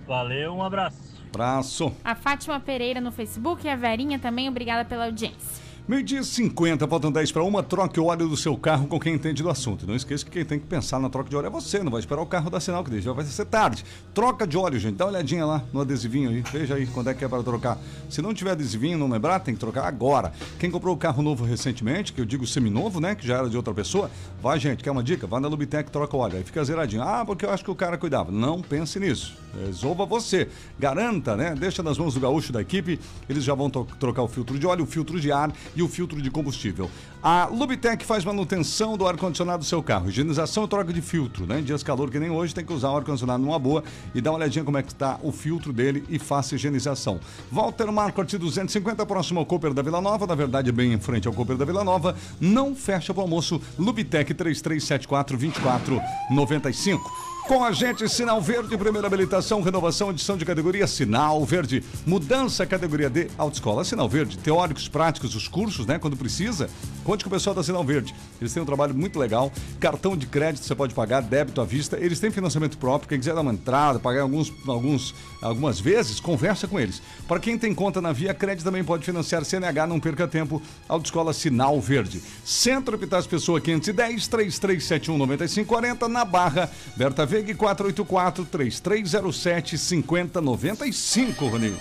Valeu, 0.06 0.54
um 0.54 0.62
abraço. 0.62 1.22
Abraço. 1.28 1.92
A 2.04 2.14
Fátima 2.14 2.60
Pereira 2.60 3.00
no 3.00 3.10
Facebook 3.10 3.66
e 3.66 3.70
a 3.70 3.76
Verinha 3.76 4.18
também, 4.18 4.48
obrigada 4.48 4.84
pela 4.84 5.06
audiência. 5.06 5.67
Meio-dia 5.88 6.20
e 6.20 6.24
50, 6.24 6.86
faltam 6.86 7.10
10 7.10 7.32
para 7.32 7.42
uma, 7.42 7.62
troque 7.62 7.98
o 7.98 8.04
óleo 8.04 8.28
do 8.28 8.36
seu 8.36 8.54
carro 8.58 8.86
com 8.86 9.00
quem 9.00 9.14
entende 9.14 9.42
do 9.42 9.48
assunto. 9.48 9.86
Não 9.86 9.96
esqueça 9.96 10.22
que 10.22 10.30
quem 10.30 10.44
tem 10.44 10.58
que 10.58 10.66
pensar 10.66 11.00
na 11.00 11.08
troca 11.08 11.30
de 11.30 11.34
óleo 11.34 11.46
é 11.46 11.50
você, 11.50 11.82
não 11.82 11.90
vai 11.90 12.00
esperar 12.00 12.20
o 12.20 12.26
carro 12.26 12.50
dar 12.50 12.60
sinal 12.60 12.84
que 12.84 12.90
deixa, 12.90 13.10
vai 13.14 13.24
ser 13.24 13.46
tarde. 13.46 13.82
Troca 14.12 14.46
de 14.46 14.58
óleo, 14.58 14.78
gente, 14.78 14.96
dá 14.96 15.06
uma 15.06 15.12
olhadinha 15.12 15.46
lá 15.46 15.64
no 15.72 15.80
adesivinho 15.80 16.28
aí, 16.28 16.42
veja 16.52 16.74
aí 16.74 16.86
quando 16.88 17.08
é 17.08 17.14
que 17.14 17.24
é 17.24 17.28
para 17.28 17.42
trocar. 17.42 17.78
Se 18.10 18.20
não 18.20 18.34
tiver 18.34 18.50
adesivinho, 18.50 18.98
não 18.98 19.08
lembrar, 19.08 19.40
tem 19.40 19.54
que 19.54 19.60
trocar 19.60 19.86
agora. 19.86 20.30
Quem 20.58 20.70
comprou 20.70 20.94
o 20.94 20.98
carro 20.98 21.22
novo 21.22 21.42
recentemente, 21.42 22.12
que 22.12 22.20
eu 22.20 22.26
digo 22.26 22.46
seminovo, 22.46 23.00
né, 23.00 23.14
que 23.14 23.26
já 23.26 23.38
era 23.38 23.48
de 23.48 23.56
outra 23.56 23.72
pessoa, 23.72 24.10
vai 24.42 24.60
gente, 24.60 24.84
quer 24.84 24.90
uma 24.90 25.02
dica? 25.02 25.26
Vai 25.26 25.40
na 25.40 25.48
Lubitec, 25.48 25.90
troca 25.90 26.14
o 26.14 26.20
óleo, 26.20 26.36
aí 26.36 26.44
fica 26.44 26.62
zeradinho. 26.62 27.00
Ah, 27.00 27.24
porque 27.24 27.46
eu 27.46 27.50
acho 27.50 27.64
que 27.64 27.70
o 27.70 27.74
cara 27.74 27.96
cuidava. 27.96 28.30
Não 28.30 28.60
pense 28.60 29.00
nisso. 29.00 29.34
Resolva 29.66 30.06
você. 30.06 30.48
Garanta, 30.78 31.36
né? 31.36 31.54
Deixa 31.54 31.82
nas 31.82 31.98
mãos 31.98 32.14
do 32.14 32.20
gaúcho 32.20 32.52
da 32.52 32.60
equipe. 32.60 32.98
Eles 33.28 33.44
já 33.44 33.54
vão 33.54 33.70
trocar 33.70 34.22
o 34.22 34.28
filtro 34.28 34.58
de 34.58 34.66
óleo, 34.66 34.84
o 34.84 34.86
filtro 34.86 35.20
de 35.20 35.32
ar 35.32 35.52
e 35.74 35.82
o 35.82 35.88
filtro 35.88 36.20
de 36.20 36.30
combustível. 36.30 36.90
A 37.22 37.46
Lubitec 37.46 38.04
faz 38.04 38.24
manutenção 38.24 38.96
do 38.96 39.06
ar-condicionado 39.06 39.58
do 39.58 39.64
seu 39.64 39.82
carro. 39.82 40.08
Higienização 40.08 40.64
e 40.64 40.68
troca 40.68 40.92
de 40.92 41.02
filtro, 41.02 41.46
né? 41.46 41.58
Em 41.60 41.64
dias 41.64 41.82
calor 41.82 42.10
que 42.10 42.18
nem 42.18 42.30
hoje, 42.30 42.54
tem 42.54 42.64
que 42.64 42.72
usar 42.72 42.90
o 42.90 42.96
ar-condicionado 42.96 43.42
numa 43.42 43.58
boa 43.58 43.82
e 44.14 44.20
dar 44.20 44.30
uma 44.30 44.38
olhadinha 44.38 44.64
como 44.64 44.78
é 44.78 44.82
que 44.82 44.92
está 44.92 45.18
o 45.22 45.32
filtro 45.32 45.72
dele 45.72 46.04
e 46.08 46.18
faça 46.18 46.54
higienização. 46.54 47.18
Walter 47.50 47.90
Marquardt 47.90 48.38
250, 48.38 49.04
próximo 49.04 49.40
ao 49.40 49.46
Cooper 49.46 49.74
da 49.74 49.82
Vila 49.82 50.00
Nova, 50.00 50.26
na 50.26 50.34
verdade 50.34 50.70
bem 50.70 50.92
em 50.92 51.00
frente 51.00 51.26
ao 51.26 51.34
Cooper 51.34 51.56
da 51.56 51.64
Vila 51.64 51.82
Nova. 51.82 52.14
Não 52.40 52.74
fecha 52.74 53.12
para 53.12 53.20
o 53.20 53.24
almoço. 53.24 53.60
Lubitec 53.78 54.32
3374 54.32 55.36
2495. 55.36 57.27
Com 57.48 57.64
a 57.64 57.72
gente, 57.72 58.06
Sinal 58.10 58.42
Verde, 58.42 58.76
primeira 58.76 59.06
habilitação, 59.06 59.62
renovação, 59.62 60.10
edição 60.10 60.36
de 60.36 60.44
categoria 60.44 60.86
Sinal 60.86 61.42
Verde. 61.46 61.82
Mudança 62.04 62.66
categoria 62.66 63.08
D, 63.08 63.28
autoescola 63.38 63.86
Sinal 63.86 64.06
Verde. 64.06 64.36
Teóricos, 64.36 64.86
práticos, 64.86 65.34
os 65.34 65.48
cursos, 65.48 65.86
né? 65.86 65.98
Quando 65.98 66.14
precisa, 66.14 66.68
conte 67.02 67.24
com 67.24 67.30
o 67.30 67.32
pessoal 67.32 67.56
da 67.56 67.62
Sinal 67.62 67.82
Verde. 67.82 68.14
Eles 68.38 68.52
têm 68.52 68.62
um 68.62 68.66
trabalho 68.66 68.94
muito 68.94 69.18
legal. 69.18 69.50
Cartão 69.80 70.14
de 70.14 70.26
crédito 70.26 70.62
você 70.62 70.74
pode 70.74 70.92
pagar, 70.92 71.22
débito 71.22 71.62
à 71.62 71.64
vista. 71.64 71.98
Eles 71.98 72.20
têm 72.20 72.30
financiamento 72.30 72.76
próprio. 72.76 73.08
Quem 73.08 73.18
quiser 73.18 73.34
dar 73.34 73.40
uma 73.40 73.54
entrada, 73.54 73.98
pagar 73.98 74.20
alguns, 74.20 74.52
alguns, 74.66 75.14
algumas 75.40 75.80
vezes, 75.80 76.20
conversa 76.20 76.68
com 76.68 76.78
eles. 76.78 77.00
Para 77.26 77.40
quem 77.40 77.56
tem 77.56 77.74
conta 77.74 78.02
na 78.02 78.12
Via 78.12 78.34
Crédito 78.34 78.64
também 78.64 78.84
pode 78.84 79.06
financiar 79.06 79.42
CNH, 79.42 79.86
não 79.86 79.98
perca 79.98 80.28
tempo. 80.28 80.60
Autoescola 80.86 81.32
Sinal 81.32 81.80
Verde. 81.80 82.22
Centro 82.44 82.94
Epitácio 82.94 83.30
Pessoa 83.30 83.58
510 83.58 84.28
3371 84.28 85.16
9540 85.16 86.08
na 86.08 86.26
Barra. 86.26 86.70
Berta 86.94 87.24
Veg 87.24 87.37
484 87.54 88.44
3307 88.44 89.76
5095, 89.78 91.46
Rony. 91.48 91.74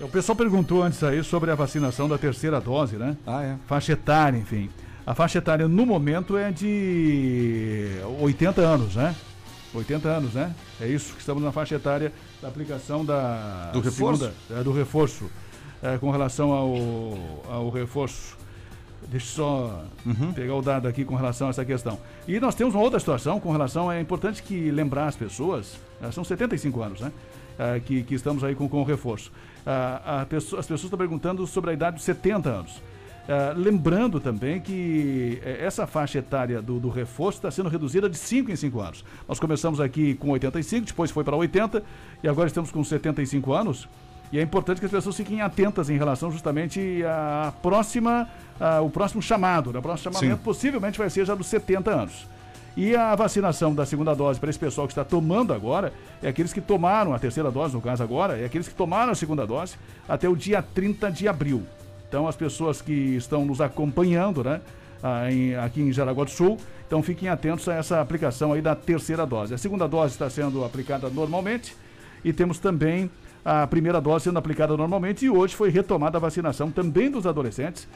O 0.00 0.08
pessoal 0.08 0.36
perguntou 0.36 0.82
antes 0.82 1.02
aí 1.02 1.22
sobre 1.24 1.50
a 1.50 1.54
vacinação 1.54 2.08
da 2.08 2.16
terceira 2.16 2.60
dose, 2.60 2.96
né? 2.96 3.16
Ah, 3.26 3.42
é. 3.42 3.56
Faixa 3.66 3.92
etária, 3.92 4.38
enfim. 4.38 4.70
A 5.04 5.14
faixa 5.14 5.38
etária 5.38 5.66
no 5.66 5.84
momento 5.86 6.36
é 6.36 6.52
de 6.52 7.88
80 8.20 8.60
anos, 8.60 8.94
né? 8.94 9.14
80 9.74 10.08
anos, 10.08 10.34
né? 10.34 10.54
É 10.80 10.86
isso 10.86 11.14
que 11.14 11.20
estamos 11.20 11.42
na 11.42 11.50
faixa 11.50 11.74
etária 11.74 12.12
da 12.40 12.48
aplicação 12.48 13.04
da 13.04 13.70
Do 13.72 13.80
reforço? 13.80 14.24
segunda- 14.24 14.60
é, 14.60 14.62
do 14.62 14.72
reforço. 14.72 15.30
É, 15.82 15.96
com 15.98 16.10
relação 16.10 16.52
ao, 16.52 16.74
ao 17.50 17.70
reforço. 17.70 18.36
Deixa 19.10 19.26
eu 19.26 19.36
só 19.36 19.84
Uhum. 20.04 20.32
pegar 20.34 20.54
o 20.54 20.60
dado 20.62 20.86
aqui 20.86 21.04
com 21.04 21.14
relação 21.14 21.46
a 21.46 21.50
essa 21.50 21.64
questão. 21.64 21.98
E 22.26 22.38
nós 22.38 22.54
temos 22.54 22.74
uma 22.74 22.82
outra 22.82 22.98
situação 23.00 23.40
com 23.40 23.50
relação. 23.50 23.90
É 23.90 24.00
importante 24.00 24.42
que 24.42 24.70
lembrar 24.70 25.06
as 25.06 25.16
pessoas, 25.16 25.78
eh, 26.02 26.10
são 26.12 26.22
75 26.22 26.82
anos, 26.82 27.00
né? 27.00 27.10
eh, 27.58 27.80
que, 27.84 28.02
que 28.02 28.14
estamos 28.14 28.44
aí 28.44 28.54
com, 28.54 28.68
com 28.68 28.80
o 28.80 28.84
reforço. 28.84 29.32
Ah, 29.66 30.24
pessoa- 30.28 30.60
as 30.60 30.66
pessoas 30.66 30.84
estão 30.84 30.98
perguntando 30.98 31.46
sobre 31.46 31.70
a 31.70 31.72
idade 31.72 31.96
de 31.96 32.02
70 32.02 32.48
anos. 32.50 32.82
Ah, 33.28 33.52
lembrando 33.56 34.18
também 34.20 34.60
que 34.60 35.40
eh, 35.42 35.58
essa 35.64 35.86
faixa 35.86 36.18
etária 36.18 36.60
do, 36.60 36.78
do 36.78 36.88
reforço 36.90 37.38
está 37.38 37.50
sendo 37.50 37.68
reduzida 37.70 38.08
de 38.10 38.16
5 38.18 38.50
em 38.50 38.56
5 38.56 38.78
anos. 38.80 39.04
Nós 39.26 39.40
começamos 39.40 39.80
aqui 39.80 40.14
com 40.14 40.28
85, 40.30 40.86
depois 40.86 41.10
foi 41.10 41.24
para 41.24 41.34
80 41.36 41.82
e 42.22 42.28
agora 42.28 42.46
estamos 42.46 42.70
com 42.70 42.84
75 42.84 43.52
anos. 43.54 43.88
E 44.30 44.38
é 44.38 44.42
importante 44.42 44.78
que 44.78 44.86
as 44.86 44.92
pessoas 44.92 45.16
fiquem 45.16 45.40
atentas 45.40 45.88
em 45.88 45.96
relação 45.96 46.30
justamente 46.30 47.02
à 47.04 47.52
próxima, 47.62 48.28
o 48.82 48.90
próximo 48.90 49.22
chamado. 49.22 49.72
né? 49.72 49.78
O 49.78 49.82
próximo 49.82 50.12
chamamento 50.12 50.38
Sim. 50.38 50.44
possivelmente 50.44 50.98
vai 50.98 51.08
ser 51.08 51.24
já 51.24 51.34
dos 51.34 51.46
70 51.46 51.90
anos. 51.90 52.26
E 52.76 52.94
a 52.94 53.16
vacinação 53.16 53.74
da 53.74 53.84
segunda 53.84 54.14
dose 54.14 54.38
para 54.38 54.50
esse 54.50 54.58
pessoal 54.58 54.86
que 54.86 54.92
está 54.92 55.04
tomando 55.04 55.52
agora, 55.52 55.92
é 56.22 56.28
aqueles 56.28 56.52
que 56.52 56.60
tomaram 56.60 57.12
a 57.12 57.18
terceira 57.18 57.50
dose, 57.50 57.74
no 57.74 57.80
caso 57.80 58.02
agora, 58.02 58.38
é 58.38 58.44
aqueles 58.44 58.68
que 58.68 58.74
tomaram 58.74 59.10
a 59.10 59.14
segunda 59.16 59.44
dose 59.46 59.74
até 60.08 60.28
o 60.28 60.36
dia 60.36 60.62
30 60.62 61.10
de 61.10 61.26
abril. 61.26 61.64
Então, 62.08 62.28
as 62.28 62.36
pessoas 62.36 62.80
que 62.80 63.16
estão 63.16 63.44
nos 63.44 63.60
acompanhando, 63.60 64.44
né, 64.44 64.60
aqui 65.64 65.80
em 65.80 65.92
Jaraguá 65.92 66.24
do 66.24 66.30
Sul, 66.30 66.56
então 66.86 67.02
fiquem 67.02 67.28
atentos 67.28 67.68
a 67.68 67.74
essa 67.74 68.00
aplicação 68.00 68.52
aí 68.52 68.62
da 68.62 68.74
terceira 68.74 69.26
dose. 69.26 69.54
A 69.54 69.58
segunda 69.58 69.88
dose 69.88 70.12
está 70.12 70.30
sendo 70.30 70.64
aplicada 70.64 71.10
normalmente 71.10 71.76
e 72.24 72.32
temos 72.32 72.58
também 72.58 73.10
a 73.44 73.66
primeira 73.66 74.00
dose 74.00 74.24
sendo 74.24 74.38
aplicada 74.38 74.76
normalmente 74.76 75.24
e 75.24 75.30
hoje 75.30 75.54
foi 75.54 75.70
retomada 75.70 76.18
a 76.18 76.20
vacinação 76.20 76.70
também 76.70 77.10
dos 77.10 77.26
adolescentes 77.26 77.88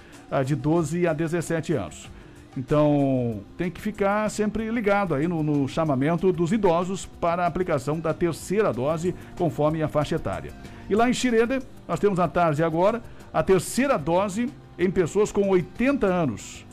de 0.45 0.55
12 0.55 1.07
a 1.07 1.13
17 1.13 1.73
anos. 1.75 2.09
Então, 2.57 3.41
tem 3.57 3.71
que 3.71 3.81
ficar 3.81 4.31
sempre 4.31 4.71
ligado 4.71 5.15
aí 5.15 5.27
no, 5.27 5.43
no 5.43 5.67
chamamento 5.67 6.31
dos 6.33 6.53
idosos 6.53 7.07
para 7.07 7.45
a 7.45 7.47
aplicação 7.47 7.99
da 7.99 8.13
terceira 8.13 8.73
dose, 8.73 9.15
conforme 9.39 9.83
a 9.83 9.89
faixa 9.89 10.17
etária. 10.17 10.53
E 10.89 10.95
lá 10.95 11.09
em 11.09 11.15
Xireda, 11.15 11.63
nós 11.89 11.99
temos 11.99 12.21
à 12.21 12.29
tarde 12.29 12.63
agora 12.63 13.03
a 13.33 13.43
terceira 13.43 13.97
dose 13.97 14.51
em 14.79 14.91
pessoas 14.91 15.33
com 15.33 15.49
80 15.49 16.07
anos. 16.07 16.67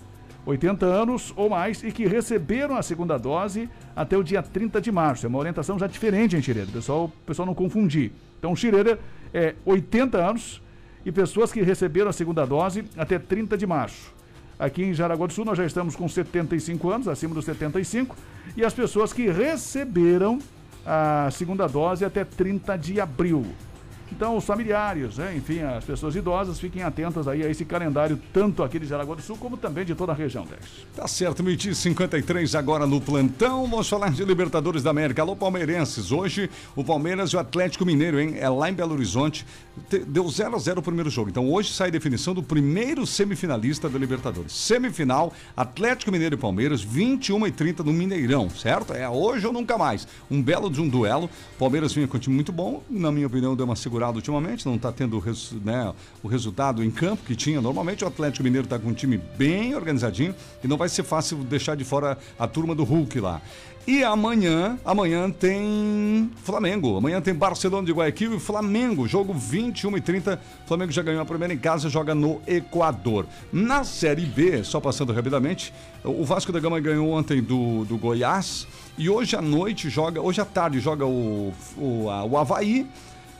80 0.45 0.85
anos 0.85 1.33
ou 1.35 1.49
mais 1.49 1.83
e 1.83 1.91
que 1.91 2.07
receberam 2.07 2.75
a 2.75 2.81
segunda 2.81 3.17
dose 3.17 3.69
até 3.95 4.17
o 4.17 4.23
dia 4.23 4.41
30 4.41 4.81
de 4.81 4.91
março. 4.91 5.25
É 5.25 5.29
uma 5.29 5.37
orientação 5.37 5.77
já 5.77 5.87
diferente 5.87 6.35
em 6.35 6.41
Xireda, 6.41 6.71
pessoal, 6.71 7.11
pessoal 7.25 7.45
não 7.45 7.53
confundir. 7.53 8.11
Então, 8.39 8.55
Xireda 8.55 8.97
é 9.33 9.53
80 9.65 10.17
anos 10.17 10.61
e 11.05 11.11
pessoas 11.11 11.51
que 11.51 11.61
receberam 11.61 12.09
a 12.09 12.13
segunda 12.13 12.45
dose 12.45 12.85
até 12.97 13.19
30 13.19 13.57
de 13.57 13.67
março. 13.67 14.13
Aqui 14.57 14.83
em 14.83 14.93
Jaraguá 14.93 15.27
do 15.27 15.33
Sul 15.33 15.45
nós 15.45 15.57
já 15.57 15.65
estamos 15.65 15.95
com 15.95 16.07
75 16.07 16.89
anos, 16.89 17.07
acima 17.07 17.33
dos 17.33 17.45
75, 17.45 18.15
e 18.57 18.65
as 18.65 18.73
pessoas 18.73 19.13
que 19.13 19.29
receberam 19.29 20.39
a 20.85 21.29
segunda 21.31 21.67
dose 21.67 22.03
até 22.03 22.25
30 22.25 22.77
de 22.77 22.99
abril. 22.99 23.45
Então, 24.11 24.35
os 24.35 24.43
familiares, 24.43 25.17
né, 25.17 25.33
enfim, 25.35 25.59
as 25.61 25.83
pessoas 25.83 26.15
idosas, 26.15 26.59
fiquem 26.59 26.83
atentas 26.83 27.27
aí 27.27 27.43
a 27.43 27.49
esse 27.49 27.63
calendário, 27.63 28.19
tanto 28.33 28.63
aqui 28.63 28.79
de 28.79 28.85
Jaraguá 28.85 29.15
do 29.15 29.21
Sul, 29.21 29.37
como 29.37 29.55
também 29.55 29.85
de 29.85 29.95
toda 29.95 30.11
a 30.11 30.15
região, 30.15 30.45
Dex. 30.45 30.61
Tá 30.95 31.07
certo, 31.07 31.47
e 31.49 31.75
53 31.75 32.55
agora 32.55 32.85
no 32.85 32.99
plantão. 32.99 33.67
Vamos 33.67 33.87
falar 33.87 34.11
de 34.11 34.23
Libertadores 34.25 34.83
da 34.83 34.89
América. 34.89 35.21
Alô, 35.21 35.35
palmeirenses. 35.35 36.11
Hoje, 36.11 36.49
o 36.75 36.83
Palmeiras 36.83 37.29
e 37.31 37.35
o 37.35 37.39
Atlético 37.39 37.85
Mineiro, 37.85 38.19
hein? 38.19 38.35
É 38.39 38.49
lá 38.49 38.69
em 38.69 38.73
Belo 38.73 38.93
Horizonte. 38.93 39.45
Te- 39.89 39.99
Deu 39.99 40.27
0 40.27 40.55
a 40.55 40.59
0 40.59 40.79
o 40.79 40.83
primeiro 40.83 41.09
jogo. 41.09 41.29
Então, 41.29 41.49
hoje 41.51 41.71
sai 41.71 41.87
a 41.87 41.91
definição 41.91 42.33
do 42.33 42.43
primeiro 42.43 43.05
semifinalista 43.07 43.87
da 43.87 43.97
Libertadores. 43.97 44.51
Semifinal, 44.53 45.31
Atlético 45.55 46.11
Mineiro 46.11 46.35
e 46.35 46.37
Palmeiras, 46.37 46.81
21 46.81 47.47
e 47.47 47.51
30 47.51 47.83
no 47.83 47.93
Mineirão, 47.93 48.49
certo? 48.49 48.93
É 48.93 49.07
hoje 49.07 49.45
ou 49.47 49.53
nunca 49.53 49.77
mais. 49.77 50.07
Um 50.29 50.41
belo 50.41 50.69
de 50.69 50.81
um 50.81 50.89
duelo. 50.89 51.29
Palmeiras 51.57 51.93
vinha 51.93 52.07
com 52.07 52.17
um 52.17 52.19
time 52.19 52.35
muito 52.35 52.51
bom. 52.51 52.83
Na 52.89 53.11
minha 53.11 53.27
opinião, 53.27 53.55
deu 53.55 53.65
uma 53.65 53.75
segurada 53.99 54.15
ultimamente. 54.15 54.65
Não 54.65 54.77
tá 54.77 54.91
tendo 54.91 55.21
né, 55.63 55.93
o 56.23 56.27
resultado 56.27 56.83
em 56.83 56.89
campo 56.89 57.23
que 57.25 57.35
tinha. 57.35 57.59
Normalmente, 57.61 58.03
o 58.03 58.07
Atlético 58.07 58.43
Mineiro 58.43 58.67
tá 58.67 58.79
com 58.79 58.89
um 58.89 58.93
time 58.93 59.19
bem 59.37 59.75
organizadinho 59.75 60.33
e 60.63 60.67
não 60.67 60.77
vai 60.77 60.87
ser 60.87 61.03
fácil 61.03 61.37
deixar 61.39 61.75
de 61.75 61.83
fora 61.83 62.17
a 62.37 62.47
turma 62.47 62.73
do 62.73 62.83
Hulk 62.83 63.19
lá. 63.19 63.41
E 63.87 64.03
amanhã, 64.03 64.77
amanhã 64.85 65.31
tem 65.31 66.29
Flamengo. 66.43 66.95
Amanhã 66.97 67.19
tem 67.21 67.33
Barcelona 67.33 67.85
de 67.85 67.91
Guayaquil 67.91 68.35
e 68.35 68.39
Flamengo. 68.39 69.07
Jogo 69.07 69.33
21 69.33 69.97
e 69.97 70.01
30. 70.01 70.39
Flamengo 70.67 70.91
já 70.91 71.01
ganhou 71.01 71.21
a 71.21 71.25
primeira 71.25 71.53
em 71.53 71.57
casa, 71.57 71.89
joga 71.89 72.13
no 72.13 72.39
Equador. 72.45 73.25
Na 73.51 73.83
Série 73.83 74.25
B, 74.25 74.63
só 74.63 74.79
passando 74.79 75.11
rapidamente, 75.11 75.73
o 76.03 76.23
Vasco 76.23 76.51
da 76.51 76.59
Gama 76.59 76.79
ganhou 76.79 77.09
ontem 77.09 77.41
do, 77.41 77.83
do 77.85 77.97
Goiás. 77.97 78.67
E 78.97 79.09
hoje 79.09 79.35
à 79.35 79.41
noite 79.41 79.89
joga, 79.89 80.21
hoje 80.21 80.39
à 80.39 80.45
tarde 80.45 80.79
joga 80.79 81.05
o, 81.05 81.51
o, 81.77 82.09
a- 82.09 82.25
o 82.25 82.37
Havaí 82.37 82.85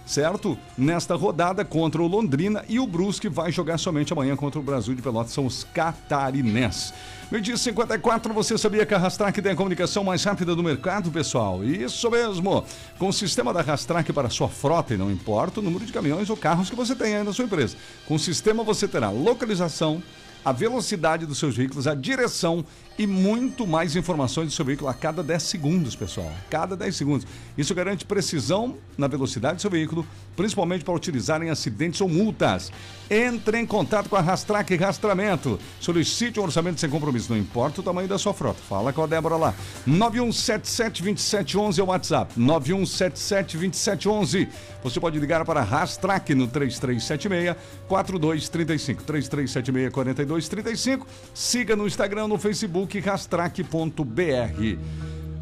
certo? 0.10 0.58
Nesta 0.76 1.16
rodada 1.16 1.64
contra 1.64 2.02
o 2.02 2.08
Londrina 2.08 2.66
e 2.68 2.80
o 2.80 2.88
Brusque 2.88 3.30
vai 3.30 3.52
jogar 3.52 3.78
somente 3.78 4.12
amanhã 4.12 4.36
contra 4.36 4.60
o 4.60 4.64
Brasil 4.64 4.96
de 4.96 5.04
Pelotas, 5.04 5.32
são 5.32 5.46
os 5.46 5.64
catarinenses. 5.64 6.92
Meio 7.30 7.44
dia 7.44 7.54
e 7.54 7.58
54, 7.60 8.34
você 8.34 8.58
sabia 8.58 8.88
que 8.88 8.94
a 8.94 8.98
Rastrac 8.98 9.40
tem 9.40 9.52
a 9.52 9.56
comunicação 9.56 10.04
mais 10.04 10.24
rápida 10.24 10.56
do 10.56 10.64
mercado, 10.64 11.12
pessoal? 11.12 11.64
Isso 11.64 12.10
mesmo! 12.10 12.66
Com 12.98 13.10
o 13.10 13.14
sistema 13.14 13.54
da 13.54 13.62
Rastrac 13.62 14.12
para 14.12 14.32
sua 14.32 14.50
frota, 14.50 14.96
e 14.96 14.98
não 14.98 15.12
importa 15.12 15.60
o 15.60 15.64
número 15.64 15.86
de 15.86 15.94
caminhões 15.94 16.28
ou 16.28 16.36
carros 16.36 16.72
que 16.72 16.76
você 16.76 16.96
tem 16.96 17.16
aí 17.16 17.24
na 17.24 17.32
sua 17.32 17.46
empresa. 17.46 17.78
Com 18.08 18.16
o 18.16 18.20
sistema 18.20 18.64
você 18.64 18.88
terá 18.88 19.12
localização, 19.12 20.02
a 20.44 20.52
velocidade 20.52 21.28
dos 21.28 21.38
seus 21.38 21.56
veículos, 21.56 21.86
a 21.86 21.94
direção 21.94 22.66
e 23.00 23.08
muito 23.08 23.66
mais 23.66 23.96
informações 23.96 24.48
do 24.48 24.52
seu 24.52 24.66
veículo 24.66 24.90
a 24.90 24.94
cada 24.94 25.24
10 25.24 25.42
segundos, 25.42 25.96
pessoal. 25.96 26.28
A 26.28 26.50
cada 26.50 26.76
10 26.76 26.94
segundos. 26.94 27.26
Isso 27.58 27.74
garante 27.74 28.04
precisão 28.04 28.76
na 28.98 29.08
velocidade 29.08 29.56
do 29.56 29.62
seu 29.62 29.72
veículo, 29.72 30.06
principalmente 30.36 30.84
para 30.84 30.94
utilizar 30.94 31.42
em 31.42 31.50
acidentes 31.50 32.02
ou 32.02 32.10
multas. 32.10 32.70
Entre 33.10 33.58
em 33.58 33.66
contato 33.66 34.10
com 34.10 34.18
a 34.18 34.22
Rastrac 34.22 34.76
Rastramento. 34.76 35.58
Solicite 35.80 36.42
um 36.42 36.44
orçamento 36.44 36.82
sem 36.82 36.90
compromisso, 36.90 37.32
não 37.32 37.40
importa 37.40 37.80
o 37.80 37.84
tamanho 37.84 38.10
da 38.10 38.18
sua 38.18 38.34
frota. 38.34 38.60
Fala 38.68 38.92
com 38.92 39.02
a 39.02 39.08
Débora 39.08 39.38
lá. 39.38 39.56
91772711 39.88 41.80
é 41.80 41.84
o 41.84 41.86
WhatsApp. 41.86 42.34
91772711. 42.38 44.50
Você 44.84 45.00
pode 45.00 45.18
ligar 45.20 45.46
para 45.46 45.62
a 45.62 45.64
Rastrac 45.64 46.36
no 46.36 46.48
3376 46.48 47.56
4235. 47.88 49.04
3376 49.04 49.94
4235. 49.94 51.08
Siga 51.34 51.78
no 51.78 51.88
Instagram, 51.88 52.28
no 52.28 52.38
Facebook, 52.38 52.89
rastrac.br. 52.98 54.78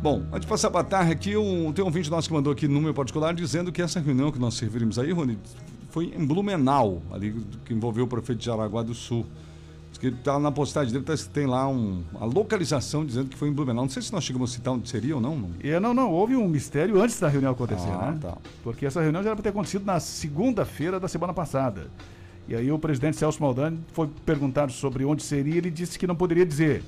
Bom, 0.01 0.23
antes 0.31 0.41
de 0.41 0.47
passar 0.47 0.67
a 0.67 0.71
batalha 0.71 1.11
aqui, 1.11 1.35
um, 1.37 1.71
tem 1.71 1.83
um 1.83 1.87
ouvinte 1.87 2.09
nosso 2.09 2.27
que 2.27 2.33
mandou 2.33 2.51
aqui 2.53 2.67
no 2.67 2.79
meu 2.81 2.93
particular 2.93 3.33
dizendo 3.33 3.71
que 3.71 3.81
essa 3.81 3.99
reunião 3.99 4.31
que 4.31 4.39
nós 4.39 4.53
serviremos 4.55 4.99
aí, 4.99 5.11
Rony, 5.11 5.37
foi 5.89 6.13
em 6.15 6.25
Blumenau, 6.25 7.01
ali 7.11 7.33
que 7.65 7.73
envolveu 7.73 8.05
o 8.05 8.07
prefeito 8.07 8.39
de 8.39 8.45
Jaraguá 8.45 8.83
do 8.83 8.93
Sul. 8.93 9.25
Diz 9.89 9.97
que 9.97 10.11
tá 10.11 10.37
na 10.37 10.51
postagem 10.51 10.93
dele, 10.93 11.03
tá, 11.03 11.15
tem 11.33 11.47
lá 11.47 11.67
um, 11.67 12.03
a 12.19 12.25
localização 12.25 13.03
dizendo 13.05 13.29
que 13.29 13.37
foi 13.37 13.49
em 13.49 13.53
Blumenau. 13.53 13.85
Não 13.85 13.89
sei 13.89 14.03
se 14.03 14.13
nós 14.13 14.23
chegamos 14.23 14.51
a 14.51 14.53
citar 14.53 14.73
onde 14.73 14.87
seria 14.87 15.15
ou 15.15 15.21
não. 15.21 15.35
não. 15.35 15.49
E 15.63 15.79
não, 15.79 15.93
não, 15.93 16.11
houve 16.11 16.35
um 16.35 16.47
mistério 16.47 17.01
antes 17.01 17.19
da 17.19 17.27
reunião 17.27 17.51
acontecer, 17.53 17.89
Ah, 17.89 18.11
né? 18.11 18.19
tá. 18.21 18.37
Porque 18.63 18.85
essa 18.85 19.01
reunião 19.01 19.23
já 19.23 19.29
era 19.29 19.35
para 19.35 19.43
ter 19.43 19.49
acontecido 19.49 19.83
na 19.85 19.99
segunda-feira 19.99 20.99
da 20.99 21.07
semana 21.07 21.33
passada. 21.33 21.87
E 22.47 22.55
aí 22.55 22.71
o 22.71 22.77
presidente 22.77 23.17
Celso 23.17 23.41
Maldani 23.41 23.79
foi 23.93 24.07
perguntado 24.25 24.71
sobre 24.71 25.03
onde 25.03 25.23
seria, 25.23 25.57
ele 25.57 25.71
disse 25.71 25.97
que 25.97 26.05
não 26.05 26.15
poderia 26.15 26.45
dizer. 26.45 26.83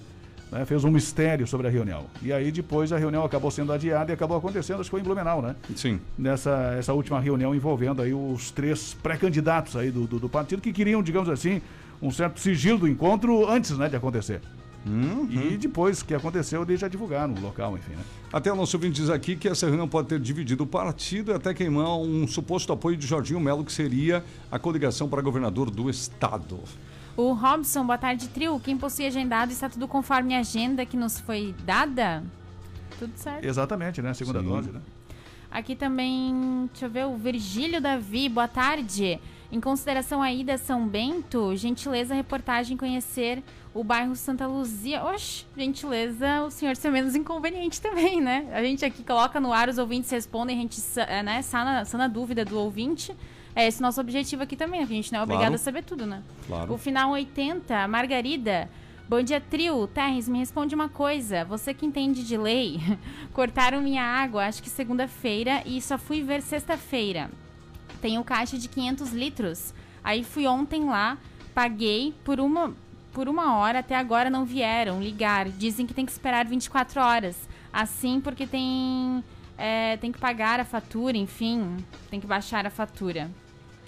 Né? 0.51 0.65
Fez 0.65 0.83
um 0.83 0.91
mistério 0.91 1.47
sobre 1.47 1.67
a 1.67 1.69
reunião. 1.69 2.05
E 2.21 2.31
aí 2.31 2.51
depois 2.51 2.91
a 2.91 2.97
reunião 2.97 3.23
acabou 3.23 3.51
sendo 3.51 3.71
adiada 3.71 4.11
e 4.11 4.13
acabou 4.13 4.37
acontecendo, 4.37 4.79
acho 4.79 4.85
que 4.85 4.91
foi 4.91 5.01
em 5.01 5.03
Blumenau, 5.03 5.41
né? 5.41 5.55
Sim. 5.75 5.99
Nessa 6.17 6.75
essa 6.77 6.93
última 6.93 7.19
reunião 7.19 7.53
envolvendo 7.53 8.01
aí 8.01 8.13
os 8.13 8.51
três 8.51 8.93
pré-candidatos 9.01 9.75
aí 9.75 9.91
do, 9.91 10.05
do, 10.05 10.19
do 10.19 10.29
partido 10.29 10.61
que 10.61 10.71
queriam, 10.71 11.01
digamos 11.01 11.29
assim, 11.29 11.61
um 12.01 12.11
certo 12.11 12.39
sigilo 12.39 12.79
do 12.79 12.87
encontro 12.87 13.49
antes 13.49 13.77
né, 13.77 13.89
de 13.89 13.95
acontecer. 13.95 14.41
E 15.53 15.57
depois 15.57 16.01
que 16.01 16.13
aconteceu, 16.13 16.63
eles 16.63 16.79
já 16.79 16.87
divulgaram 16.87 17.33
o 17.33 17.41
local, 17.41 17.77
enfim, 17.77 17.91
né? 17.91 18.03
Até 18.31 18.51
o 18.51 18.55
nosso 18.55 18.77
ouvinte 18.77 19.01
diz 19.01 19.09
aqui 19.09 19.35
que 19.35 19.47
essa 19.47 19.65
reunião 19.65 19.87
pode 19.87 20.07
ter 20.07 20.19
dividido 20.19 20.63
o 20.63 20.67
partido 20.67 21.31
e 21.31 21.35
até 21.35 21.53
queimar 21.53 21.97
um 21.97 22.27
suposto 22.27 22.71
apoio 22.71 22.95
de 22.95 23.05
Jorginho 23.05 23.39
Melo, 23.39 23.65
que 23.65 23.73
seria 23.73 24.23
a 24.51 24.57
coligação 24.57 25.09
para 25.09 25.21
governador 25.21 25.69
do 25.69 25.89
estado. 25.89 26.59
O 27.19 27.33
Robson, 27.33 27.85
boa 27.85 27.97
tarde, 27.97 28.29
trio. 28.29 28.57
Quem 28.61 28.77
possui 28.77 29.05
agendado 29.05 29.51
está 29.51 29.67
tudo 29.67 29.89
conforme 29.89 30.33
a 30.33 30.39
agenda 30.39 30.85
que 30.85 30.95
nos 30.95 31.19
foi 31.19 31.53
dada? 31.65 32.23
Tudo 32.97 33.11
certo. 33.17 33.43
Exatamente, 33.43 34.01
né? 34.01 34.13
Segunda 34.13 34.39
Sim. 34.39 34.47
dose, 34.47 34.71
né? 34.71 34.79
Aqui 35.51 35.75
também, 35.75 36.69
deixa 36.71 36.85
eu 36.85 36.89
ver, 36.89 37.05
o 37.07 37.17
Virgílio 37.17 37.81
Davi, 37.81 38.29
boa 38.29 38.47
tarde. 38.47 39.19
Em 39.51 39.59
consideração 39.59 40.21
a 40.21 40.31
ida 40.31 40.53
a 40.53 40.57
São 40.57 40.87
Bento, 40.87 41.53
gentileza 41.57 42.15
reportagem 42.15 42.77
conhecer 42.77 43.43
o 43.73 43.83
bairro 43.83 44.15
Santa 44.15 44.47
Luzia. 44.47 45.03
Oxe, 45.03 45.45
gentileza, 45.57 46.43
o 46.43 46.49
senhor 46.49 46.77
ser 46.77 46.89
menos 46.89 47.15
inconveniente 47.15 47.81
também, 47.81 48.21
né? 48.21 48.47
A 48.53 48.63
gente 48.63 48.85
aqui 48.85 49.03
coloca 49.03 49.41
no 49.41 49.51
ar, 49.51 49.67
os 49.67 49.77
ouvintes 49.77 50.09
respondem, 50.09 50.57
a 50.57 50.61
gente 50.61 50.79
né, 51.25 51.41
sana, 51.41 51.83
sana 51.83 52.05
a 52.05 52.07
dúvida 52.07 52.45
do 52.45 52.57
ouvinte. 52.57 53.13
É 53.59 53.67
esse 53.67 53.79
o 53.79 53.81
nosso 53.81 53.99
objetivo 53.99 54.41
aqui 54.43 54.55
também, 54.55 54.81
a 54.81 54.85
gente 54.85 55.11
não 55.11 55.19
é 55.19 55.23
obrigado 55.23 55.47
Claro. 55.47 55.55
a 55.55 55.57
saber 55.57 55.83
tudo, 55.83 56.05
né? 56.05 56.23
Claro. 56.47 56.73
O 56.73 56.77
final 56.77 57.11
80, 57.11 57.89
Margarida. 57.89 58.69
Bom 59.09 59.21
dia, 59.21 59.41
trio. 59.41 59.85
Terres, 59.85 60.29
me 60.29 60.39
responde 60.39 60.73
uma 60.73 60.87
coisa. 60.87 61.43
Você 61.43 61.73
que 61.73 61.85
entende 61.85 62.23
de 62.25 62.37
lei, 62.37 62.79
cortaram 63.33 63.81
minha 63.81 64.01
água, 64.01 64.45
acho 64.45 64.63
que 64.63 64.69
segunda-feira, 64.69 65.61
e 65.65 65.81
só 65.81 65.97
fui 65.97 66.23
ver 66.23 66.41
sexta-feira. 66.41 67.29
Tenho 68.01 68.23
caixa 68.23 68.57
de 68.57 68.69
500 68.69 69.11
litros. 69.11 69.73
Aí 70.01 70.23
fui 70.23 70.47
ontem 70.47 70.85
lá, 70.85 71.17
paguei 71.53 72.13
por 72.23 72.39
uma, 72.39 72.73
por 73.11 73.27
uma 73.27 73.57
hora, 73.57 73.79
até 73.79 73.97
agora 73.97 74.29
não 74.29 74.45
vieram 74.45 75.01
ligar. 75.01 75.49
Dizem 75.49 75.85
que 75.85 75.93
tem 75.93 76.05
que 76.05 76.13
esperar 76.13 76.45
24 76.45 77.01
horas. 77.01 77.35
Assim, 77.73 78.21
porque 78.21 78.47
tem, 78.47 79.21
é, 79.57 79.97
tem 79.97 80.13
que 80.13 80.17
pagar 80.17 80.61
a 80.61 80.63
fatura, 80.63 81.17
enfim, 81.17 81.75
tem 82.09 82.21
que 82.21 82.25
baixar 82.25 82.65
a 82.65 82.69
fatura. 82.69 83.29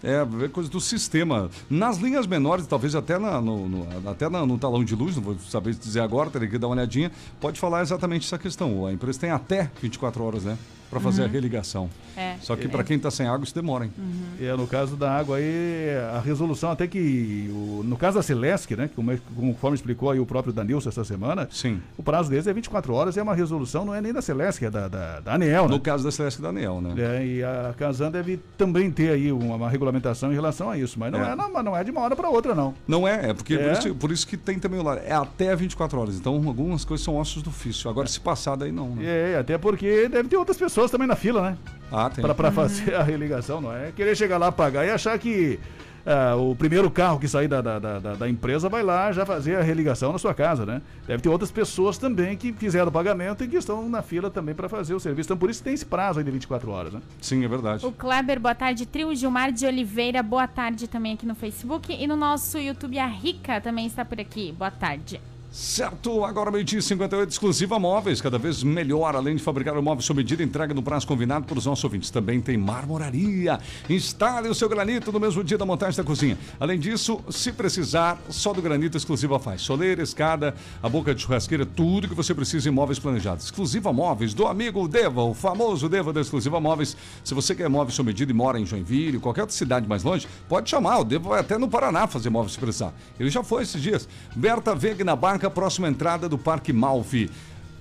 É, 0.03 0.47
coisa 0.49 0.69
do 0.69 0.81
sistema. 0.81 1.49
Nas 1.69 1.97
linhas 1.97 2.25
menores, 2.25 2.65
talvez 2.65 2.95
até, 2.95 3.19
na- 3.19 3.39
no, 3.39 3.69
no- 3.69 4.09
até 4.09 4.27
na- 4.29 4.45
no 4.45 4.57
talão 4.57 4.83
de 4.83 4.95
luz, 4.95 5.15
não 5.15 5.21
vou 5.23 5.37
saber 5.39 5.75
dizer 5.75 5.99
agora, 5.99 6.29
teria 6.29 6.47
que 6.47 6.57
dar 6.57 6.67
uma 6.67 6.75
olhadinha, 6.75 7.11
pode 7.39 7.59
falar 7.59 7.81
exatamente 7.81 8.25
essa 8.25 8.37
questão. 8.37 8.85
A 8.87 8.91
empresa 8.91 9.19
tem 9.19 9.29
até 9.29 9.69
24 9.81 10.23
horas, 10.23 10.43
né? 10.43 10.57
Para 10.91 10.99
fazer 10.99 11.21
Uhum. 11.21 11.27
a 11.27 11.31
religação. 11.31 11.89
É. 12.17 12.35
Só 12.41 12.55
que 12.55 12.65
É. 12.65 12.67
para 12.67 12.83
quem 12.83 12.97
está 12.97 13.09
sem 13.09 13.25
água, 13.25 13.43
isso 13.45 13.55
demora, 13.55 13.85
hein? 13.85 13.93
É, 14.39 14.53
no 14.55 14.67
caso 14.67 14.95
da 14.97 15.09
água 15.11 15.37
aí, 15.37 15.89
a 16.13 16.19
resolução 16.19 16.69
até 16.69 16.85
que, 16.85 17.49
o- 17.49 17.81
no 17.83 17.95
caso 17.95 18.17
da 18.17 18.21
Celesc, 18.23 18.75
né, 18.75 18.89
como, 18.93 19.17
conforme 19.35 19.75
explicou 19.75 20.11
aí 20.11 20.19
o 20.19 20.25
próprio 20.25 20.51
Danilson 20.53 20.89
essa 20.89 21.03
semana, 21.05 21.47
Sim. 21.49 21.79
o 21.97 22.03
prazo 22.03 22.29
deles 22.29 22.45
é 22.45 22.51
24 22.53 22.93
horas 22.93 23.15
e 23.15 23.19
é 23.19 23.23
uma 23.23 23.33
resolução, 23.33 23.85
não 23.85 23.95
é 23.95 24.01
nem 24.01 24.11
da 24.11 24.21
Celesc, 24.21 24.63
é 24.65 24.69
da, 24.69 24.87
da, 24.89 25.19
da 25.21 25.33
ANEEL, 25.35 25.63
né? 25.63 25.69
No 25.69 25.79
caso 25.79 26.03
da 26.03 26.11
Celeste 26.11 26.41
da 26.41 26.49
Anel, 26.49 26.81
né? 26.81 26.93
É, 26.97 27.25
e 27.25 27.43
a 27.43 27.73
Casan 27.77 28.11
deve 28.11 28.37
também 28.57 28.91
ter 28.91 29.11
aí 29.11 29.31
uma, 29.31 29.55
uma 29.55 29.69
regulamentação 29.69 30.29
em 30.31 30.35
relação 30.35 30.69
a 30.69 30.77
isso, 30.77 30.99
mas 30.99 31.09
não 31.11 31.23
é, 31.23 31.31
É. 31.31 31.35
não, 31.37 31.63
não 31.63 31.77
é 31.77 31.83
de 31.85 31.91
uma 31.91 32.01
hora 32.01 32.15
para 32.17 32.27
outra, 32.29 32.53
não. 32.53 32.73
Não 32.85 33.07
é, 33.07 33.29
é 33.29 33.33
porque 33.33 33.53
É. 33.53 33.69
Por, 33.69 33.71
isso, 33.77 33.95
por 33.95 34.11
isso 34.11 34.27
que 34.27 34.35
tem 34.35 34.59
também 34.59 34.79
o 34.79 34.83
lado. 34.83 34.99
É 35.05 35.13
até 35.13 35.55
24 35.55 35.97
horas. 35.99 36.15
Então, 36.17 36.33
algumas 36.45 36.83
coisas 36.83 37.05
são 37.05 37.15
ossos 37.15 37.41
do 37.41 37.49
ofício. 37.49 37.89
Agora, 37.89 38.07
se 38.07 38.19
passar, 38.19 38.57
daí 38.57 38.71
não. 38.73 38.89
Né? 38.95 39.03
É, 39.33 39.37
até 39.39 39.57
porque 39.57 40.09
deve 40.09 40.27
ter 40.27 40.35
outras 40.37 40.57
pessoas 40.57 40.80
também 40.89 41.07
na 41.07 41.15
fila, 41.15 41.41
né? 41.51 41.57
Ah, 41.91 42.09
tem. 42.09 42.23
Pra, 42.23 42.33
pra 42.33 42.51
fazer 42.51 42.95
a 42.95 43.03
religação, 43.03 43.59
não 43.61 43.75
é? 43.75 43.91
Querer 43.91 44.15
chegar 44.15 44.37
lá, 44.37 44.51
pagar 44.51 44.85
e 44.85 44.89
achar 44.89 45.19
que 45.19 45.59
ah, 46.05 46.35
o 46.37 46.55
primeiro 46.55 46.89
carro 46.89 47.19
que 47.19 47.27
sair 47.27 47.47
da, 47.47 47.61
da, 47.61 47.77
da, 47.77 47.99
da- 47.99 48.13
da 48.15 48.29
empresa 48.29 48.67
vai 48.69 48.81
lá 48.81 49.11
já 49.11 49.23
fazer 49.25 49.55
a 49.57 49.61
religação 49.61 50.11
na 50.13 50.17
sua 50.17 50.33
casa, 50.33 50.65
né? 50.65 50.81
Deve 51.05 51.21
ter 51.21 51.29
outras 51.29 51.51
pessoas 51.51 51.97
também 51.97 52.35
que 52.37 52.51
fizeram 52.53 52.87
o 52.87 52.91
pagamento 52.91 53.43
e 53.43 53.47
que 53.47 53.57
estão 53.57 53.87
na 53.89 54.01
fila 54.01 54.31
também 54.31 54.55
para 54.55 54.67
fazer 54.69 54.93
o 54.95 54.99
serviço. 54.99 55.27
Então, 55.27 55.37
por 55.37 55.49
isso 55.49 55.61
tem 55.61 55.73
esse 55.73 55.85
prazo 55.85 56.19
aí 56.19 56.25
de 56.25 56.31
24 56.31 56.71
horas, 56.71 56.93
né? 56.93 57.01
Sim, 57.21 57.43
é 57.43 57.47
verdade. 57.47 57.85
O 57.85 57.91
Kleber, 57.91 58.39
boa 58.39 58.55
tarde, 58.55 58.85
trio. 58.85 59.13
Gilmar 59.13 59.51
de 59.51 59.65
Oliveira, 59.65 60.23
boa 60.23 60.47
tarde 60.47 60.87
também 60.87 61.13
aqui 61.13 61.25
no 61.25 61.35
Facebook. 61.35 61.93
E 61.93 62.07
no 62.07 62.15
nosso 62.15 62.57
YouTube, 62.57 62.97
a 62.97 63.05
Rica 63.07 63.59
também 63.61 63.85
está 63.85 64.03
por 64.05 64.19
aqui. 64.19 64.51
Boa 64.57 64.71
tarde. 64.71 65.19
Certo, 65.53 66.23
agora 66.23 66.49
meio-dia 66.49 66.79
e 66.79 66.81
58, 66.81 67.29
exclusiva 67.29 67.77
móveis, 67.77 68.21
cada 68.21 68.37
vez 68.37 68.63
melhor, 68.63 69.17
além 69.17 69.35
de 69.35 69.43
fabricar 69.43 69.77
o 69.77 69.83
móvel 69.83 70.01
sob 70.01 70.19
medida, 70.19 70.41
entrega 70.41 70.73
no 70.73 70.81
prazo 70.81 71.05
combinado 71.05 71.45
para 71.45 71.57
os 71.57 71.65
nossos 71.65 71.83
ouvintes. 71.83 72.09
Também 72.09 72.39
tem 72.39 72.57
marmoraria. 72.57 73.59
Instale 73.89 74.47
o 74.47 74.55
seu 74.55 74.69
granito 74.69 75.11
no 75.11 75.19
mesmo 75.19 75.43
dia 75.43 75.57
da 75.57 75.65
montagem 75.65 75.97
da 75.97 76.05
cozinha. 76.05 76.37
Além 76.57 76.79
disso, 76.79 77.19
se 77.29 77.51
precisar, 77.51 78.17
só 78.29 78.53
do 78.53 78.61
granito 78.61 78.95
exclusiva 78.95 79.37
faz. 79.39 79.61
Soleira, 79.61 80.01
escada, 80.01 80.55
a 80.81 80.87
boca 80.87 81.13
de 81.13 81.21
churrasqueira, 81.21 81.65
tudo 81.65 82.07
que 82.07 82.15
você 82.15 82.33
precisa 82.33 82.69
em 82.69 82.71
móveis 82.71 82.97
planejados. 82.97 83.43
Exclusiva 83.43 83.91
móveis 83.91 84.33
do 84.33 84.47
amigo 84.47 84.87
Deva, 84.87 85.21
o 85.21 85.33
famoso 85.33 85.89
Deva 85.89 86.13
da 86.13 86.21
Exclusiva 86.21 86.61
Móveis. 86.61 86.95
Se 87.25 87.33
você 87.33 87.53
quer 87.53 87.67
móveis 87.67 87.95
sob 87.95 88.07
medida 88.07 88.31
e 88.31 88.33
mora 88.33 88.57
em 88.57 88.65
Joinville, 88.65 89.19
qualquer 89.19 89.41
outra 89.41 89.55
cidade 89.57 89.85
mais 89.85 90.01
longe, 90.01 90.29
pode 90.47 90.69
chamar. 90.69 90.99
O 90.99 91.03
Deva 91.03 91.27
vai 91.27 91.41
até 91.41 91.57
no 91.57 91.67
Paraná 91.67 92.07
fazer 92.07 92.29
móveis 92.29 92.53
se 92.53 92.59
precisar. 92.59 92.93
Ele 93.19 93.29
já 93.29 93.43
foi 93.43 93.63
esses 93.63 93.81
dias. 93.81 94.07
Berta 94.33 94.73
Veg 94.73 95.03
na 95.03 95.13
Barca, 95.13 95.40
próxima 95.49 95.87
entrada 95.87 96.29
do 96.29 96.37
Parque 96.37 96.71
Malfi. 96.71 97.29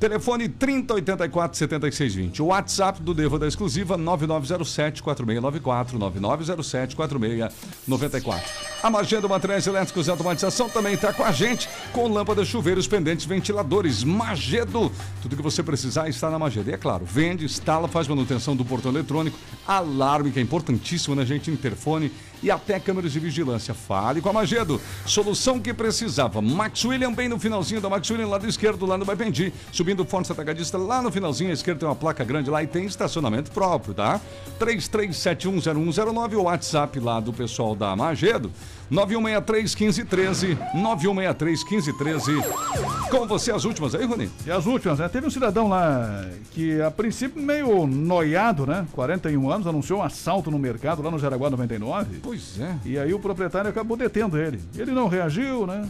Telefone 0.01 0.49
3084 0.49 1.59
7620. 1.59 2.41
O 2.41 2.47
WhatsApp 2.47 3.03
do 3.03 3.13
Devo 3.13 3.39
da 3.39 3.47
Exclusiva 3.47 3.99
9907 3.99 5.03
4694 5.03 5.99
9907 5.99 6.97
4694. 6.97 8.51
A 8.83 8.89
Magenda 8.89 9.29
Materiais 9.29 9.67
Elétricos 9.67 10.07
e 10.07 10.11
Automatização 10.11 10.71
também 10.71 10.95
está 10.95 11.13
com 11.13 11.23
a 11.23 11.31
gente 11.31 11.69
com 11.93 12.09
lâmpadas, 12.09 12.49
chuveiros, 12.49 12.89
pendentes, 12.89 13.27
ventiladores. 13.27 14.03
Magedo. 14.03 14.91
Tudo 15.21 15.37
que 15.37 15.43
você 15.43 15.63
precisar 15.63 16.09
está 16.09 16.31
na 16.31 16.39
Magedo. 16.39 16.71
E 16.71 16.73
é 16.73 16.79
claro, 16.79 17.05
vende, 17.05 17.45
instala, 17.45 17.87
faz 17.87 18.09
manutenção 18.09 18.57
do 18.57 18.65
portão 18.65 18.91
eletrônico, 18.91 19.37
alarme, 19.69 20.31
que 20.31 20.39
é 20.39 20.43
importantíssimo 20.43 21.15
na 21.15 21.27
gente, 21.27 21.51
interfone 21.51 22.11
e 22.43 22.51
até 22.51 22.79
câmeras 22.81 23.13
de 23.13 23.21
vigilância. 23.21 23.75
Fale 23.75 24.21
com 24.21 24.29
a 24.29 24.33
Magedo. 24.33 24.81
Solução 25.07 25.59
que 25.61 25.73
precisava. 25.73 26.41
Max 26.41 26.85
William, 26.85 27.13
bem 27.13 27.29
no 27.29 27.39
finalzinho 27.39 27.81
da 27.81 27.89
Max 27.89 28.09
William, 28.11 28.29
lado 28.29 28.47
esquerdo, 28.47 28.87
lá 28.87 28.97
no 28.97 29.05
Baipendi. 29.05 29.53
Subindo 29.73 30.05
Fonte 30.05 30.31
Atacadista, 30.33 30.79
lá 30.79 31.03
no 31.03 31.11
finalzinho, 31.11 31.51
à 31.51 31.55
esquerda 31.55 31.81
tem 31.81 31.89
uma 31.89 31.95
placa 31.95 32.25
grande 32.25 32.51
lá 32.51 32.63
e 32.63 32.67
tem 32.67 32.85
estacionamento 32.85 33.51
próprio, 33.51 33.95
tá? 33.95 34.21
33710109, 34.59 36.35
o 36.35 36.43
WhatsApp 36.43 37.01
lá 37.01 37.21
do 37.21 37.33
pessoal 37.33 37.75
da 37.75 37.95
Magedo. 37.97 38.51
9163 38.91 39.75
1513, 39.77 40.59
9163 40.75 41.65
1513. 41.65 43.09
Com 43.09 43.27
você 43.27 43.53
as 43.53 43.65
últimas 43.65 43.95
aí, 43.95 44.05
Rony? 44.05 44.29
E 44.45 44.51
as 44.51 44.67
últimas, 44.67 44.99
né? 44.99 45.09
Teve 45.09 45.29
um 45.29 45.31
cidadão 45.31 45.69
lá 45.69 46.27
que, 46.51 46.81
a 46.83 46.91
princípio, 46.91 47.41
meio 47.41 47.87
noiado, 47.87 48.67
né? 48.67 48.87
41 48.93 49.51
anos, 49.51 49.67
anunciou 49.67 50.01
um 50.01 50.03
assalto 50.03 50.51
no 50.51 50.59
mercado 50.59 51.03
lá 51.03 51.11
no 51.11 51.19
Jaraguá 51.19 51.49
99. 51.49 52.19
Pois 52.21 52.59
é. 52.59 52.77
E 52.85 52.99
aí 52.99 53.15
o 53.15 53.21
proprietário 53.21 53.71
acabou 53.71 53.97
detendo 53.97 54.37
ele. 54.37 54.61
Ele 54.77 54.91
não 54.91 55.07
reagiu, 55.07 55.67
né? 55.67 55.89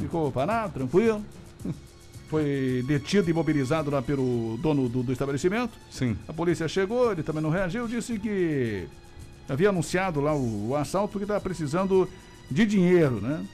Ficou 0.00 0.32
parado, 0.32 0.72
tranquilo. 0.72 1.22
Foi 2.28 2.82
detido 2.86 3.28
e 3.28 3.30
imobilizado 3.30 3.90
lá 3.90 4.00
pelo 4.00 4.58
dono 4.62 4.88
do, 4.88 5.02
do 5.02 5.12
estabelecimento. 5.12 5.72
Sim. 5.90 6.16
A 6.26 6.32
polícia 6.32 6.66
chegou, 6.66 7.12
ele 7.12 7.22
também 7.22 7.42
não 7.42 7.50
reagiu, 7.50 7.86
disse 7.86 8.18
que 8.18 8.86
havia 9.48 9.70
anunciado 9.70 10.20
lá 10.20 10.34
o, 10.34 10.70
o 10.70 10.76
assalto 10.76 11.12
porque 11.12 11.24
estava 11.24 11.40
precisando 11.40 12.08
de 12.50 12.64
dinheiro, 12.66 13.20
né? 13.20 13.44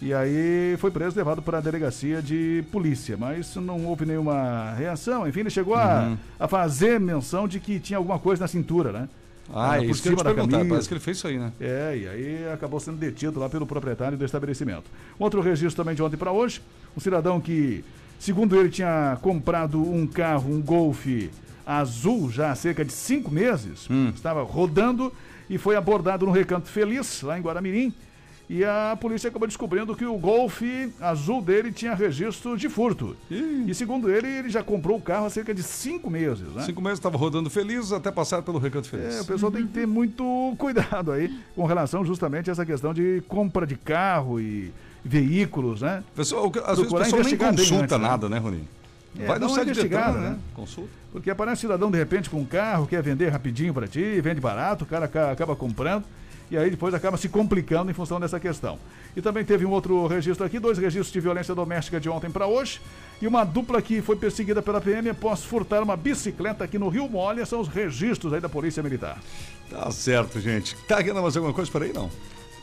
E 0.00 0.12
aí 0.12 0.76
foi 0.78 0.90
preso, 0.90 1.16
levado 1.16 1.40
para 1.40 1.58
a 1.58 1.60
delegacia 1.60 2.20
de 2.20 2.62
polícia, 2.70 3.16
mas 3.16 3.56
não 3.56 3.84
houve 3.86 4.04
nenhuma 4.04 4.74
reação. 4.74 5.26
Enfim, 5.26 5.40
ele 5.40 5.50
chegou 5.50 5.74
a, 5.74 6.02
Uhum. 6.08 6.16
a 6.38 6.46
fazer 6.46 7.00
menção 7.00 7.48
de 7.48 7.58
que 7.58 7.80
tinha 7.80 7.96
alguma 7.96 8.18
coisa 8.18 8.42
na 8.42 8.48
cintura, 8.48 8.92
né? 8.92 9.08
Ah, 9.54 9.74
Ah, 9.74 9.78
por 9.78 9.84
isso 9.86 10.02
que 10.02 10.08
eu 10.08 10.16
te 10.16 10.24
da 10.24 10.34
perguntar. 10.34 10.64
Parece 10.66 10.88
que 10.88 10.94
ele 10.94 11.00
fez 11.00 11.16
isso 11.16 11.26
aí, 11.28 11.38
né? 11.38 11.50
É, 11.60 11.96
e 11.96 12.08
aí 12.08 12.48
acabou 12.52 12.78
sendo 12.78 12.98
detido 12.98 13.40
lá 13.40 13.48
pelo 13.48 13.64
proprietário 13.66 14.18
do 14.18 14.24
estabelecimento. 14.24 14.84
Outro 15.18 15.40
registro 15.40 15.82
também 15.82 15.94
de 15.94 16.02
ontem 16.02 16.16
para 16.16 16.30
hoje, 16.32 16.60
um 16.96 17.00
cidadão 17.00 17.40
que 17.40 17.84
Segundo 18.18 18.56
ele, 18.58 18.70
tinha 18.70 19.18
comprado 19.20 19.78
um 19.78 20.06
carro, 20.06 20.50
um 20.50 20.60
Golf 20.62 21.06
azul, 21.66 22.30
já 22.30 22.50
há 22.50 22.54
cerca 22.54 22.82
de 22.82 22.90
cinco 22.92 23.30
meses. 23.30 23.86
Estava 24.14 24.42
rodando 24.42 25.12
e 25.48 25.58
foi 25.58 25.76
abordado 25.76 26.26
no 26.26 26.32
Recanto 26.32 26.68
Feliz, 26.68 27.22
lá 27.22 27.38
em 27.38 27.42
Guaramirim. 27.42 27.92
E 28.48 28.64
a 28.64 28.96
polícia 29.00 29.28
acabou 29.28 29.48
descobrindo 29.48 29.94
que 29.96 30.04
o 30.04 30.16
Golf 30.16 30.62
azul 31.00 31.42
dele 31.42 31.72
tinha 31.72 31.94
registro 31.94 32.56
de 32.56 32.68
furto. 32.68 33.16
E 33.28 33.74
segundo 33.74 34.08
ele, 34.08 34.28
ele 34.28 34.48
já 34.48 34.62
comprou 34.62 34.98
o 34.98 35.00
carro 35.00 35.26
há 35.26 35.30
cerca 35.30 35.52
de 35.52 35.64
cinco 35.64 36.08
meses. 36.08 36.46
Né? 36.54 36.62
Cinco 36.62 36.80
meses 36.80 36.98
estava 36.98 37.18
rodando 37.18 37.50
feliz 37.50 37.90
até 37.90 38.10
passar 38.12 38.42
pelo 38.42 38.58
Recanto 38.58 38.88
Feliz. 38.88 39.16
É, 39.16 39.20
o 39.22 39.24
pessoal 39.24 39.50
tem 39.50 39.66
que 39.66 39.72
ter 39.72 39.86
muito 39.86 40.24
cuidado 40.58 41.10
aí 41.10 41.36
com 41.56 41.64
relação 41.66 42.04
justamente 42.04 42.48
a 42.48 42.52
essa 42.52 42.64
questão 42.64 42.94
de 42.94 43.20
compra 43.26 43.66
de 43.66 43.74
carro 43.74 44.40
e 44.40 44.72
veículos, 45.04 45.82
né? 45.82 46.04
Pessoal, 46.14 46.46
às 46.46 46.52
vezes 46.52 46.78
o 46.78 46.82
Procurar 46.82 47.04
pessoal 47.04 47.22
nem 47.22 47.36
consulta 47.36 47.82
antes, 47.82 47.98
né? 47.98 48.08
nada, 48.08 48.28
né, 48.28 48.38
Roninho? 48.38 48.68
É, 49.18 49.26
Vai 49.26 49.38
no 49.38 49.48
site 49.48 49.64
de 49.66 49.70
investigada, 49.72 50.12
Detran, 50.12 50.30
né? 50.30 50.38
Consulta. 50.54 50.90
Porque 51.12 51.30
aparece 51.30 51.58
um 51.60 51.68
cidadão 51.68 51.90
de 51.90 51.98
repente 51.98 52.28
com 52.28 52.38
um 52.40 52.44
carro, 52.44 52.86
quer 52.86 53.02
vender 53.02 53.28
rapidinho 53.30 53.72
para 53.72 53.86
ti, 53.88 54.20
vende 54.20 54.40
barato, 54.40 54.84
o 54.84 54.86
cara 54.86 55.06
aca- 55.06 55.30
acaba 55.32 55.56
comprando 55.56 56.04
e 56.50 56.56
aí 56.56 56.70
depois 56.70 56.94
acaba 56.94 57.16
se 57.16 57.28
complicando 57.28 57.90
em 57.90 57.94
função 57.94 58.20
dessa 58.20 58.38
questão. 58.38 58.78
E 59.16 59.22
também 59.22 59.44
teve 59.44 59.64
um 59.64 59.70
outro 59.70 60.06
registro 60.06 60.44
aqui, 60.46 60.58
dois 60.58 60.76
registros 60.78 61.10
de 61.12 61.18
violência 61.20 61.54
doméstica 61.54 61.98
de 61.98 62.08
ontem 62.08 62.30
para 62.30 62.46
hoje 62.46 62.80
e 63.20 63.26
uma 63.26 63.42
dupla 63.44 63.80
que 63.80 64.02
foi 64.02 64.14
perseguida 64.16 64.60
pela 64.60 64.80
PM 64.80 65.08
após 65.08 65.42
furtar 65.42 65.82
uma 65.82 65.96
bicicleta 65.96 66.62
aqui 66.64 66.78
no 66.78 66.88
Rio 66.88 67.08
Mole, 67.08 67.44
são 67.46 67.60
os 67.60 67.68
registros 67.68 68.32
aí 68.34 68.40
da 68.40 68.48
Polícia 68.48 68.82
Militar. 68.82 69.18
Tá 69.70 69.90
certo, 69.90 70.38
gente. 70.38 70.76
Tá 70.86 70.98
querendo 71.02 71.22
mais 71.22 71.34
alguma 71.36 71.54
coisa 71.54 71.70
por 71.70 71.82
aí? 71.82 71.92
Não. 71.92 72.10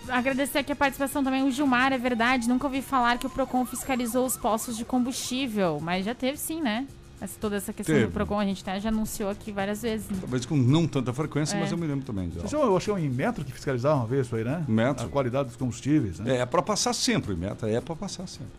Agradecer 0.09 0.59
aqui 0.59 0.71
a 0.71 0.75
participação 0.75 1.23
também, 1.23 1.43
o 1.43 1.51
Gilmar, 1.51 1.93
é 1.93 1.97
verdade, 1.97 2.47
nunca 2.49 2.65
ouvi 2.67 2.81
falar 2.81 3.17
que 3.17 3.25
o 3.25 3.29
PROCON 3.29 3.65
fiscalizou 3.65 4.25
os 4.25 4.35
postos 4.37 4.75
de 4.77 4.83
combustível, 4.85 5.79
mas 5.81 6.05
já 6.05 6.13
teve 6.13 6.37
sim, 6.37 6.61
né? 6.61 6.85
Essa- 7.21 7.37
toda 7.39 7.55
essa 7.55 7.71
questão 7.71 7.95
Teve. 7.95 8.07
do 8.07 8.11
PROCON, 8.11 8.37
a 8.37 8.43
gente 8.45 8.61
até 8.61 8.79
já 8.81 8.89
anunciou 8.89 9.29
aqui 9.29 9.49
várias 9.51 9.81
vezes. 9.81 10.09
né? 10.09 10.17
Talvez 10.19 10.45
com 10.45 10.57
não 10.57 10.85
tanta 10.85 11.13
frequência, 11.13 11.55
É. 11.55 11.59
mas 11.61 11.71
eu 11.71 11.77
me 11.77 11.87
lembro 11.87 12.05
também. 12.05 12.29
Vocês 12.29 12.51
eu 12.51 12.75
acho 12.75 12.93
que 12.93 12.99
é 12.99 13.03
em 13.05 13.09
metro 13.09 13.45
que 13.45 13.51
fiscalizava 13.53 13.95
uma 13.95 14.05
vez 14.05 14.25
isso 14.25 14.35
aí, 14.35 14.43
né? 14.43 14.63
Metro. 14.67 15.05
A 15.05 15.09
qualidade 15.09 15.47
dos 15.47 15.55
combustíveis, 15.55 16.19
né? 16.19 16.35
É, 16.35 16.39
é 16.39 16.45
pra 16.45 16.61
passar 16.61 16.91
sempre, 16.93 17.33
meta. 17.35 17.69
É 17.69 17.79
pra 17.79 17.95
passar 17.95 18.27
sempre. 18.27 18.51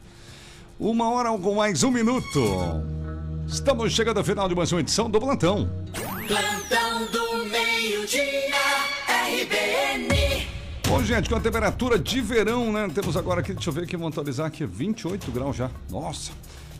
Uma 0.80 1.10
hora 1.10 1.28
com 1.38 1.54
mais 1.56 1.82
um 1.82 1.90
minuto. 1.90 2.40
Estamos 3.46 3.92
chegando 3.92 4.16
ao 4.16 4.24
final 4.24 4.48
de 4.48 4.54
mais 4.54 4.72
uma 4.72 4.80
edição 4.80 5.10
do 5.10 5.20
Plantão. 5.20 5.68
Plantão 6.26 7.04
do 7.12 7.44
meio-dia, 7.50 8.22
RBN. 9.08 10.48
Bom, 10.86 11.02
gente, 11.02 11.28
com 11.30 11.36
a 11.36 11.40
temperatura 11.40 11.98
de 11.98 12.20
verão, 12.20 12.70
né? 12.72 12.88
Temos 12.94 13.16
agora 13.16 13.40
aqui, 13.40 13.54
deixa 13.54 13.70
eu 13.70 13.74
ver 13.74 13.84
aqui, 13.84 13.96
vamos 13.96 14.12
atualizar 14.12 14.46
aqui, 14.46 14.66
28 14.66 15.30
graus 15.32 15.56
já. 15.56 15.70
Nossa. 15.90 16.30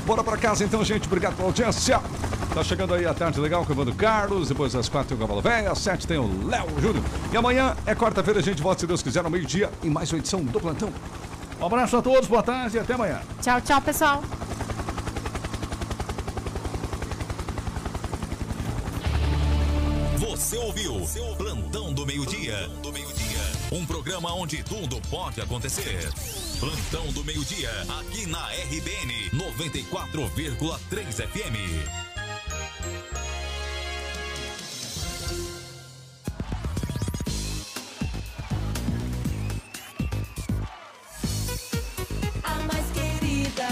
Bora 0.10 0.24
para 0.24 0.38
casa 0.38 0.64
então, 0.64 0.84
gente. 0.84 1.06
Obrigado 1.06 1.36
pela 1.36 1.50
audiência. 1.50 2.02
Tá 2.52 2.64
chegando 2.64 2.96
aí 2.96 3.06
a 3.06 3.14
tarde 3.14 3.40
legal 3.40 3.64
com 3.64 3.70
o 3.72 3.76
Evandro 3.76 3.94
Carlos. 3.94 4.48
Depois 4.48 4.74
às 4.74 4.90
quatro 4.90 5.10
tem 5.10 5.16
o 5.16 5.20
Cavalo 5.20 5.40
Velho. 5.40 5.72
Às 5.72 5.78
sete 5.78 6.08
tem 6.08 6.18
o 6.18 6.48
Léo 6.48 6.66
Júnior. 6.82 7.04
E 7.32 7.38
amanhã 7.38 7.78
é 7.86 7.94
quarta-feira. 7.94 8.40
A 8.40 8.42
gente 8.42 8.60
volta, 8.60 8.80
se 8.80 8.88
Deus 8.88 9.04
quiser, 9.04 9.24
ao 9.24 9.30
meio-dia 9.30 9.70
em 9.84 9.90
mais 9.92 10.12
uma 10.12 10.18
edição 10.18 10.44
do 10.44 10.60
Plantão. 10.60 10.92
Um 11.62 11.66
abraço 11.68 11.96
a 11.96 12.02
todos, 12.02 12.28
boa 12.28 12.42
tarde 12.42 12.78
e 12.78 12.80
até 12.80 12.96
amanhã. 12.96 13.22
Tchau, 13.40 13.62
tchau, 13.62 13.80
pessoal. 13.82 14.24
Você 20.18 20.58
ouviu 20.58 21.06
Plantão 21.38 21.94
do 21.94 22.04
Meio-Dia. 22.08 22.68
Um 23.72 23.86
programa 23.86 24.34
onde 24.34 24.64
tudo 24.64 25.00
pode 25.12 25.40
acontecer. 25.40 26.12
Plantão 26.60 27.12
do 27.14 27.24
Meio-Dia, 27.24 27.70
aqui 28.00 28.26
na 28.26 28.48
RBN 28.48 29.30
94,3 29.32 31.28
FM. 31.28 32.10